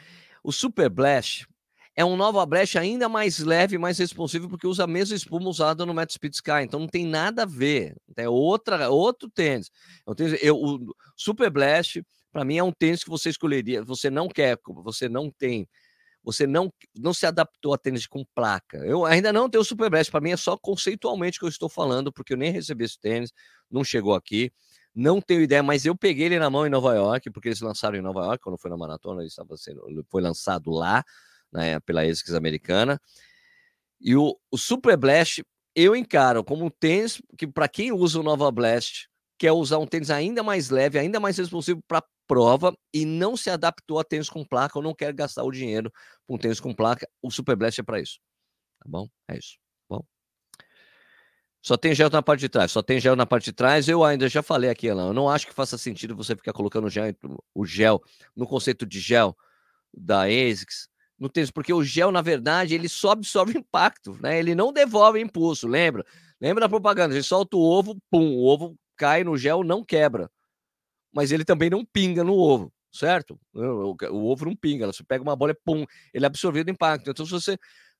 o 0.44 0.52
Super 0.52 0.90
Blast 0.90 1.46
é 1.96 2.06
um 2.06 2.16
Nova 2.16 2.46
Blast 2.46 2.78
ainda 2.78 3.10
mais 3.10 3.40
leve, 3.40 3.78
mais 3.78 3.98
responsivo, 3.98 4.48
porque 4.48 4.66
usa 4.66 4.86
a 4.86 4.88
mesma 4.88 5.16
espuma 5.16 5.50
usada 5.50 5.86
no 5.86 5.94
Met 5.94 6.14
Speed 6.14 6.34
Sky. 6.34 6.64
Então 6.64 6.80
não 6.80 6.88
tem 6.88 7.06
nada 7.06 7.44
a 7.44 7.46
ver. 7.46 7.96
É 8.16 8.30
outra, 8.30 8.90
outro 8.90 9.30
tênis. 9.30 9.70
É 10.08 10.48
eu, 10.48 10.56
o 10.56 10.96
Super 11.16 11.50
Blast, 11.50 12.02
para 12.32 12.46
mim, 12.46 12.58
é 12.58 12.64
um 12.64 12.72
tênis 12.72 13.04
que 13.04 13.10
você 13.10 13.30
escolheria. 13.30 13.84
Você 13.84 14.10
não 14.10 14.30
quer, 14.30 14.58
você 14.66 15.10
não 15.10 15.30
tem. 15.30 15.68
Você 16.24 16.48
não, 16.48 16.72
não 16.98 17.14
se 17.14 17.26
adaptou 17.26 17.74
a 17.74 17.78
tênis 17.78 18.08
com 18.08 18.24
placa. 18.36 18.78
Eu 18.78 19.06
ainda 19.06 19.34
não 19.34 19.50
tenho 19.50 19.62
o 19.62 19.66
Super 19.66 19.90
Blast. 19.90 20.10
Para 20.10 20.22
mim 20.22 20.32
é 20.32 20.38
só 20.38 20.56
conceitualmente 20.56 21.40
que 21.40 21.46
eu 21.46 21.50
estou 21.50 21.68
falando, 21.68 22.12
porque 22.12 22.34
eu 22.34 22.38
nem 22.38 22.52
recebi 22.52 22.86
esse 22.86 23.00
tênis, 23.00 23.34
não 23.70 23.84
chegou 23.84 24.14
aqui. 24.14 24.52
Não 24.94 25.20
tenho 25.20 25.42
ideia, 25.42 25.64
mas 25.64 25.86
eu 25.86 25.96
peguei 25.96 26.28
ele 26.28 26.40
na 26.40 26.50
mão 26.50 26.66
em 26.66 26.70
Nova 26.70 26.94
York, 26.94 27.32
porque 27.32 27.50
eles 27.50 27.62
lançaram 27.62 27.98
em 27.98 28.02
Nova 28.02 28.22
York, 28.26 28.44
quando 28.44 28.58
foi 28.58 28.70
na 28.70 28.78
maratona, 28.78 29.22
ele 29.22 29.30
estava 29.30 29.56
sendo, 29.58 29.82
foi 30.10 30.22
lançado 30.22 30.70
lá 30.70 31.04
né, 31.52 31.80
pela 31.82 32.02
ASICS 32.02 32.34
americana. 32.34 33.00
E 34.00 34.16
o, 34.16 34.38
o 34.50 34.58
Super 34.58 34.98
Blast 34.98 35.44
eu 35.76 35.96
encaro 35.96 36.44
como 36.44 36.66
um 36.66 36.70
tênis 36.70 37.22
que, 37.38 37.48
para 37.48 37.68
quem 37.68 37.92
usa 37.92 38.20
o 38.20 38.24
Nova 38.24 38.52
Blast, 38.52 39.08
quer 39.38 39.52
usar 39.52 39.78
um 39.78 39.88
tênis 39.88 40.10
ainda 40.10 40.44
mais 40.44 40.70
leve, 40.70 41.00
ainda 41.00 41.20
mais 41.20 41.38
responsivo 41.38 41.82
para 41.88 42.04
prova 42.28 42.76
e 42.94 43.06
não 43.06 43.36
se 43.36 43.50
adaptou 43.50 44.00
a 44.00 44.04
tênis 44.04 44.30
com 44.30 44.46
placa 44.46 44.78
ou 44.78 44.84
não 44.84 44.94
quer 44.94 45.14
gastar 45.14 45.44
o 45.44 45.52
dinheiro 45.52 45.92
com 46.28 46.38
tênis 46.38 46.60
com 46.60 46.74
placa, 46.74 47.08
o 47.22 47.32
Super 47.32 47.56
Blast 47.56 47.80
é 47.80 47.84
para 47.84 48.00
isso. 48.00 48.20
Tá 48.80 48.86
bom? 48.88 49.08
É 49.28 49.38
isso. 49.38 49.58
Tá 49.90 49.98
bom. 49.98 50.06
Só 51.62 51.78
tem 51.78 51.94
gel 51.94 52.10
na 52.10 52.22
parte 52.22 52.42
de 52.42 52.50
trás, 52.50 52.72
só 52.72 52.82
tem 52.82 53.00
gel 53.00 53.16
na 53.16 53.26
parte 53.26 53.46
de 53.46 53.54
trás. 53.54 53.88
Eu 53.88 54.04
ainda 54.04 54.28
já 54.28 54.42
falei 54.42 54.70
aqui, 54.70 54.90
Alan, 54.90 55.08
eu 55.08 55.14
não 55.14 55.30
acho 55.30 55.48
que 55.48 55.54
faça 55.54 55.78
sentido 55.78 56.16
você 56.16 56.36
ficar 56.36 56.54
colocando 56.54 56.90
gel, 56.90 57.06
o 57.54 57.66
gel 57.66 58.02
no 58.36 58.48
conceito 58.48 58.86
de 58.86 59.00
gel 59.00 59.36
da 59.94 60.24
ASICS 60.24 60.91
no 61.22 61.30
tênis, 61.30 61.52
porque 61.52 61.72
o 61.72 61.84
gel, 61.84 62.12
na 62.12 62.24
verdade, 62.24 62.74
ele 62.74 62.90
só 62.90 63.12
absorve 63.12 63.54
impacto, 63.58 64.18
né? 64.20 64.40
Ele 64.40 64.56
não 64.56 64.74
devolve 64.74 65.22
impulso, 65.22 65.68
lembra? 65.68 66.04
Lembra 66.42 66.62
da 66.62 66.70
propaganda? 66.70 67.14
Gente 67.14 67.28
solta 67.28 67.56
o 67.56 67.62
ovo, 67.62 67.96
pum, 68.10 68.36
o 68.36 68.48
ovo 68.48 68.76
cai 68.98 69.24
no 69.24 69.38
gel, 69.38 69.64
não 69.64 69.86
quebra. 69.86 70.32
Mas 71.14 71.32
ele 71.32 71.46
também 71.46 71.70
não 71.70 71.86
pinga 71.86 72.24
no 72.24 72.34
ovo, 72.34 72.74
certo? 72.92 73.40
O, 73.54 73.96
o 74.10 74.32
ovo 74.32 74.46
não 74.46 74.56
pinga, 74.56 74.88
você 74.88 75.04
pega 75.04 75.22
uma 75.22 75.36
bola 75.36 75.56
pum, 75.64 75.86
ele 76.12 76.26
é 76.26 76.28
absorvido 76.28 76.70
o 76.70 76.72
impacto. 76.72 77.12
Então, 77.12 77.24
se 77.24 77.32
você 77.32 77.56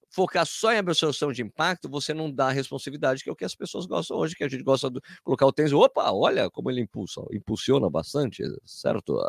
focar 0.10 0.46
só 0.48 0.74
em 0.74 0.78
absorção 0.78 1.32
de 1.32 1.44
impacto, 1.44 1.88
você 1.88 2.16
não 2.16 2.32
dá 2.32 2.48
a 2.48 2.52
responsividade, 2.52 3.24
que 3.24 3.30
é 3.30 3.34
o 3.34 3.36
que 3.36 3.46
as 3.46 3.54
pessoas 3.54 3.86
gostam 3.86 4.18
hoje, 4.18 4.36
que 4.36 4.44
a 4.44 4.50
gente 4.50 4.64
gosta 4.64 4.90
de 4.90 5.00
colocar 5.24 5.46
o 5.46 5.54
tênis. 5.54 5.72
Opa, 5.74 6.12
olha 6.12 6.50
como 6.50 6.72
ele 6.72 6.82
impulsa, 6.82 7.22
impulsiona 7.32 7.88
bastante, 7.88 8.42
certo? 8.66 9.20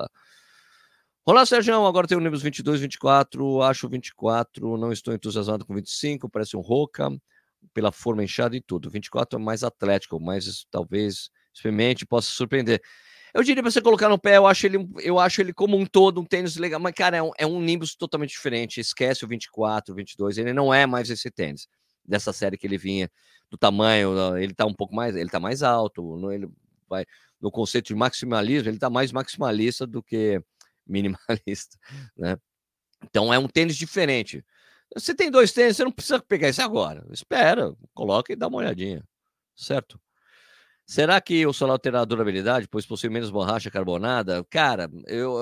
Olá, 1.24 1.46
Sérgio. 1.46 1.86
Agora 1.86 2.08
tem 2.08 2.18
o 2.18 2.20
Nimbus 2.20 2.42
22, 2.42 2.80
24. 2.80 3.62
Acho 3.62 3.88
24. 3.88 4.76
Não 4.76 4.90
estou 4.90 5.14
entusiasmado 5.14 5.64
com 5.64 5.72
25. 5.72 6.28
Parece 6.28 6.56
um 6.56 6.60
Roca, 6.60 7.08
pela 7.72 7.92
forma 7.92 8.24
inchada 8.24 8.56
e 8.56 8.60
tudo. 8.60 8.90
24 8.90 9.38
é 9.38 9.42
mais 9.42 9.62
atlético, 9.62 10.18
mas 10.18 10.66
talvez 10.68 11.30
experimente 11.54 12.04
possa 12.04 12.28
surpreender. 12.28 12.82
Eu 13.32 13.44
diria 13.44 13.62
para 13.62 13.70
você 13.70 13.80
colocar 13.80 14.08
no 14.08 14.18
pé, 14.18 14.36
eu 14.36 14.48
acho 14.48 14.66
ele, 14.66 14.84
eu 14.98 15.16
acho 15.20 15.40
ele 15.40 15.52
como 15.52 15.76
um 15.76 15.86
todo 15.86 16.20
um 16.20 16.24
tênis 16.24 16.56
legal, 16.56 16.80
mas 16.80 16.92
cara, 16.92 17.18
é 17.18 17.22
um, 17.22 17.30
é 17.38 17.46
um 17.46 17.62
Nimbus 17.62 17.94
totalmente 17.94 18.30
diferente. 18.30 18.80
Esquece 18.80 19.24
o 19.24 19.28
24, 19.28 19.94
22, 19.94 20.38
ele 20.38 20.52
não 20.52 20.74
é 20.74 20.86
mais 20.86 21.08
esse 21.08 21.30
tênis 21.30 21.68
dessa 22.04 22.32
série 22.32 22.58
que 22.58 22.66
ele 22.66 22.76
vinha, 22.76 23.08
do 23.48 23.56
tamanho, 23.56 24.36
ele 24.36 24.52
tá 24.52 24.66
um 24.66 24.74
pouco 24.74 24.92
mais, 24.94 25.14
ele 25.14 25.30
tá 25.30 25.38
mais 25.38 25.62
alto, 25.62 26.30
ele 26.32 26.48
vai 26.90 27.06
no 27.40 27.50
conceito 27.50 27.86
de 27.86 27.94
maximalismo, 27.94 28.68
ele 28.68 28.78
tá 28.78 28.90
mais 28.90 29.12
maximalista 29.12 29.86
do 29.86 30.02
que 30.02 30.42
minimalista, 30.92 31.78
né? 32.16 32.36
Então 33.04 33.32
é 33.32 33.38
um 33.38 33.48
tênis 33.48 33.76
diferente. 33.76 34.44
Você 34.94 35.14
tem 35.14 35.30
dois 35.30 35.52
tênis, 35.52 35.76
você 35.76 35.84
não 35.84 35.90
precisa 35.90 36.20
pegar 36.20 36.48
esse 36.48 36.60
agora. 36.60 37.04
Espera, 37.10 37.74
coloca 37.94 38.32
e 38.32 38.36
dá 38.36 38.46
uma 38.46 38.58
olhadinha, 38.58 39.02
certo? 39.56 40.00
Será 40.84 41.20
que 41.20 41.46
o 41.46 41.52
solar 41.52 41.78
terá 41.78 42.04
durabilidade, 42.04 42.68
pois 42.68 42.84
possui 42.84 43.08
menos 43.08 43.30
borracha 43.30 43.70
carbonada? 43.70 44.44
Cara, 44.50 44.90
eu, 45.06 45.34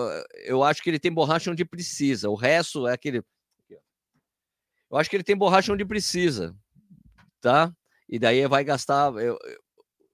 eu 0.45 0.63
acho 0.63 0.83
que 0.83 0.91
ele 0.91 0.99
tem 0.99 1.13
borracha 1.13 1.51
onde 1.51 1.65
precisa. 1.65 2.31
O 2.31 2.35
resto 2.35 2.87
é 2.87 2.93
aquele. 2.93 3.23
Eu 4.91 4.97
acho 4.97 5.09
que 5.09 5.17
ele 5.17 5.25
tem 5.25 5.37
borracha 5.37 5.73
onde 5.73 5.85
precisa, 5.85 6.55
tá? 7.41 7.73
E 8.09 8.19
daí 8.19 8.47
vai 8.47 8.63
gastar. 8.63 9.13
Eu, 9.15 9.39
eu, 9.43 9.59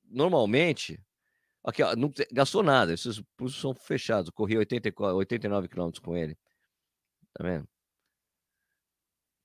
normalmente, 0.09 0.99
Aqui, 1.67 1.83
ó, 1.83 1.97
não 1.97 2.13
gastou 2.31 2.63
nada, 2.63 2.95
esses 2.95 3.21
pulsos 3.37 3.61
são 3.61 3.75
fechados. 3.75 4.31
Corri 4.31 4.57
84, 4.57 5.17
89 5.17 5.69
km 5.69 5.91
com 6.01 6.17
ele. 6.17 6.39
Tá 7.35 7.43
vendo? 7.43 7.69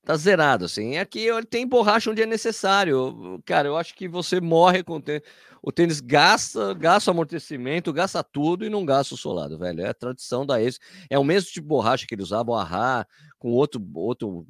Tá 0.04 0.16
zerado, 0.16 0.66
assim. 0.66 0.98
Aqui 0.98 1.20
ele 1.28 1.46
tem 1.46 1.68
borracha 1.68 2.12
onde 2.12 2.22
é 2.22 2.26
necessário. 2.28 3.42
Cara, 3.46 3.68
eu 3.68 3.78
acho 3.78 3.96
que 3.96 4.08
você 4.08 4.40
morre 4.40 4.84
com 4.84 4.98
o 4.98 5.02
tênis. 5.02 5.24
O 5.64 5.72
tênis 5.72 6.00
gasta, 6.00 6.74
gasta 6.76 7.10
o 7.10 7.14
amortecimento, 7.14 7.94
gasta 7.94 8.24
tudo 8.24 8.66
e 8.66 8.70
não 8.70 8.86
gasta 8.86 9.16
o 9.16 9.18
solado, 9.18 9.58
velho. 9.58 9.82
É 9.82 9.90
a 9.90 9.94
tradição 9.94 10.46
da 10.46 10.62
ex. 10.62 10.80
É 11.10 11.18
o 11.18 11.24
mesmo 11.24 11.50
tipo 11.50 11.64
de 11.64 11.70
borracha 11.70 12.06
que 12.08 12.14
eles 12.14 12.26
usavam, 12.26 12.56
a 12.56 13.06
com 13.40 13.52
outro, 13.52 13.82
outro 13.96 14.46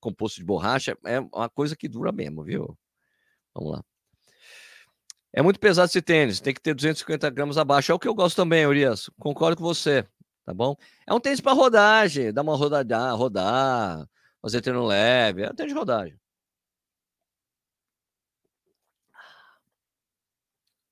composto 0.00 0.38
de 0.38 0.44
borracha. 0.44 0.96
É 1.04 1.20
uma 1.20 1.48
coisa 1.48 1.76
que 1.76 1.88
dura 1.88 2.12
mesmo, 2.12 2.44
viu? 2.44 2.76
Vamos 3.54 3.72
lá. 3.72 3.84
É 5.36 5.42
muito 5.42 5.58
pesado 5.58 5.86
esse 5.86 6.00
tênis, 6.00 6.38
tem 6.38 6.54
que 6.54 6.60
ter 6.60 6.74
250 6.74 7.28
gramas 7.30 7.58
abaixo. 7.58 7.90
É 7.90 7.94
o 7.94 7.98
que 7.98 8.06
eu 8.06 8.14
gosto 8.14 8.36
também, 8.36 8.64
Urias. 8.64 9.10
Concordo 9.18 9.56
com 9.56 9.64
você, 9.64 10.06
tá 10.44 10.54
bom? 10.54 10.76
É 11.04 11.12
um 11.12 11.18
tênis 11.18 11.40
para 11.40 11.52
rodagem, 11.52 12.32
dá 12.32 12.40
uma 12.40 12.56
rodada, 12.56 13.10
rodar, 13.14 14.08
fazer 14.40 14.60
treino 14.60 14.86
leve. 14.86 15.42
É 15.42 15.50
um 15.50 15.54
tênis 15.54 15.72
de 15.72 15.78
rodagem. 15.78 16.16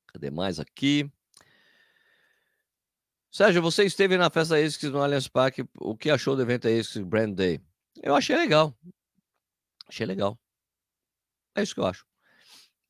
Cadê 0.08 0.28
mais 0.28 0.58
aqui? 0.58 1.08
Sérgio, 3.30 3.62
você 3.62 3.84
esteve 3.84 4.18
na 4.18 4.28
festa 4.28 4.56
ASICS 4.56 4.90
no 4.90 5.00
Allianz 5.00 5.28
Parque. 5.28 5.64
O 5.78 5.96
que 5.96 6.10
achou 6.10 6.34
do 6.34 6.42
evento 6.42 6.66
ASICS 6.66 6.98
Brand 6.98 7.32
Day? 7.32 7.60
Eu 8.02 8.16
achei 8.16 8.36
legal. 8.36 8.76
Achei 9.86 10.04
legal. 10.04 10.36
É 11.54 11.62
isso 11.62 11.74
que 11.74 11.80
eu 11.80 11.86
acho. 11.86 12.11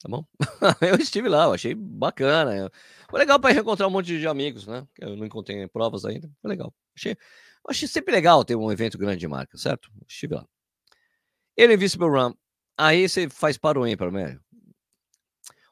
Tá 0.03 0.09
bom? 0.09 0.27
eu 0.83 0.97
estive 0.97 1.29
lá, 1.29 1.45
eu 1.45 1.53
achei 1.53 1.75
bacana. 1.77 2.69
Foi 3.09 3.21
legal 3.21 3.39
para 3.39 3.55
reencontrar 3.55 3.89
um 3.89 3.93
monte 3.93 4.19
de 4.19 4.27
amigos, 4.27 4.67
né? 4.67 4.85
Eu 4.99 5.17
não 5.17 5.25
encontrei 5.25 5.69
provas 5.69 6.05
ainda. 6.05 6.29
Foi 6.41 6.51
legal. 6.51 6.75
Achei, 6.97 7.17
achei 7.69 7.87
sempre 7.87 8.13
legal 8.13 8.45
ter 8.45 8.57
um 8.57 8.73
evento 8.73 8.99
grande 8.99 9.21
de 9.21 9.29
marca, 9.29 9.57
certo? 9.57 9.89
Estive 10.09 10.35
lá. 10.35 10.47
Ele 11.57 11.75
Invisible 11.75 12.09
Run. 12.09 12.35
Aí 12.77 13.09
você 13.09 13.29
faz 13.29 13.57
para 13.57 13.79
o 13.79 13.87
ímpar, 13.87 14.11
né? 14.11 14.41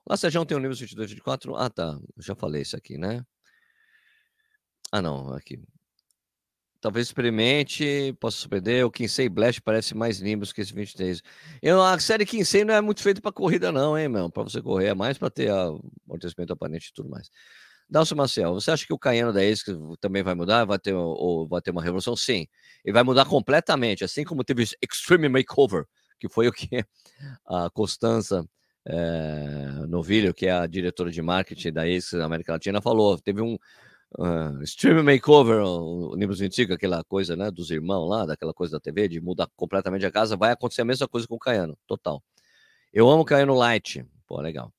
Lá, 0.09 0.17
Sérgio, 0.17 0.45
tem 0.47 0.57
o 0.57 0.61
nível 0.61 0.77
22, 0.77 1.11
24. 1.11 1.57
Ah, 1.57 1.69
tá. 1.69 1.99
Eu 2.17 2.23
já 2.23 2.37
falei 2.37 2.63
isso 2.63 2.77
aqui, 2.77 2.97
né? 2.97 3.25
Ah, 4.93 5.03
não. 5.03 5.33
Aqui. 5.35 5.61
Talvez 6.81 7.09
experimente, 7.09 8.17
possa 8.19 8.39
surpreender. 8.39 8.87
O 8.87 8.91
Kinsey 8.91 9.29
Blast 9.29 9.61
parece 9.61 9.95
mais 9.95 10.21
Nimbus 10.21 10.53
que 10.53 10.63
esse 10.63 10.73
23. 10.73 11.23
Eu, 11.61 11.83
a 11.83 11.99
série 11.99 12.25
Kinsey 12.25 12.65
não 12.65 12.73
é 12.73 12.81
muito 12.81 13.03
feita 13.03 13.21
para 13.21 13.31
corrida, 13.31 13.71
não, 13.71 13.99
hein, 13.99 14.09
meu? 14.09 14.31
Para 14.31 14.45
você 14.45 14.63
correr, 14.63 14.87
é 14.87 14.95
mais 14.95 15.19
para 15.19 15.29
ter 15.29 15.51
amortecimento 15.51 16.53
aparente 16.55 16.89
e 16.89 16.93
tudo 16.95 17.11
mais. 17.11 17.29
Dalcio 17.91 18.17
Marcel, 18.17 18.55
você 18.55 18.71
acha 18.71 18.87
que 18.87 18.95
o 18.95 18.99
Cayano 18.99 19.33
da 19.33 19.41
ASICS 19.41 19.77
também 20.01 20.23
vai 20.23 20.35
mudar? 20.35 20.65
Vai 20.65 20.79
ter, 20.79 20.95
ou 20.95 21.47
vai 21.47 21.61
ter 21.61 21.73
uma 21.73 21.83
revolução? 21.83 22.17
Sim. 22.17 22.47
Ele 22.85 22.95
vai 22.95 23.03
mudar 23.03 23.27
completamente, 23.27 24.05
assim 24.05 24.25
como 24.25 24.45
teve 24.45 24.63
Extreme 24.81 25.29
Makeover, 25.29 25.85
que 26.19 26.29
foi 26.29 26.49
o 26.49 26.53
que 26.53 26.69
a 27.47 27.69
Constança 27.71 28.47
é, 28.87 29.87
Novilho, 29.89 30.33
que 30.33 30.47
é 30.47 30.53
a 30.53 30.67
diretora 30.67 31.11
de 31.11 31.21
marketing 31.21 31.73
da 31.73 31.83
ASICS 31.83 32.13
na 32.13 32.25
América 32.25 32.53
Latina, 32.53 32.81
falou. 32.81 33.19
Teve 33.19 33.43
um, 33.43 33.59
uh, 34.19 34.63
Stream 34.63 35.03
Makeover, 35.03 35.63
o 35.63 36.15
Nimbus 36.17 36.39
25, 36.41 36.73
aquela 36.73 37.05
coisa, 37.05 37.37
né, 37.37 37.51
dos 37.51 37.71
irmãos 37.71 38.09
lá, 38.09 38.27
daquela 38.27 38.55
coisa 38.55 38.73
da 38.73 38.81
TV, 38.81 39.09
de 39.09 39.21
mudar 39.21 39.49
completamente 39.57 40.07
a 40.07 40.11
casa, 40.11 40.37
vai 40.37 40.53
acontecer 40.53 40.83
a 40.83 40.85
mesma 40.85 41.09
coisa 41.09 41.27
com 41.27 41.37
o 41.37 41.39
Caiano, 41.39 41.77
total. 41.87 42.23
Eu 42.93 43.09
amo 43.09 43.23
o 43.23 43.25
Caiano 43.25 43.55
Light, 43.55 44.05
pô, 44.27 44.41
legal. 44.41 44.73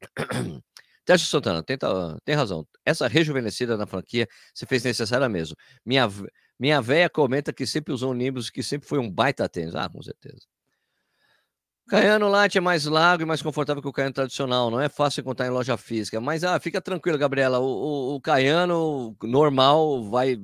Tércio 1.04 1.28
Santana, 1.28 1.62
tenta, 1.62 2.18
tem 2.24 2.34
razão. 2.34 2.66
Essa 2.84 3.06
rejuvenescida 3.06 3.76
na 3.76 3.86
franquia 3.86 4.26
se 4.54 4.64
fez 4.66 4.82
necessária 4.84 5.28
mesmo. 5.28 5.56
Minha, 5.84 6.08
minha 6.58 6.80
véia 6.80 7.10
comenta 7.10 7.52
que 7.52 7.66
sempre 7.66 7.92
usou 7.92 8.12
um 8.12 8.14
Nimbus, 8.14 8.48
que 8.50 8.62
sempre 8.62 8.88
foi 8.88 8.98
um 8.98 9.10
baita 9.10 9.48
tênis. 9.48 9.74
Ah, 9.74 9.88
com 9.88 10.02
certeza. 10.02 10.46
Caiano 11.86 12.28
Light 12.28 12.56
é 12.56 12.60
mais 12.60 12.86
largo 12.86 13.22
e 13.22 13.26
mais 13.26 13.42
confortável 13.42 13.82
que 13.82 13.88
o 13.88 13.92
Caiano 13.92 14.14
tradicional. 14.14 14.70
Não 14.70 14.80
é 14.80 14.88
fácil 14.88 15.20
encontrar 15.20 15.46
em 15.46 15.50
loja 15.50 15.76
física. 15.76 16.20
Mas 16.20 16.42
ah, 16.42 16.58
fica 16.58 16.80
tranquilo, 16.80 17.18
Gabriela. 17.18 17.58
O, 17.58 17.64
o, 17.64 18.14
o 18.16 18.20
Caiano 18.20 19.14
normal 19.22 20.02
vai. 20.04 20.40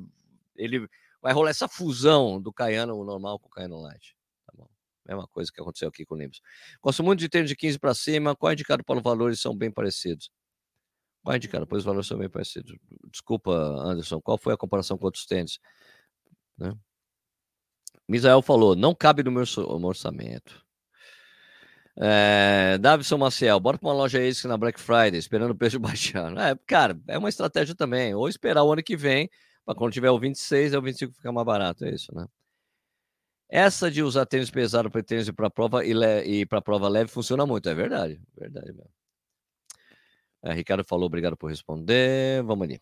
Ele 0.54 0.86
vai 1.22 1.32
rolar 1.32 1.50
essa 1.50 1.66
fusão 1.66 2.40
do 2.40 2.52
Caiano 2.52 3.04
normal 3.04 3.38
com 3.38 3.48
o 3.48 3.50
Caiano 3.50 3.80
Light. 3.80 4.14
Tá 4.46 4.52
bom. 4.54 4.68
Mesma 5.06 5.26
coisa 5.28 5.50
que 5.50 5.60
aconteceu 5.60 5.88
aqui 5.88 6.04
com 6.04 6.14
o 6.14 6.18
Nimbus. 6.18 6.42
Gosto 6.82 7.02
muito 7.02 7.20
de 7.20 7.28
tênis 7.28 7.48
de 7.48 7.56
15 7.56 7.78
para 7.78 7.94
cima. 7.94 8.36
Qual 8.36 8.50
é 8.50 8.52
indicado 8.52 8.84
para 8.84 8.98
os 8.98 9.02
valores? 9.02 9.40
São 9.40 9.56
bem 9.56 9.70
parecidos. 9.70 10.30
Qual 11.22 11.32
é 11.32 11.36
indicado? 11.38 11.66
Pois 11.66 11.80
os 11.80 11.86
valores 11.86 12.06
são 12.06 12.18
bem 12.18 12.28
parecidos. 12.28 12.76
Desculpa, 13.10 13.50
Anderson. 13.52 14.20
Qual 14.20 14.36
foi 14.36 14.52
a 14.52 14.58
comparação 14.58 14.98
com 14.98 15.06
outros 15.06 15.24
tênis? 15.24 15.58
Né? 16.58 16.74
Misael 18.06 18.42
falou: 18.42 18.76
não 18.76 18.94
cabe 18.94 19.22
no 19.22 19.30
meu 19.30 19.44
orçamento. 19.84 20.64
É, 22.02 22.78
Davison 22.78 23.18
Maciel, 23.18 23.60
bora 23.60 23.76
para 23.76 23.86
uma 23.86 23.94
loja 23.94 24.18
extra 24.22 24.48
na 24.48 24.56
Black 24.56 24.80
Friday, 24.80 25.18
esperando 25.18 25.50
o 25.50 25.54
preço 25.54 25.78
baixar. 25.80 26.32
É, 26.38 26.56
cara, 26.66 26.98
é 27.06 27.18
uma 27.18 27.28
estratégia 27.28 27.74
também. 27.74 28.14
Ou 28.14 28.28
esperar 28.28 28.64
o 28.64 28.72
ano 28.72 28.82
que 28.82 28.96
vem, 28.96 29.28
para 29.64 29.74
quando 29.74 29.92
tiver 29.92 30.10
o 30.10 30.18
26, 30.18 30.72
é 30.72 30.78
o 30.78 30.82
25 30.82 31.12
ficar 31.12 31.32
mais 31.32 31.46
barato. 31.46 31.84
É 31.84 31.90
isso, 31.90 32.14
né? 32.14 32.26
Essa 33.50 33.90
de 33.90 34.02
usar 34.02 34.24
tênis 34.26 34.50
pesado 34.50 34.90
para 34.90 35.02
tênis 35.02 35.30
para 35.30 35.50
prova 35.50 35.84
e, 35.84 35.92
e 36.24 36.46
para 36.46 36.62
prova 36.62 36.88
leve 36.88 37.10
funciona 37.10 37.44
muito, 37.44 37.68
é 37.68 37.74
verdade. 37.74 38.20
Verdade 38.36 38.72
mesmo. 38.72 38.90
É, 40.42 40.52
Ricardo 40.54 40.84
falou, 40.84 41.06
obrigado 41.06 41.36
por 41.36 41.50
responder. 41.50 42.42
Vamos 42.44 42.64
ali. 42.64 42.80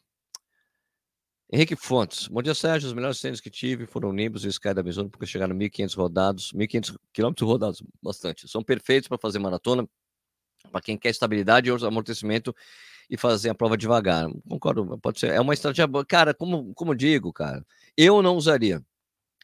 Henrique 1.50 1.74
Fontes. 1.74 2.28
Bom 2.28 2.42
dia, 2.42 2.54
Sérgio. 2.54 2.88
Os 2.88 2.92
melhores 2.92 3.18
tênis 3.20 3.40
que 3.40 3.48
tive 3.48 3.87
foram 3.87 4.12
Nimbus 4.12 4.44
e 4.44 4.48
Sky 4.48 4.74
da 4.74 4.82
Mizuno, 4.82 5.08
porque 5.08 5.24
chegaram 5.24 5.56
1.500 5.56 5.96
rodados, 5.96 6.52
1.500 6.52 6.98
quilômetros 7.11 7.48
rodados, 7.48 7.82
bastante. 8.02 8.46
São 8.46 8.62
perfeitos 8.62 9.08
para 9.08 9.16
fazer 9.16 9.38
maratona, 9.38 9.88
para 10.70 10.82
quem 10.82 10.98
quer 10.98 11.08
estabilidade 11.08 11.70
e 11.70 11.87
amortecimento 11.87 12.54
e 13.08 13.16
fazer 13.16 13.48
a 13.48 13.54
prova 13.54 13.78
devagar. 13.78 14.28
Concordo, 14.46 14.98
pode 14.98 15.20
ser. 15.20 15.30
É 15.30 15.40
uma 15.40 15.54
estratégia 15.54 15.88
Cara, 16.06 16.34
como, 16.34 16.74
como 16.74 16.94
digo, 16.94 17.32
cara, 17.32 17.64
eu 17.96 18.20
não 18.20 18.37
usaria 18.37 18.84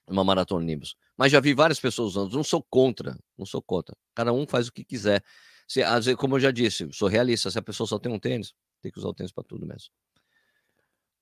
uma 0.07 0.23
maratona 0.23 0.63
Nimbus, 0.63 0.97
mas 1.17 1.33
já 1.33 1.41
vi 1.41 1.55
várias 1.55 1.81
pessoas 1.81 2.17
usando. 2.17 2.35
Não 2.35 2.45
sou 2.45 2.63
contra, 2.69 3.19
não 3.39 3.47
sou 3.47 3.63
contra. 3.63 3.97
Cada 4.15 4.31
um 4.31 4.47
faz 4.47 4.69
o 4.69 4.73
que 4.73 4.85
quiser. 4.85 5.25
Se, 5.67 5.81
como 6.19 6.37
eu 6.37 6.41
já 6.41 6.51
disse, 6.51 6.87
sou 6.93 7.09
realista. 7.09 7.51
Se 7.51 7.59
a 7.59 7.63
pessoa 7.63 7.87
só 7.87 7.99
tem 7.99 8.13
um 8.13 8.19
tênis, 8.19 8.53
tem 8.83 8.93
que 8.93 8.99
usar 8.99 9.09
o 9.09 9.15
tênis 9.15 9.33
para 9.33 9.45
tudo 9.45 9.65
mesmo. 9.65 9.89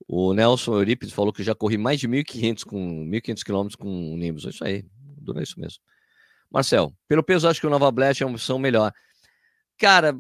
O 0.09 0.33
Nelson 0.35 0.75
Eurípides 0.75 1.15
falou 1.15 1.33
que 1.33 1.43
já 1.43 1.55
corri 1.55 1.79
mais 1.79 2.01
de 2.01 2.09
1.500 2.09 2.65
com 2.65 3.07
1.500 3.07 3.45
quilômetros 3.45 3.77
com 3.77 4.13
o 4.13 4.17
Nimbus. 4.17 4.47
É 4.47 4.49
isso 4.51 4.65
aí, 4.65 4.85
dura 5.19 5.43
isso 5.43 5.59
mesmo. 5.59 5.81
Marcel, 6.51 6.93
pelo 7.09 7.23
peso, 7.23 7.49
acho 7.49 7.61
que 7.61 7.67
o 7.67 7.71
Nova 7.71 7.91
Blast 7.91 8.23
é 8.23 8.27
uma 8.27 8.35
opção 8.35 8.59
melhor. 8.59 8.93
Cara, 9.79 10.15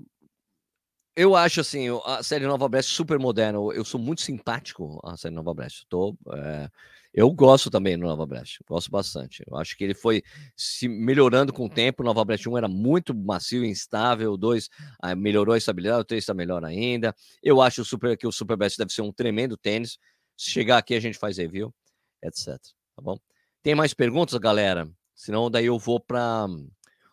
eu 1.14 1.36
acho 1.36 1.60
assim, 1.60 1.88
a 2.04 2.22
série 2.22 2.46
Nova 2.46 2.68
Blast 2.68 2.90
super 2.94 3.18
moderna. 3.18 3.58
Eu 3.74 3.84
sou 3.84 4.00
muito 4.00 4.22
simpático 4.22 4.98
à 5.04 5.16
série 5.16 5.34
Nova 5.34 5.52
Blast. 5.52 5.84
Tô, 5.88 6.16
é, 6.32 6.70
eu 7.12 7.30
gosto 7.30 7.70
também 7.70 7.98
do 7.98 8.06
Nova 8.06 8.24
Blast, 8.24 8.60
gosto 8.66 8.90
bastante. 8.90 9.44
Eu 9.46 9.56
acho 9.58 9.76
que 9.76 9.84
ele 9.84 9.92
foi 9.92 10.22
se 10.56 10.88
melhorando 10.88 11.52
com 11.52 11.66
o 11.66 11.68
tempo. 11.68 12.02
Nova 12.02 12.24
Blast 12.24 12.48
1 12.48 12.56
era 12.56 12.68
muito 12.68 13.14
macio 13.14 13.62
e 13.62 13.68
instável, 13.68 14.32
o 14.32 14.36
2 14.38 14.70
ah, 15.00 15.14
melhorou 15.14 15.54
a 15.54 15.58
estabilidade, 15.58 16.00
o 16.00 16.04
3 16.04 16.22
está 16.22 16.32
melhor 16.32 16.64
ainda. 16.64 17.14
Eu 17.42 17.60
acho 17.60 17.84
Super, 17.84 18.16
que 18.16 18.26
o 18.26 18.32
Super 18.32 18.56
Blast 18.56 18.78
deve 18.78 18.92
ser 18.92 19.02
um 19.02 19.12
tremendo 19.12 19.56
tênis. 19.56 19.98
Se 20.36 20.50
chegar 20.50 20.78
aqui, 20.78 20.94
a 20.94 21.00
gente 21.00 21.18
faz 21.18 21.36
review, 21.36 21.74
etc. 22.22 22.56
Tá 22.96 23.02
bom? 23.02 23.18
Tem 23.62 23.74
mais 23.74 23.92
perguntas, 23.92 24.38
galera? 24.38 24.90
Senão, 25.14 25.50
daí 25.50 25.66
eu 25.66 25.78
vou 25.78 26.00
para 26.00 26.46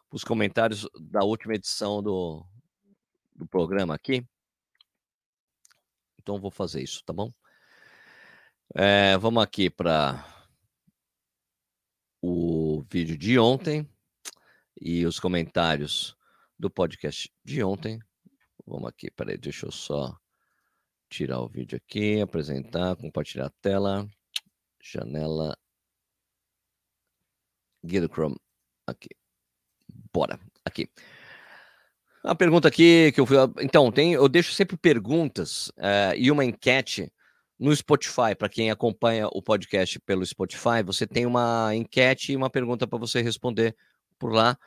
os 0.09 0.23
comentários 0.23 0.87
da 0.97 1.23
última 1.23 1.55
edição 1.55 2.01
do, 2.01 2.45
do 3.39 3.47
programa 3.47 3.95
aqui. 3.95 4.27
Então, 6.19 6.39
vou 6.39 6.51
fazer 6.51 6.83
isso, 6.83 7.01
tá 7.05 7.13
bom? 7.13 7.31
É, 8.75 9.17
vamos 9.17 9.41
aqui 9.41 9.69
para 9.69 10.23
o 12.21 12.83
vídeo 12.91 13.17
de 13.17 13.39
ontem 13.39 13.89
e 14.79 15.05
os 15.05 15.19
comentários 15.19 16.15
do 16.57 16.69
podcast 16.69 17.33
de 17.43 17.63
ontem. 17.63 17.97
Vamos 18.67 18.89
aqui, 18.89 19.09
peraí, 19.09 19.37
deixa 19.37 19.65
eu 19.65 19.71
só 19.71 20.15
tirar 21.09 21.39
o 21.39 21.47
vídeo 21.47 21.77
aqui, 21.77 22.19
apresentar, 22.19 22.97
compartilhar 22.97 23.47
a 23.47 23.53
tela, 23.61 24.07
janela, 24.83 25.57
Guia 27.83 28.07
Chrome, 28.07 28.37
aqui. 28.85 29.09
Bora, 30.13 30.37
aqui. 30.65 30.91
A 32.23 32.35
pergunta 32.35 32.67
aqui 32.67 33.11
que 33.13 33.19
eu 33.19 33.25
fui. 33.25 33.37
Então, 33.61 33.91
tem, 33.91 34.13
eu 34.13 34.27
deixo 34.27 34.53
sempre 34.53 34.75
perguntas 34.75 35.69
uh, 35.77 36.15
e 36.17 36.29
uma 36.29 36.43
enquete 36.43 37.11
no 37.59 37.75
Spotify, 37.75 38.33
para 38.37 38.47
quem 38.47 38.71
acompanha 38.71 39.27
o 39.27 39.41
podcast 39.41 39.99
pelo 40.01 40.25
Spotify, 40.25 40.81
você 40.83 41.05
tem 41.05 41.25
uma 41.25 41.75
enquete 41.75 42.31
e 42.31 42.35
uma 42.35 42.49
pergunta 42.49 42.87
para 42.87 42.97
você 42.97 43.21
responder 43.21 43.75
por 44.17 44.31
lá. 44.31 44.57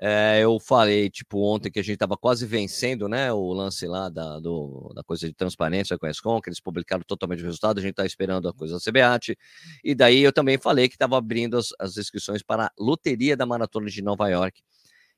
É, 0.00 0.40
eu 0.42 0.60
falei, 0.60 1.08
tipo, 1.08 1.40
ontem 1.40 1.70
que 1.70 1.80
a 1.80 1.82
gente 1.82 1.94
estava 1.94 2.16
quase 2.16 2.46
vencendo, 2.46 3.08
né, 3.08 3.32
o 3.32 3.52
lance 3.52 3.86
lá 3.86 4.10
da, 4.10 4.38
do, 4.38 4.92
da 4.94 5.02
coisa 5.02 5.26
de 5.26 5.34
transparência 5.34 5.98
com 5.98 6.06
a 6.06 6.10
ESCOM, 6.10 6.40
que 6.40 6.50
eles 6.50 6.60
publicaram 6.60 7.02
totalmente 7.06 7.42
o 7.42 7.46
resultado, 7.46 7.78
a 7.78 7.80
gente 7.80 7.92
está 7.92 8.04
esperando 8.04 8.46
a 8.46 8.52
coisa 8.52 8.74
da 8.74 8.80
CBAT, 8.80 9.36
e 9.82 9.94
daí 9.94 10.20
eu 10.20 10.32
também 10.32 10.58
falei 10.58 10.86
que 10.86 10.96
estava 10.96 11.16
abrindo 11.16 11.56
as, 11.56 11.68
as 11.80 11.96
inscrições 11.96 12.42
para 12.42 12.66
a 12.66 12.72
Loteria 12.78 13.36
da 13.36 13.46
Maratona 13.46 13.88
de 13.88 14.02
Nova 14.02 14.28
York, 14.28 14.60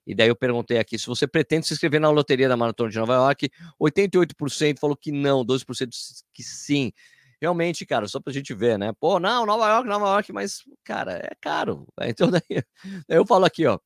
e 0.09 0.15
daí 0.15 0.29
eu 0.29 0.35
perguntei 0.35 0.79
aqui 0.79 0.99
se 0.99 1.07
você 1.07 1.27
pretende 1.27 1.67
se 1.67 1.75
inscrever 1.75 2.01
na 2.01 2.09
Loteria 2.11 2.49
da 2.49 2.57
Maratona 2.57 2.89
de 2.91 2.99
Nova 2.99 3.13
York, 3.13 3.51
88% 3.79 4.79
falou 4.79 4.97
que 4.97 5.13
não, 5.13 5.45
12% 5.45 5.91
que 6.33 6.43
sim, 6.43 6.91
realmente, 7.39 7.85
cara, 7.85 8.09
só 8.09 8.19
pra 8.19 8.33
gente 8.33 8.55
ver, 8.55 8.79
né? 8.79 8.91
Pô, 8.99 9.21
não, 9.21 9.45
Nova 9.45 9.69
York, 9.69 9.87
Nova 9.87 10.07
York, 10.07 10.33
mas, 10.33 10.63
cara, 10.83 11.19
é 11.19 11.33
caro. 11.39 11.87
Então, 12.09 12.31
daí, 12.33 12.63
eu 13.07 13.27
falo 13.27 13.45
aqui, 13.45 13.67
ó. 13.67 13.79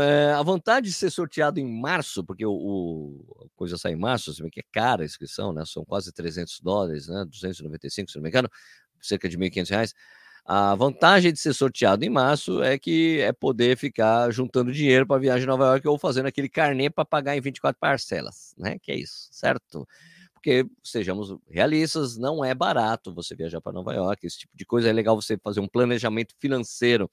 É, 0.00 0.32
a 0.32 0.42
vontade 0.42 0.88
de 0.88 0.92
ser 0.92 1.10
sorteado 1.10 1.60
em 1.60 1.80
março, 1.80 2.24
porque 2.24 2.44
o, 2.44 2.52
o 2.52 3.44
a 3.44 3.48
coisa 3.54 3.78
sai 3.78 3.92
em 3.92 3.96
março, 3.96 4.34
se 4.34 4.42
bem 4.42 4.50
que 4.50 4.60
é 4.60 4.64
cara 4.72 5.02
a 5.02 5.06
inscrição, 5.06 5.52
né? 5.52 5.62
São 5.64 5.84
quase 5.84 6.12
300 6.12 6.58
dólares, 6.60 7.06
né? 7.06 7.24
295, 7.26 8.10
se 8.10 8.16
não 8.16 8.22
me 8.24 8.28
engano, 8.28 8.48
cerca 9.00 9.28
de 9.28 9.38
1.500 9.38 9.70
reais. 9.70 9.94
A 10.44 10.74
vantagem 10.74 11.32
de 11.32 11.38
ser 11.38 11.54
sorteado 11.54 12.04
em 12.04 12.10
março 12.10 12.62
é 12.62 12.76
que 12.78 13.20
é 13.20 13.32
poder 13.32 13.76
ficar 13.76 14.30
juntando 14.32 14.72
dinheiro 14.72 15.06
para 15.06 15.20
viagem 15.20 15.44
a 15.44 15.46
Nova 15.46 15.66
York 15.66 15.86
ou 15.86 15.96
fazendo 15.98 16.26
aquele 16.26 16.48
carnê 16.48 16.90
para 16.90 17.04
pagar 17.04 17.36
em 17.36 17.40
24 17.40 17.78
parcelas, 17.78 18.52
né? 18.58 18.76
Que 18.82 18.92
é 18.92 18.96
isso, 18.96 19.28
certo? 19.30 19.86
porque 20.34 20.66
sejamos 20.82 21.36
realistas, 21.48 22.16
não 22.18 22.44
é 22.44 22.54
barato 22.54 23.14
você 23.14 23.34
viajar 23.34 23.60
para 23.60 23.72
Nova 23.72 23.94
York, 23.94 24.26
esse 24.26 24.40
tipo 24.40 24.56
de 24.56 24.66
coisa 24.66 24.88
é 24.90 24.92
legal 24.92 25.14
você 25.14 25.38
fazer 25.38 25.60
um 25.60 25.68
planejamento 25.68 26.34
financeiro 26.40 27.10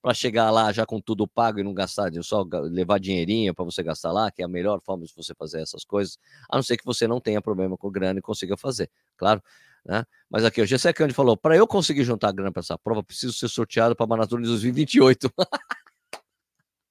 para 0.00 0.14
chegar 0.14 0.50
lá 0.50 0.72
já 0.72 0.86
com 0.86 1.00
tudo 1.00 1.26
pago 1.26 1.58
e 1.58 1.64
não 1.64 1.74
gastar, 1.74 2.10
só 2.22 2.44
levar 2.64 3.00
dinheirinho 3.00 3.54
para 3.54 3.64
você 3.64 3.82
gastar 3.82 4.12
lá, 4.12 4.30
que 4.30 4.42
é 4.42 4.44
a 4.44 4.48
melhor 4.48 4.80
forma 4.80 5.04
de 5.04 5.12
você 5.14 5.34
fazer 5.34 5.60
essas 5.60 5.84
coisas, 5.84 6.18
a 6.48 6.56
não 6.56 6.62
ser 6.62 6.76
que 6.76 6.84
você 6.84 7.08
não 7.08 7.20
tenha 7.20 7.42
problema 7.42 7.76
com 7.76 7.90
grana 7.90 8.18
e 8.20 8.22
consiga 8.22 8.56
fazer, 8.56 8.88
claro. 9.16 9.42
Né? 9.84 10.04
Mas 10.30 10.44
aqui, 10.44 10.60
o 10.60 10.66
Gessé 10.66 10.92
Cândido 10.92 11.14
falou: 11.14 11.36
para 11.36 11.56
eu 11.56 11.66
conseguir 11.66 12.04
juntar 12.04 12.32
grana 12.32 12.52
para 12.52 12.60
essa 12.60 12.78
prova, 12.78 13.02
preciso 13.02 13.32
ser 13.32 13.48
sorteado 13.48 13.96
para 13.96 14.04
a 14.04 14.08
Maratona 14.08 14.42
de 14.42 14.48
2028. 14.48 15.32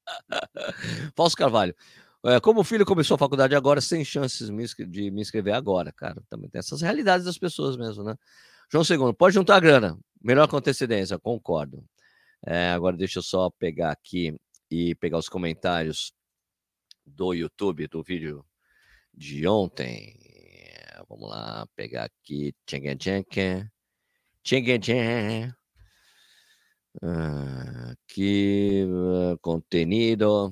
Falso 1.15 1.35
Carvalho. 1.35 1.75
É, 2.25 2.39
como 2.39 2.61
o 2.61 2.63
filho 2.63 2.85
começou 2.85 3.15
a 3.15 3.17
faculdade 3.17 3.55
agora, 3.55 3.79
sem 3.79 4.03
chances 4.03 4.49
de 4.89 5.11
me 5.11 5.21
inscrever 5.21 5.53
agora, 5.53 5.91
cara. 5.91 6.21
Também 6.29 6.49
tem 6.49 6.59
essas 6.59 6.81
realidades 6.81 7.25
das 7.25 7.37
pessoas 7.37 7.77
mesmo, 7.77 8.03
né? 8.03 8.15
João 8.71 8.83
Segundo, 8.83 9.13
pode 9.13 9.35
juntar 9.35 9.59
grana. 9.59 9.97
Melhor 10.21 10.47
com 10.47 10.57
antecedência, 10.57 11.17
concordo. 11.19 11.85
É, 12.45 12.71
agora 12.71 12.97
deixa 12.97 13.19
eu 13.19 13.23
só 13.23 13.49
pegar 13.49 13.91
aqui 13.91 14.35
e 14.69 14.95
pegar 14.95 15.17
os 15.17 15.29
comentários 15.29 16.13
do 17.05 17.33
YouTube, 17.33 17.87
do 17.87 18.03
vídeo 18.03 18.45
de 19.13 19.47
ontem. 19.47 20.36
Vamos 21.09 21.29
lá, 21.29 21.65
pegar 21.75 22.05
aqui. 22.05 22.53
Tchengue, 22.65 22.95
tchengue. 22.97 23.71
Tchengue, 24.43 24.79
tchengue. 24.79 25.53
Aqui, 27.91 28.83
uh, 28.85 29.37
contenido 29.39 30.51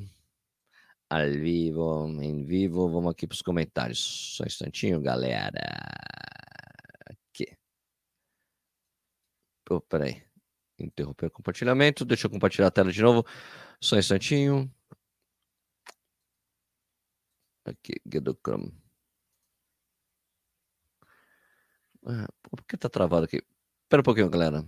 ao 1.09 1.29
vivo, 1.31 2.07
em 2.21 2.45
vivo. 2.45 2.89
Vamos 2.89 3.11
aqui 3.11 3.27
para 3.27 3.35
os 3.35 3.41
comentários. 3.41 4.35
Só 4.37 4.43
um 4.43 4.47
instantinho, 4.47 5.01
galera. 5.01 5.51
Aqui. 7.09 7.57
Oh, 9.69 9.81
peraí. 9.81 10.23
Interromper 10.79 11.27
o 11.27 11.31
compartilhamento. 11.31 12.05
Deixa 12.05 12.27
eu 12.27 12.31
compartilhar 12.31 12.67
a 12.67 12.71
tela 12.71 12.91
de 12.91 13.01
novo. 13.01 13.25
Só 13.81 13.95
um 13.95 13.99
instantinho. 13.99 14.71
Aqui, 17.65 17.99
Guido 18.05 18.37
Chrome. 18.43 18.84
Ah, 22.05 22.27
por 22.43 22.63
que 22.63 22.77
tá 22.77 22.89
travado 22.89 23.25
aqui? 23.25 23.37
Espera 23.83 24.01
um 24.01 24.03
pouquinho, 24.03 24.29
galera. 24.29 24.65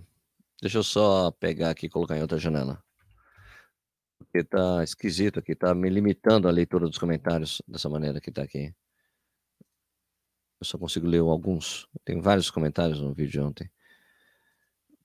Deixa 0.60 0.78
eu 0.78 0.82
só 0.84 1.30
pegar 1.32 1.70
aqui 1.70 1.86
e 1.86 1.90
colocar 1.90 2.16
em 2.16 2.22
outra 2.22 2.38
janela. 2.38 2.82
porque 4.18 4.44
tá 4.44 4.82
esquisito 4.84 5.38
aqui, 5.38 5.54
tá 5.54 5.74
me 5.74 5.88
limitando 5.90 6.48
a 6.48 6.50
leitura 6.50 6.86
dos 6.86 6.98
comentários 6.98 7.62
dessa 7.66 7.88
maneira 7.88 8.20
que 8.20 8.30
tá 8.32 8.42
aqui. 8.42 8.74
Eu 10.60 10.66
só 10.66 10.78
consigo 10.78 11.06
ler 11.06 11.20
alguns. 11.20 11.88
Tem 12.04 12.20
vários 12.20 12.50
comentários 12.50 13.00
no 13.00 13.14
vídeo 13.14 13.30
de 13.32 13.40
ontem. 13.40 13.70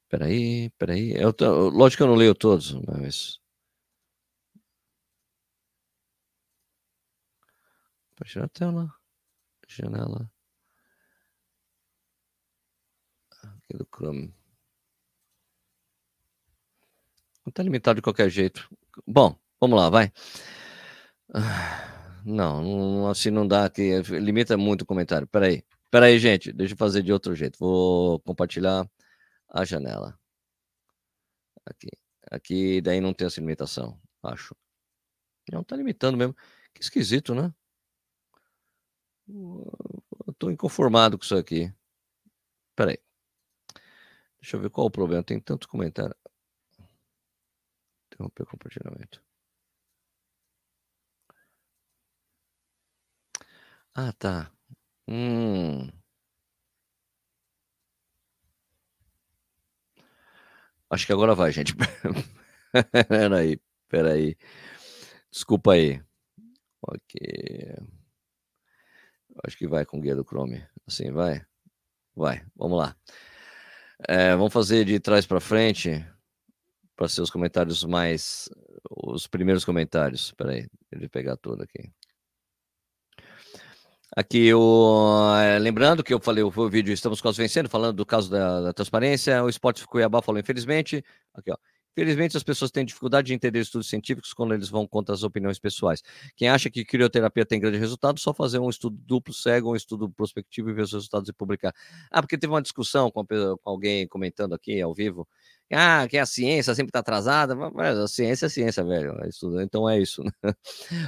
Peraí, 0.10 0.70
peraí. 0.78 1.12
Eu 1.16 1.34
tô, 1.34 1.70
lógico 1.70 1.98
que 2.00 2.04
eu 2.04 2.08
não 2.08 2.16
leio 2.16 2.36
todos, 2.36 2.74
mas. 2.88 3.40
Pode 8.16 8.40
a 8.40 8.48
tela. 8.48 8.92
Janela. 9.68 10.33
Aqui 13.44 13.78
do 13.78 13.86
Chrome. 13.86 14.34
Tá 17.54 17.62
limitado 17.62 17.98
de 17.98 18.02
qualquer 18.02 18.30
jeito. 18.30 18.70
Bom, 19.06 19.38
vamos 19.60 19.78
lá, 19.78 19.90
vai. 19.90 20.12
Não, 22.26 22.62
não 22.62 23.10
assim 23.10 23.30
não 23.30 23.46
dá, 23.48 23.70
que 23.70 24.00
limita 24.20 24.58
muito 24.58 24.84
o 24.84 24.86
comentário. 24.86 25.28
Peraí, 25.28 25.64
peraí, 25.92 26.18
gente, 26.20 26.54
deixa 26.54 26.74
eu 26.74 26.78
fazer 26.78 27.04
de 27.04 27.12
outro 27.12 27.36
jeito. 27.36 27.60
Vou 27.60 28.20
compartilhar 28.22 28.90
a 29.50 29.66
janela. 29.66 30.18
Aqui, 31.66 31.90
aqui, 32.32 32.82
daí 32.82 33.02
não 33.02 33.14
tem 33.14 33.28
essa 33.28 33.40
limitação, 33.40 34.00
acho. 34.24 34.56
Não 35.52 35.64
tá 35.64 35.76
limitando 35.76 36.18
mesmo. 36.18 36.36
Que 36.74 36.82
esquisito, 36.82 37.36
né? 37.36 37.54
Tô 40.38 40.50
inconformado 40.50 41.18
com 41.18 41.24
isso 41.24 41.36
aqui. 41.36 41.74
Peraí. 42.76 42.98
Deixa 44.44 44.58
eu 44.58 44.62
ver 44.62 44.70
qual 44.70 44.88
o 44.88 44.92
problema. 44.92 45.24
Tem 45.24 45.40
tanto 45.40 45.70
comentário. 45.70 46.14
Interromper 48.12 48.44
o 48.44 48.46
compartilhamento. 48.46 49.24
Ah, 53.96 54.12
tá. 54.12 54.52
Hum. 55.08 55.90
Acho 60.90 61.06
que 61.06 61.14
agora 61.14 61.34
vai, 61.36 61.52
gente. 61.54 61.74
peraí, 63.08 63.62
peraí. 63.88 64.36
Desculpa 65.32 65.74
aí. 65.74 66.04
Ok. 66.82 67.16
Acho 69.46 69.58
que 69.58 69.68
vai 69.68 69.86
com 69.86 70.02
guia 70.02 70.16
do 70.16 70.26
Chrome. 70.26 70.68
Assim, 70.86 71.12
vai? 71.12 71.46
Vai, 72.16 72.46
vamos 72.56 72.78
lá. 72.78 72.96
É, 74.08 74.36
vamos 74.36 74.54
fazer 74.54 74.86
de 74.86 75.00
trás 75.00 75.26
para 75.26 75.40
frente 75.40 76.06
para 76.96 77.08
ser 77.08 77.22
os 77.22 77.30
comentários 77.30 77.84
mais. 77.84 78.50
Os 78.90 79.28
primeiros 79.28 79.66
comentários. 79.66 80.28
Espera 80.28 80.52
aí, 80.52 80.68
ele 80.92 81.10
pegar 81.10 81.38
tudo 81.38 81.64
aqui. 81.64 81.92
Aqui, 84.16 84.54
o, 84.54 85.36
é, 85.38 85.58
lembrando 85.58 86.04
que 86.04 86.14
eu 86.14 86.20
falei 86.20 86.44
o, 86.44 86.54
o 86.56 86.70
vídeo 86.70 86.94
Estamos 86.94 87.20
Quase 87.20 87.42
Vencendo, 87.42 87.68
falando 87.68 87.96
do 87.98 88.06
caso 88.06 88.30
da, 88.30 88.62
da 88.62 88.74
transparência. 88.74 89.44
O 89.44 89.50
Esporte 89.50 89.86
Cuiabá 89.88 90.22
falou, 90.22 90.40
infelizmente. 90.40 91.04
Aqui, 91.34 91.52
ó. 91.52 91.58
Infelizmente, 91.96 92.36
as 92.36 92.44
pessoas 92.44 92.72
têm 92.72 92.84
dificuldade 92.84 93.28
de 93.28 93.34
entender 93.34 93.60
estudos 93.60 93.88
científicos 93.88 94.34
quando 94.34 94.54
eles 94.54 94.68
vão 94.68 94.88
contra 94.88 95.14
as 95.14 95.24
opiniões 95.24 95.60
pessoais. 95.60 96.02
Quem 96.36 96.50
acha 96.50 96.70
que 96.70 96.84
crioterapia 96.84 97.46
tem 97.46 97.60
grande 97.60 97.78
resultado, 97.78 98.20
só 98.20 98.34
fazer 98.34 98.60
um 98.60 98.70
estudo 98.70 98.98
duplo 99.06 99.34
cego, 99.34 99.72
um 99.72 99.76
estudo 99.76 100.10
prospectivo 100.10 100.70
e 100.70 100.74
ver 100.74 100.82
os 100.82 100.92
resultados 100.92 101.30
e 101.30 101.34
publicar. 101.34 101.74
Ah, 102.12 102.22
porque 102.22 102.38
teve 102.38 102.52
uma 102.52 102.62
discussão 102.62 103.12
com, 103.12 103.26
com 103.26 103.70
alguém 103.70 104.08
comentando 104.08 104.54
aqui 104.54 104.82
ao 104.82 104.94
vivo. 104.94 105.28
Ah, 105.72 106.08
que 106.08 106.18
a 106.18 106.26
ciência 106.26 106.76
sempre 106.76 106.90
está 106.90 107.00
atrasada. 107.00 107.56
Mas 107.56 107.98
a 107.98 108.08
ciência 108.08 108.46
é 108.46 108.50
ciência, 108.50 108.84
velho. 108.84 109.18
É 109.24 109.64
então 109.64 109.90
é 109.90 110.00
isso. 110.00 110.24
Né? 110.44 110.54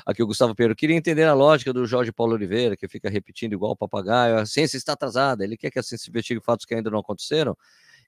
Aqui 0.05 0.23
o 0.23 0.27
Gustavo 0.27 0.55
Pedro 0.55 0.75
queria 0.75 0.95
entender 0.95 1.23
a 1.23 1.33
lógica 1.33 1.73
do 1.73 1.85
Jorge 1.85 2.11
Paulo 2.11 2.33
Oliveira, 2.33 2.77
que 2.77 2.87
fica 2.87 3.09
repetindo 3.09 3.53
igual 3.53 3.71
o 3.73 3.75
papagaio. 3.75 4.37
A 4.37 4.45
ciência 4.45 4.77
está 4.77 4.93
atrasada. 4.93 5.43
Ele 5.43 5.57
quer 5.57 5.71
que 5.71 5.79
a 5.79 5.83
ciência 5.83 6.09
investigue 6.09 6.41
fatos 6.41 6.65
que 6.65 6.73
ainda 6.73 6.89
não 6.89 6.99
aconteceram. 6.99 7.57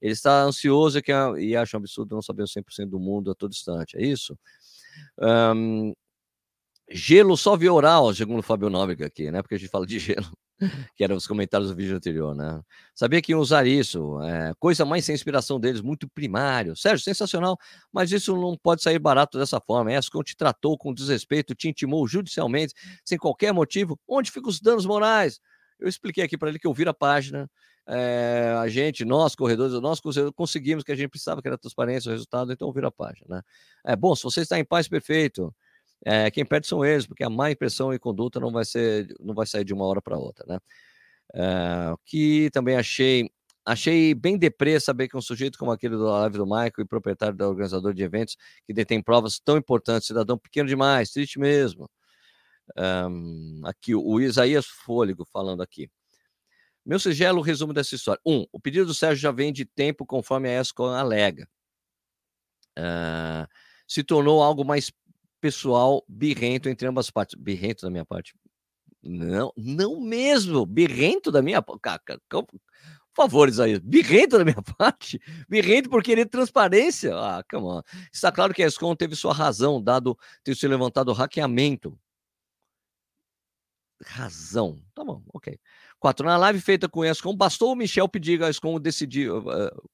Ele 0.01 0.13
está 0.13 0.43
ansioso 0.43 0.99
e 1.39 1.55
acha 1.55 1.77
um 1.77 1.79
absurdo 1.79 2.15
não 2.15 2.21
saber 2.21 2.43
o 2.43 2.47
100% 2.47 2.89
do 2.89 2.99
mundo 2.99 3.31
a 3.31 3.35
todo 3.35 3.51
instante. 3.51 3.97
É 3.97 4.01
isso? 4.05 4.37
Um, 5.19 5.93
gelo 6.89 7.35
só 7.35 7.55
via 7.57 7.73
oral, 7.73 8.13
segundo 8.13 8.39
o 8.39 8.43
Fábio 8.43 8.69
Nóbrega 8.69 9.05
aqui, 9.07 9.29
né? 9.31 9.41
Porque 9.41 9.55
a 9.55 9.57
gente 9.57 9.69
fala 9.69 9.85
de 9.85 9.99
gelo, 9.99 10.31
que 10.95 11.03
eram 11.03 11.15
os 11.15 11.27
comentários 11.27 11.69
do 11.69 11.75
vídeo 11.75 11.95
anterior, 11.95 12.33
né? 12.35 12.61
Sabia 12.95 13.21
que 13.21 13.31
iam 13.31 13.41
usar 13.41 13.67
isso, 13.67 14.21
é, 14.21 14.53
coisa 14.59 14.85
mais 14.85 15.05
sem 15.05 15.13
inspiração 15.13 15.59
deles, 15.59 15.81
muito 15.81 16.07
primário. 16.07 16.75
Sérgio, 16.75 17.03
sensacional, 17.03 17.57
mas 17.91 18.11
isso 18.11 18.35
não 18.35 18.57
pode 18.57 18.81
sair 18.81 18.99
barato 18.99 19.37
dessa 19.37 19.59
forma. 19.59 19.93
Escon 19.93 20.23
te 20.23 20.35
tratou 20.35 20.77
com 20.77 20.93
desrespeito, 20.93 21.53
te 21.53 21.67
intimou 21.67 22.07
judicialmente, 22.07 22.73
sem 23.03 23.17
qualquer 23.17 23.53
motivo. 23.53 23.99
Onde 24.07 24.31
ficam 24.31 24.49
os 24.49 24.59
danos 24.61 24.85
morais? 24.85 25.39
Eu 25.79 25.87
expliquei 25.87 26.23
aqui 26.23 26.37
para 26.37 26.49
ele 26.49 26.59
que 26.59 26.67
eu 26.67 26.73
viro 26.73 26.89
a 26.89 26.93
página, 26.93 27.49
é, 27.87 28.53
a 28.59 28.67
gente, 28.67 29.05
nós 29.05 29.35
corredores, 29.35 29.73
nós 29.79 30.01
conseguimos 30.35 30.83
que 30.83 30.91
a 30.91 30.95
gente 30.95 31.09
precisava, 31.09 31.41
que 31.41 31.47
era 31.47 31.57
transparência, 31.57 32.09
o 32.09 32.11
resultado, 32.11 32.51
então 32.51 32.71
vira 32.71 32.89
a 32.89 32.91
página. 32.91 33.37
Né? 33.37 33.41
É 33.85 33.95
bom, 33.95 34.15
se 34.15 34.23
você 34.23 34.41
está 34.41 34.59
em 34.59 34.65
paz, 34.65 34.87
perfeito. 34.87 35.53
É, 36.05 36.29
quem 36.29 36.45
perde 36.45 36.67
são 36.67 36.85
eles, 36.85 37.07
porque 37.07 37.23
a 37.23 37.29
má 37.29 37.49
impressão 37.49 37.93
e 37.93 37.99
conduta 37.99 38.39
não 38.39 38.51
vai 38.51 38.65
ser, 38.65 39.07
não 39.19 39.33
vai 39.33 39.47
sair 39.47 39.63
de 39.63 39.73
uma 39.73 39.85
hora 39.85 40.01
para 40.01 40.17
outra, 40.17 40.45
né? 40.47 40.59
É, 41.33 41.93
que 42.05 42.49
também 42.51 42.75
achei 42.77 43.29
achei 43.65 44.13
bem 44.13 44.37
deprê 44.37 44.79
saber 44.79 45.09
que 45.09 45.17
um 45.17 45.21
sujeito 45.21 45.57
como 45.59 45.71
aquele 45.71 45.97
do 45.97 46.05
live 46.05 46.37
do 46.37 46.45
Michael 46.45 46.71
e 46.79 46.85
proprietário 46.85 47.35
da 47.35 47.49
organizador 47.49 47.93
de 47.93 48.01
eventos 48.01 48.37
que 48.65 48.73
detém 48.73 49.01
provas 49.01 49.39
tão 49.39 49.57
importantes, 49.57 50.07
cidadão 50.07 50.37
pequeno 50.37 50.69
demais, 50.69 51.11
triste 51.11 51.37
mesmo. 51.37 51.89
Um, 52.75 53.61
aqui 53.63 53.95
o 53.95 54.19
Isaías 54.19 54.65
Fôlego 54.65 55.25
falando 55.25 55.61
aqui. 55.61 55.89
Meu 56.85 56.99
sigelo 56.99 57.41
resumo 57.41 57.73
dessa 57.73 57.95
história. 57.95 58.21
Um, 58.25 58.45
o 58.51 58.59
pedido 58.59 58.85
do 58.85 58.93
Sérgio 58.93 59.21
já 59.21 59.31
vem 59.31 59.51
de 59.51 59.65
tempo, 59.65 60.05
conforme 60.05 60.49
a 60.49 60.61
ESCOM 60.61 60.87
alega. 60.87 61.47
Uh, 62.77 63.47
se 63.87 64.03
tornou 64.03 64.41
algo 64.41 64.63
mais 64.63 64.91
pessoal, 65.41 66.03
birrento 66.07 66.69
entre 66.69 66.87
ambas 66.87 67.09
partes. 67.09 67.35
Birrento 67.39 67.81
da 67.81 67.89
minha 67.89 68.05
parte. 68.05 68.33
Não, 69.03 69.51
não 69.55 69.99
mesmo. 69.99 70.65
Birrento 70.65 71.31
da 71.31 71.41
minha 71.41 71.61
parte. 71.61 71.81
Por 72.29 72.47
favor, 73.15 73.49
Isaías. 73.49 73.79
Birrento 73.79 74.37
da 74.37 74.45
minha 74.45 74.61
parte. 74.77 75.19
Birrento 75.49 75.89
por 75.89 76.03
querer 76.03 76.25
transparência. 76.27 77.15
Ah, 77.15 77.43
come 77.49 77.65
on. 77.65 77.81
Está 78.13 78.31
claro 78.31 78.53
que 78.53 78.63
a 78.63 78.67
ESCOM 78.67 78.95
teve 78.95 79.15
sua 79.15 79.33
razão, 79.33 79.81
dado 79.81 80.17
ter 80.43 80.55
se 80.55 80.67
levantado 80.67 81.09
o 81.09 81.13
hackeamento. 81.13 81.97
Razão. 84.05 84.81
Tá 84.93 85.03
bom, 85.03 85.23
ok. 85.33 85.59
Quatro, 85.99 86.25
na 86.25 86.37
live 86.37 86.61
feita 86.61 86.87
com 86.87 87.01
a 87.01 87.09
ESCOM, 87.09 87.35
bastou 87.35 87.71
o 87.71 87.75
Michel 87.75 88.07
pedir 88.07 88.41
ESCOM 88.41 88.79
decidir, 88.79 89.31
uh, 89.31 89.43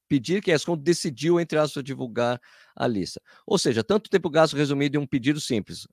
pedir 0.10 0.42
que 0.42 0.52
a 0.52 0.56
ESCOM 0.56 0.78
decidiu, 0.78 1.40
entre 1.40 1.58
aspas, 1.58 1.84
divulgar 1.84 2.40
a 2.76 2.88
lista. 2.88 3.22
Ou 3.48 3.58
seja, 3.58 3.84
tanto 3.84 4.10
tempo 4.10 4.30
gasto 4.30 4.58
resumido 4.58 4.98
em 4.98 5.00
um 5.00 5.08
pedido 5.08 5.40
simples. 5.40 5.86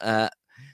Uh, 0.00 0.30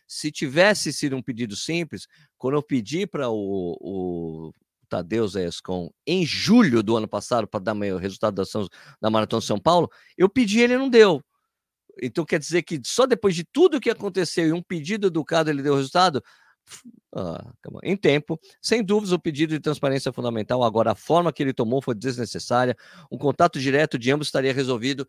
se 0.06 0.30
tivesse 0.30 0.92
sido 0.92 1.16
um 1.16 1.22
pedido 1.22 1.56
simples, 1.56 2.06
quando 2.36 2.54
eu 2.54 2.62
pedi 2.62 3.06
para 3.06 3.30
o, 3.30 3.76
o 3.80 4.52
Tadeu 4.88 5.24
ESCOM 5.24 5.90
em 6.06 6.24
julho 6.24 6.82
do 6.82 6.96
ano 6.96 7.08
passado 7.08 7.48
para 7.48 7.60
dar 7.60 7.74
o 7.74 7.96
resultado 7.96 8.34
da, 8.34 8.44
São, 8.44 8.68
da 9.00 9.10
Maratona 9.10 9.40
de 9.40 9.46
São 9.46 9.58
Paulo, 9.58 9.90
eu 10.16 10.28
pedi 10.28 10.60
ele 10.60 10.76
não 10.76 10.88
deu. 10.88 11.22
Então 12.02 12.24
quer 12.24 12.38
dizer 12.38 12.62
que 12.62 12.80
só 12.84 13.06
depois 13.06 13.34
de 13.34 13.44
tudo 13.44 13.80
que 13.80 13.90
aconteceu 13.90 14.48
e 14.48 14.52
um 14.52 14.62
pedido 14.62 15.06
educado 15.06 15.50
ele 15.50 15.62
deu 15.62 15.72
o 15.72 15.76
resultado? 15.76 16.22
Ah, 17.14 17.52
em 17.82 17.96
tempo, 17.96 18.38
sem 18.60 18.84
dúvidas, 18.84 19.12
o 19.12 19.18
pedido 19.18 19.54
de 19.54 19.60
transparência 19.60 20.10
é 20.10 20.12
fundamental. 20.12 20.62
Agora, 20.62 20.92
a 20.92 20.94
forma 20.94 21.32
que 21.32 21.42
ele 21.42 21.52
tomou 21.52 21.80
foi 21.80 21.94
desnecessária. 21.94 22.76
Um 23.10 23.16
contato 23.16 23.58
direto 23.58 23.98
de 23.98 24.10
ambos 24.10 24.28
estaria 24.28 24.52
resolvido. 24.52 25.08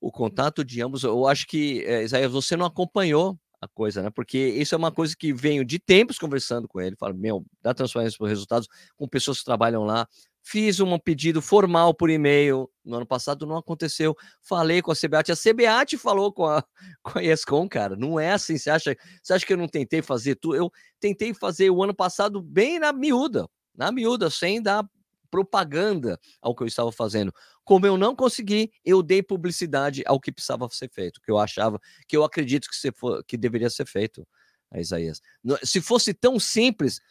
O 0.00 0.10
contato 0.10 0.64
de 0.64 0.82
ambos, 0.82 1.04
eu 1.04 1.26
acho 1.26 1.46
que, 1.46 1.84
é, 1.84 2.02
Isaías, 2.04 2.32
você 2.32 2.56
não 2.56 2.66
acompanhou 2.66 3.38
a 3.60 3.68
coisa, 3.68 4.02
né? 4.02 4.10
Porque 4.10 4.38
isso 4.38 4.74
é 4.74 4.78
uma 4.78 4.92
coisa 4.92 5.16
que 5.16 5.32
venho 5.32 5.64
de 5.64 5.78
tempos 5.78 6.18
conversando 6.18 6.68
com 6.68 6.80
ele. 6.80 6.96
Falo, 6.96 7.14
meu, 7.14 7.44
dá 7.62 7.74
transparência 7.74 8.16
para 8.16 8.24
os 8.24 8.30
resultados 8.30 8.68
com 8.96 9.08
pessoas 9.08 9.38
que 9.38 9.44
trabalham 9.44 9.84
lá. 9.84 10.08
Fiz 10.50 10.80
um 10.80 10.98
pedido 10.98 11.42
formal 11.42 11.92
por 11.92 12.08
e-mail. 12.08 12.70
No 12.82 12.96
ano 12.96 13.04
passado 13.04 13.44
não 13.44 13.58
aconteceu. 13.58 14.16
Falei 14.40 14.80
com 14.80 14.90
a 14.90 14.96
CBAT. 14.96 15.30
A 15.30 15.36
CBAT 15.36 15.98
falou 15.98 16.32
com 16.32 16.46
a, 16.46 16.64
com 17.04 17.18
a 17.18 17.22
ESCOM, 17.22 17.68
cara. 17.68 17.94
Não 17.94 18.18
é 18.18 18.32
assim. 18.32 18.56
Você 18.56 18.70
acha, 18.70 18.96
você 19.22 19.34
acha 19.34 19.44
que 19.44 19.52
eu 19.52 19.58
não 19.58 19.68
tentei 19.68 20.00
fazer 20.00 20.36
tudo? 20.36 20.56
Eu 20.56 20.72
tentei 20.98 21.34
fazer 21.34 21.68
o 21.68 21.82
ano 21.82 21.94
passado 21.94 22.40
bem 22.40 22.78
na 22.78 22.94
miúda. 22.94 23.46
Na 23.76 23.92
miúda, 23.92 24.30
sem 24.30 24.62
dar 24.62 24.88
propaganda 25.30 26.18
ao 26.40 26.56
que 26.56 26.62
eu 26.62 26.66
estava 26.66 26.90
fazendo. 26.90 27.30
Como 27.62 27.86
eu 27.86 27.98
não 27.98 28.16
consegui, 28.16 28.72
eu 28.82 29.02
dei 29.02 29.22
publicidade 29.22 30.02
ao 30.06 30.18
que 30.18 30.32
precisava 30.32 30.66
ser 30.70 30.88
feito, 30.90 31.20
que 31.20 31.30
eu 31.30 31.38
achava, 31.38 31.78
que 32.08 32.16
eu 32.16 32.24
acredito 32.24 32.68
que, 32.70 32.92
for, 32.92 33.22
que 33.24 33.36
deveria 33.36 33.68
ser 33.68 33.86
feito, 33.86 34.26
Isaías. 34.74 35.20
Se 35.62 35.82
fosse 35.82 36.14
tão 36.14 36.40
simples, 36.40 37.02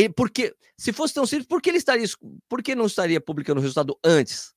ele, 0.00 0.12
porque, 0.12 0.54
se 0.78 0.92
fosse 0.92 1.14
tão 1.14 1.26
simples, 1.26 1.46
por 1.46 1.62
que 1.62 1.70
ele 1.70 1.78
estaria, 1.78 2.06
por 2.48 2.62
que 2.62 2.74
não 2.74 2.86
estaria 2.86 3.20
publicando 3.20 3.60
o 3.60 3.62
resultado 3.62 3.98
antes? 4.04 4.54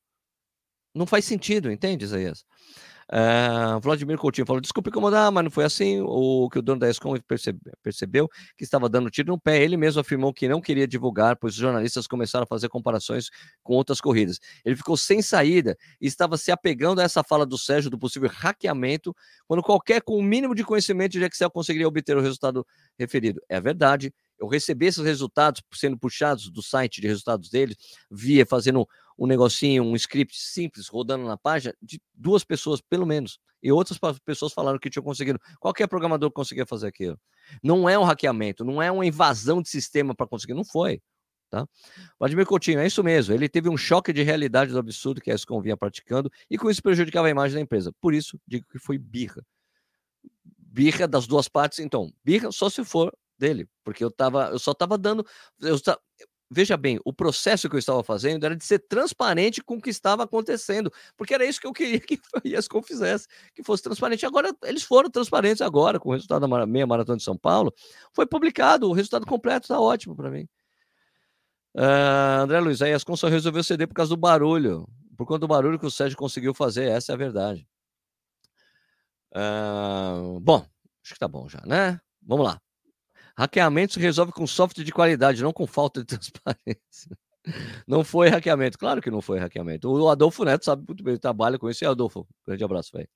Não 0.94 1.06
faz 1.06 1.26
sentido, 1.26 1.72
entende, 1.72 2.04
Isaías? 2.06 2.46
Uh, 3.12 3.80
Vladimir 3.80 4.20
Coutinho 4.20 4.46
falou: 4.46 4.62
desculpe 4.62 4.92
incomodar, 4.92 5.32
mas 5.32 5.44
não 5.44 5.50
foi 5.50 5.66
assim. 5.66 6.00
O 6.02 6.48
que 6.48 6.60
o 6.60 6.62
dono 6.62 6.80
da 6.80 6.88
ESCOM 6.88 7.18
percebe, 7.28 7.60
percebeu 7.82 8.30
que 8.56 8.64
estava 8.64 8.88
dando 8.88 9.10
tiro 9.10 9.32
no 9.32 9.40
pé. 9.40 9.64
Ele 9.64 9.76
mesmo 9.76 10.00
afirmou 10.00 10.32
que 10.32 10.48
não 10.48 10.62
queria 10.62 10.88
divulgar, 10.88 11.36
pois 11.36 11.56
os 11.56 11.60
jornalistas 11.60 12.06
começaram 12.06 12.44
a 12.44 12.48
fazer 12.48 12.70
comparações 12.70 13.30
com 13.64 13.74
outras 13.74 14.00
corridas. 14.00 14.40
Ele 14.64 14.76
ficou 14.76 14.96
sem 14.96 15.24
saída 15.24 15.76
e 16.00 16.06
estava 16.06 16.38
se 16.38 16.52
apegando 16.52 17.02
a 17.02 17.04
essa 17.04 17.24
fala 17.24 17.48
do 17.48 17.58
Sérgio 17.58 17.90
do 17.90 17.98
possível 17.98 18.30
hackeamento, 18.32 19.16
quando 19.48 19.64
qualquer 19.64 20.04
com 20.04 20.16
o 20.16 20.22
mínimo 20.22 20.54
de 20.54 20.64
conhecimento 20.64 21.14
de 21.14 21.24
Excel 21.24 21.50
conseguiria 21.50 21.88
obter 21.88 22.16
o 22.16 22.22
resultado 22.22 22.66
referido. 22.98 23.42
É 23.50 23.60
verdade. 23.60 24.14
Eu 24.40 24.48
recebi 24.48 24.86
esses 24.86 25.04
resultados 25.04 25.62
sendo 25.74 25.98
puxados 25.98 26.50
do 26.50 26.62
site 26.62 27.02
de 27.02 27.08
resultados 27.08 27.50
deles, 27.50 27.76
via 28.10 28.46
fazendo 28.46 28.88
um 29.18 29.28
negocinho, 29.28 29.84
um 29.84 29.96
script 29.96 30.40
simples 30.40 30.88
rodando 30.88 31.26
na 31.26 31.38
página 31.38 31.76
de 31.82 32.02
duas 32.14 32.44
pessoas, 32.44 32.80
pelo 32.80 33.06
menos. 33.06 33.38
E 33.62 33.72
outras 33.72 34.00
pessoas 34.24 34.54
falaram 34.54 34.80
que 34.80 34.90
tinham 34.90 35.04
conseguido. 35.04 35.40
Qualquer 35.60 35.88
programador 35.88 36.32
conseguia 36.32 36.66
fazer 36.66 36.88
aquilo. 36.88 37.20
Não 37.62 37.90
é 37.90 38.00
um 38.00 38.04
hackeamento, 38.04 38.64
não 38.64 38.82
é 38.82 38.90
uma 38.90 39.06
invasão 39.06 39.62
de 39.62 39.68
sistema 39.68 40.16
para 40.16 40.26
conseguir. 40.26 40.54
Não 40.54 40.64
foi. 40.64 41.02
Tá? 41.50 41.68
Vladimir 42.20 42.46
Coutinho, 42.46 42.80
é 42.80 42.86
isso 42.86 43.04
mesmo. 43.04 43.34
Ele 43.34 43.50
teve 43.50 43.68
um 43.68 43.76
choque 43.76 44.14
de 44.14 44.22
realidade 44.22 44.72
do 44.72 44.78
absurdo 44.78 45.20
que 45.20 45.32
a 45.32 45.36
ESCOM 45.36 45.60
vinha 45.60 45.76
praticando 45.76 46.32
e 46.50 46.58
com 46.58 46.70
isso 46.70 46.82
prejudicava 46.82 47.28
a 47.28 47.32
imagem 47.32 47.56
da 47.56 47.62
empresa. 47.62 47.92
Por 48.00 48.14
isso, 48.14 48.40
digo 48.48 48.66
que 48.72 48.80
foi 48.80 48.98
birra. 48.98 49.44
Birra 50.58 51.08
das 51.08 51.26
duas 51.26 51.50
partes, 51.50 51.80
então. 51.80 52.14
Birra 52.24 52.52
só 52.52 52.70
se 52.70 52.86
for 52.86 53.12
dele, 53.40 53.68
porque 53.84 54.04
eu 54.04 54.12
tava, 54.12 54.50
eu 54.50 54.60
só 54.60 54.72
estava 54.72 54.98
dando, 54.98 55.26
eu, 55.62 55.78
veja 56.50 56.76
bem, 56.76 57.00
o 57.06 57.14
processo 57.14 57.70
que 57.70 57.76
eu 57.76 57.80
estava 57.80 58.04
fazendo 58.04 58.44
era 58.44 58.56
de 58.56 58.66
ser 58.66 58.80
transparente 58.80 59.64
com 59.64 59.76
o 59.76 59.82
que 59.82 59.90
estava 59.90 60.24
acontecendo, 60.24 60.92
porque 61.16 61.34
era 61.34 61.46
isso 61.46 61.62
que 61.62 61.68
eu 61.68 61.74
queria 61.74 62.00
que 62.02 62.20
a 62.36 62.60
ESCOM 62.60 62.82
fizesse, 62.82 63.28
que 63.54 63.64
fosse 63.64 63.84
transparente. 63.84 64.26
Agora, 64.26 64.54
eles 64.64 64.84
foram 64.84 65.10
transparentes 65.10 65.62
agora, 65.62 66.00
com 66.00 66.10
o 66.10 66.14
resultado 66.14 66.48
da 66.48 66.66
meia 66.66 66.88
maratona 66.88 67.18
de 67.18 67.24
São 67.24 67.38
Paulo, 67.38 67.74
foi 68.14 68.26
publicado, 68.26 68.90
o 68.90 68.94
resultado 68.94 69.26
completo 69.26 69.66
está 69.66 69.80
ótimo 69.80 70.16
para 70.16 70.32
mim. 70.32 70.48
Uh, 71.76 72.42
André 72.42 72.60
Luiz, 72.60 72.82
a 72.82 72.90
ESCOM 72.90 73.16
só 73.16 73.28
resolveu 73.28 73.64
ceder 73.64 73.88
por 73.88 73.94
causa 73.94 74.10
do 74.10 74.18
barulho, 74.18 74.88
por 75.16 75.28
conta 75.28 75.40
do 75.40 75.48
barulho 75.48 75.78
que 75.78 75.86
o 75.86 75.92
Sérgio 75.92 76.18
conseguiu 76.18 76.54
fazer, 76.54 76.90
essa 76.90 77.12
é 77.12 77.16
a 77.16 77.18
verdade. 77.18 77.68
Uh, 79.32 80.40
bom, 80.40 80.66
acho 81.04 81.14
que 81.14 81.20
tá 81.20 81.28
bom 81.28 81.48
já, 81.48 81.62
né? 81.66 82.00
Vamos 82.24 82.46
lá. 82.46 82.60
Hackeamento 83.40 83.94
se 83.94 84.00
resolve 84.02 84.34
com 84.34 84.46
software 84.46 84.84
de 84.84 84.92
qualidade, 84.92 85.42
não 85.42 85.54
com 85.54 85.66
falta 85.66 86.02
de 86.02 86.08
transparência. 86.08 87.18
Não 87.88 88.04
foi 88.04 88.28
hackeamento, 88.28 88.78
claro 88.78 89.02
que 89.02 89.10
não 89.10 89.22
foi 89.22 89.40
hackeamento. 89.40 89.90
O 89.90 90.10
Adolfo 90.10 90.44
Neto 90.44 90.66
sabe 90.66 90.84
muito 90.86 91.02
bem, 91.02 91.18
trabalha 91.18 91.58
com 91.58 91.70
isso. 91.70 91.82
E 91.82 91.88
Adolfo, 91.88 92.28
grande 92.46 92.66
abraço, 92.66 92.92
velho. 92.94 93.08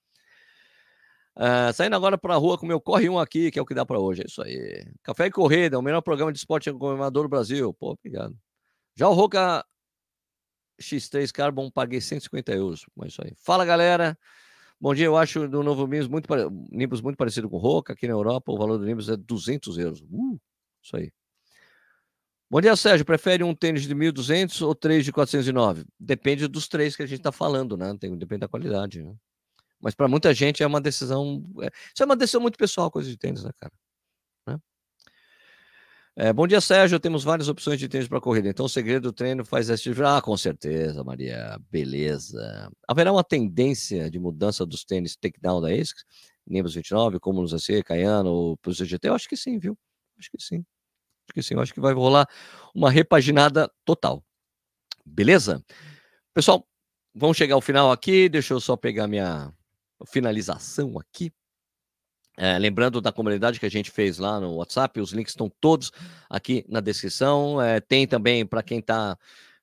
Uh, 1.35 1.73
saindo 1.73 1.97
agora 1.97 2.17
para 2.17 2.35
a 2.35 2.37
rua 2.37 2.57
com 2.57 2.65
meu 2.65 2.79
Corre 2.79 3.09
um 3.09 3.19
aqui, 3.19 3.51
que 3.51 3.59
é 3.59 3.61
o 3.61 3.65
que 3.65 3.73
dá 3.73 3.85
para 3.85 3.99
hoje. 3.99 4.21
É 4.21 4.25
isso 4.25 4.41
aí. 4.41 4.87
Café 5.03 5.25
e 5.25 5.31
Corrida, 5.31 5.77
o 5.77 5.81
melhor 5.81 6.01
programa 6.01 6.31
de 6.31 6.37
esporte 6.37 6.71
governador 6.71 7.23
do 7.23 7.29
Brasil. 7.29 7.73
Pô, 7.73 7.91
obrigado. 7.91 8.33
Já 8.95 9.09
o 9.09 9.13
Roca 9.13 9.65
X3 10.81 11.33
Carbon, 11.33 11.69
paguei 11.69 11.99
150 11.99 12.53
euros. 12.53 12.85
Mas 12.95 13.07
é 13.07 13.09
isso 13.09 13.21
aí. 13.25 13.33
Fala, 13.35 13.65
galera. 13.65 14.17
Bom 14.83 14.93
dia, 14.93 15.05
eu 15.05 15.15
acho 15.15 15.47
do 15.47 15.63
novo 15.63 15.87
Nimbus 15.87 16.09
muito, 16.09 16.27
Nimbus 16.69 16.99
muito 16.99 17.15
parecido 17.15 17.49
com 17.49 17.55
o 17.55 17.59
Roca. 17.59 17.93
Aqui 17.93 18.05
na 18.05 18.11
Europa, 18.11 18.51
o 18.51 18.57
valor 18.57 18.77
do 18.77 18.85
Nimbus 18.85 19.07
é 19.07 19.15
200 19.15 19.77
euros. 19.77 20.01
Uh, 20.01 20.37
isso 20.83 20.97
aí. 20.97 21.09
Bom 22.51 22.59
dia, 22.59 22.75
Sérgio. 22.75 23.05
Prefere 23.05 23.45
um 23.45 23.55
tênis 23.55 23.83
de 23.83 23.95
1.200 23.95 24.61
ou 24.61 24.75
três 24.75 25.05
de 25.05 25.13
409? 25.13 25.85
Depende 25.97 26.49
dos 26.49 26.67
três 26.67 26.97
que 26.97 27.01
a 27.01 27.05
gente 27.05 27.19
está 27.19 27.31
falando, 27.31 27.77
né? 27.77 27.95
Tem, 27.97 28.13
depende 28.17 28.41
da 28.41 28.49
qualidade. 28.49 29.01
Né? 29.01 29.15
Mas 29.79 29.95
para 29.95 30.09
muita 30.09 30.33
gente 30.33 30.61
é 30.61 30.67
uma 30.67 30.81
decisão. 30.81 31.41
É, 31.61 31.67
isso 31.67 32.03
é 32.03 32.05
uma 32.05 32.17
decisão 32.17 32.41
muito 32.41 32.57
pessoal, 32.57 32.91
coisa 32.91 33.09
de 33.09 33.15
tênis, 33.15 33.41
né, 33.41 33.51
cara? 33.57 33.71
É, 36.15 36.31
bom 36.31 36.45
dia, 36.45 36.61
Sérgio. 36.61 36.99
Temos 36.99 37.23
várias 37.23 37.49
opções 37.49 37.79
de 37.79 37.87
tênis 37.89 38.07
para 38.07 38.21
corrida. 38.21 38.47
Então, 38.47 38.67
o 38.67 38.69
segredo 38.69 39.03
do 39.03 39.13
treino 39.13 39.43
faz 39.43 39.67
esse. 39.69 39.89
Ah, 40.03 40.21
com 40.21 40.37
certeza, 40.37 41.03
Maria. 41.03 41.59
Beleza. 41.71 42.71
Haverá 42.87 43.11
uma 43.11 43.23
tendência 43.23 44.11
de 44.11 44.19
mudança 44.19 44.63
dos 44.63 44.85
tênis 44.85 45.15
takedown 45.15 45.59
da 45.59 45.69
ASICS? 45.69 46.05
Nimbus 46.45 46.75
29, 46.75 47.19
como 47.19 47.41
nos 47.41 47.51
AC, 47.51 47.81
Caiano, 47.83 48.55
para 48.57 48.71
o 48.71 48.75
CGT? 48.75 49.07
Eu 49.07 49.15
acho 49.15 49.27
que 49.27 49.35
sim, 49.35 49.57
viu? 49.57 49.75
Acho 50.19 50.29
que 50.29 50.37
sim. 50.39 50.57
Acho 50.57 51.33
que 51.33 51.41
sim. 51.41 51.55
Eu 51.55 51.61
acho 51.61 51.73
que 51.73 51.81
vai 51.81 51.93
rolar 51.93 52.27
uma 52.75 52.91
repaginada 52.91 53.71
total. 53.83 54.23
Beleza? 55.03 55.63
Pessoal, 56.31 56.67
vamos 57.15 57.37
chegar 57.37 57.55
ao 57.55 57.61
final 57.61 57.91
aqui. 57.91 58.29
Deixa 58.29 58.53
eu 58.53 58.59
só 58.59 58.77
pegar 58.77 59.07
minha 59.07 59.51
finalização 60.05 60.99
aqui. 60.99 61.31
É, 62.35 62.57
lembrando 62.57 62.99
da 62.99 63.11
comunidade 63.11 63.59
que 63.59 63.65
a 63.65 63.69
gente 63.69 63.91
fez 63.91 64.17
lá 64.17 64.39
no 64.39 64.55
WhatsApp, 64.55 64.99
os 64.99 65.11
links 65.11 65.31
estão 65.31 65.51
todos 65.61 65.91
aqui 66.29 66.65
na 66.67 66.79
descrição. 66.79 67.61
É, 67.61 67.79
tem 67.79 68.07
também 68.07 68.45
para 68.45 68.63
quem 68.63 68.79
está, 68.79 69.17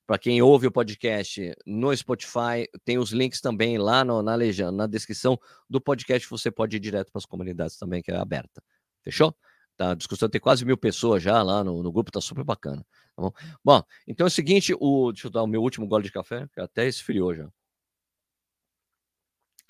para 0.07 0.17
quem 0.17 0.41
ouve 0.41 0.67
o 0.67 0.71
podcast 0.71 1.53
no 1.65 1.95
Spotify, 1.95 2.67
tem 2.85 2.97
os 2.97 3.11
links 3.11 3.41
também 3.41 3.77
lá 3.77 4.05
no, 4.05 4.21
na 4.21 4.35
legenda, 4.35 4.71
na 4.71 4.87
descrição 4.87 5.37
do 5.69 5.81
podcast. 5.81 6.29
Você 6.29 6.49
pode 6.49 6.77
ir 6.77 6.79
direto 6.79 7.11
para 7.11 7.19
as 7.19 7.25
comunidades 7.25 7.77
também, 7.77 8.01
que 8.01 8.11
é 8.11 8.15
aberta. 8.15 8.63
Fechou? 9.03 9.35
Tá, 9.75 9.91
a 9.91 9.95
discussão 9.95 10.29
tem 10.29 10.39
quase 10.39 10.63
mil 10.63 10.77
pessoas 10.77 11.23
já 11.23 11.41
lá 11.41 11.63
no, 11.63 11.81
no 11.81 11.91
grupo, 11.91 12.11
tá 12.11 12.21
super 12.21 12.43
bacana. 12.43 12.85
Tá 13.15 13.21
bom? 13.21 13.31
bom, 13.63 13.83
então 14.07 14.25
é 14.25 14.29
o 14.29 14.31
seguinte: 14.31 14.73
o, 14.79 15.11
deixa 15.11 15.27
eu 15.27 15.31
dar 15.31 15.43
o 15.43 15.47
meu 15.47 15.61
último 15.61 15.87
gole 15.87 16.03
de 16.03 16.11
café, 16.11 16.47
que 16.53 16.61
até 16.61 16.87
esfriou 16.87 17.33
já. 17.35 17.49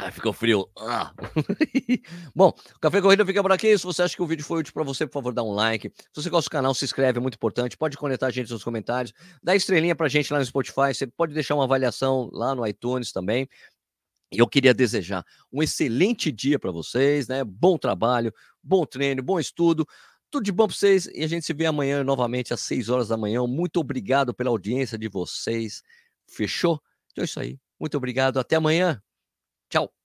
Ah, 0.03 0.09
ficou 0.09 0.33
frio. 0.33 0.67
Ah. 0.79 1.13
Bom, 2.35 2.51
Café 2.81 2.99
Corrida 2.99 3.23
fica 3.23 3.39
por 3.43 3.51
aqui. 3.51 3.77
Se 3.77 3.83
você 3.83 4.01
acha 4.01 4.15
que 4.15 4.21
o 4.23 4.25
vídeo 4.25 4.43
foi 4.43 4.61
útil 4.61 4.73
para 4.73 4.83
você, 4.83 5.05
por 5.05 5.13
favor, 5.13 5.31
dá 5.31 5.43
um 5.43 5.51
like. 5.51 5.91
Se 5.95 6.23
você 6.23 6.27
gosta 6.27 6.49
do 6.49 6.51
canal, 6.51 6.73
se 6.73 6.83
inscreve, 6.83 7.19
é 7.19 7.21
muito 7.21 7.35
importante. 7.35 7.77
Pode 7.77 7.95
conectar 7.97 8.25
a 8.25 8.31
gente 8.31 8.51
nos 8.51 8.63
comentários. 8.63 9.13
Dá 9.43 9.55
estrelinha 9.55 9.95
pra 9.95 10.09
gente 10.09 10.33
lá 10.33 10.39
no 10.39 10.45
Spotify. 10.45 10.91
Você 10.91 11.05
pode 11.05 11.35
deixar 11.35 11.53
uma 11.53 11.65
avaliação 11.65 12.31
lá 12.33 12.55
no 12.55 12.65
iTunes 12.65 13.11
também. 13.11 13.47
E 14.31 14.39
eu 14.39 14.47
queria 14.47 14.73
desejar 14.73 15.23
um 15.53 15.61
excelente 15.61 16.31
dia 16.31 16.57
para 16.57 16.71
vocês, 16.71 17.27
né? 17.27 17.43
Bom 17.43 17.77
trabalho, 17.77 18.33
bom 18.63 18.87
treino, 18.87 19.21
bom 19.21 19.39
estudo. 19.39 19.85
Tudo 20.31 20.43
de 20.43 20.51
bom 20.51 20.65
para 20.65 20.75
vocês. 20.75 21.05
E 21.13 21.23
a 21.23 21.27
gente 21.27 21.45
se 21.45 21.53
vê 21.53 21.67
amanhã 21.67 22.03
novamente 22.03 22.55
às 22.55 22.61
6 22.61 22.89
horas 22.89 23.09
da 23.09 23.17
manhã. 23.17 23.45
Muito 23.45 23.79
obrigado 23.79 24.33
pela 24.33 24.49
audiência 24.49 24.97
de 24.97 25.07
vocês. 25.07 25.83
Fechou? 26.27 26.81
Então 27.11 27.21
é 27.21 27.25
isso 27.25 27.39
aí. 27.39 27.59
Muito 27.79 27.95
obrigado. 27.95 28.39
Até 28.39 28.55
amanhã. 28.55 28.99
Ciao! 29.71 30.00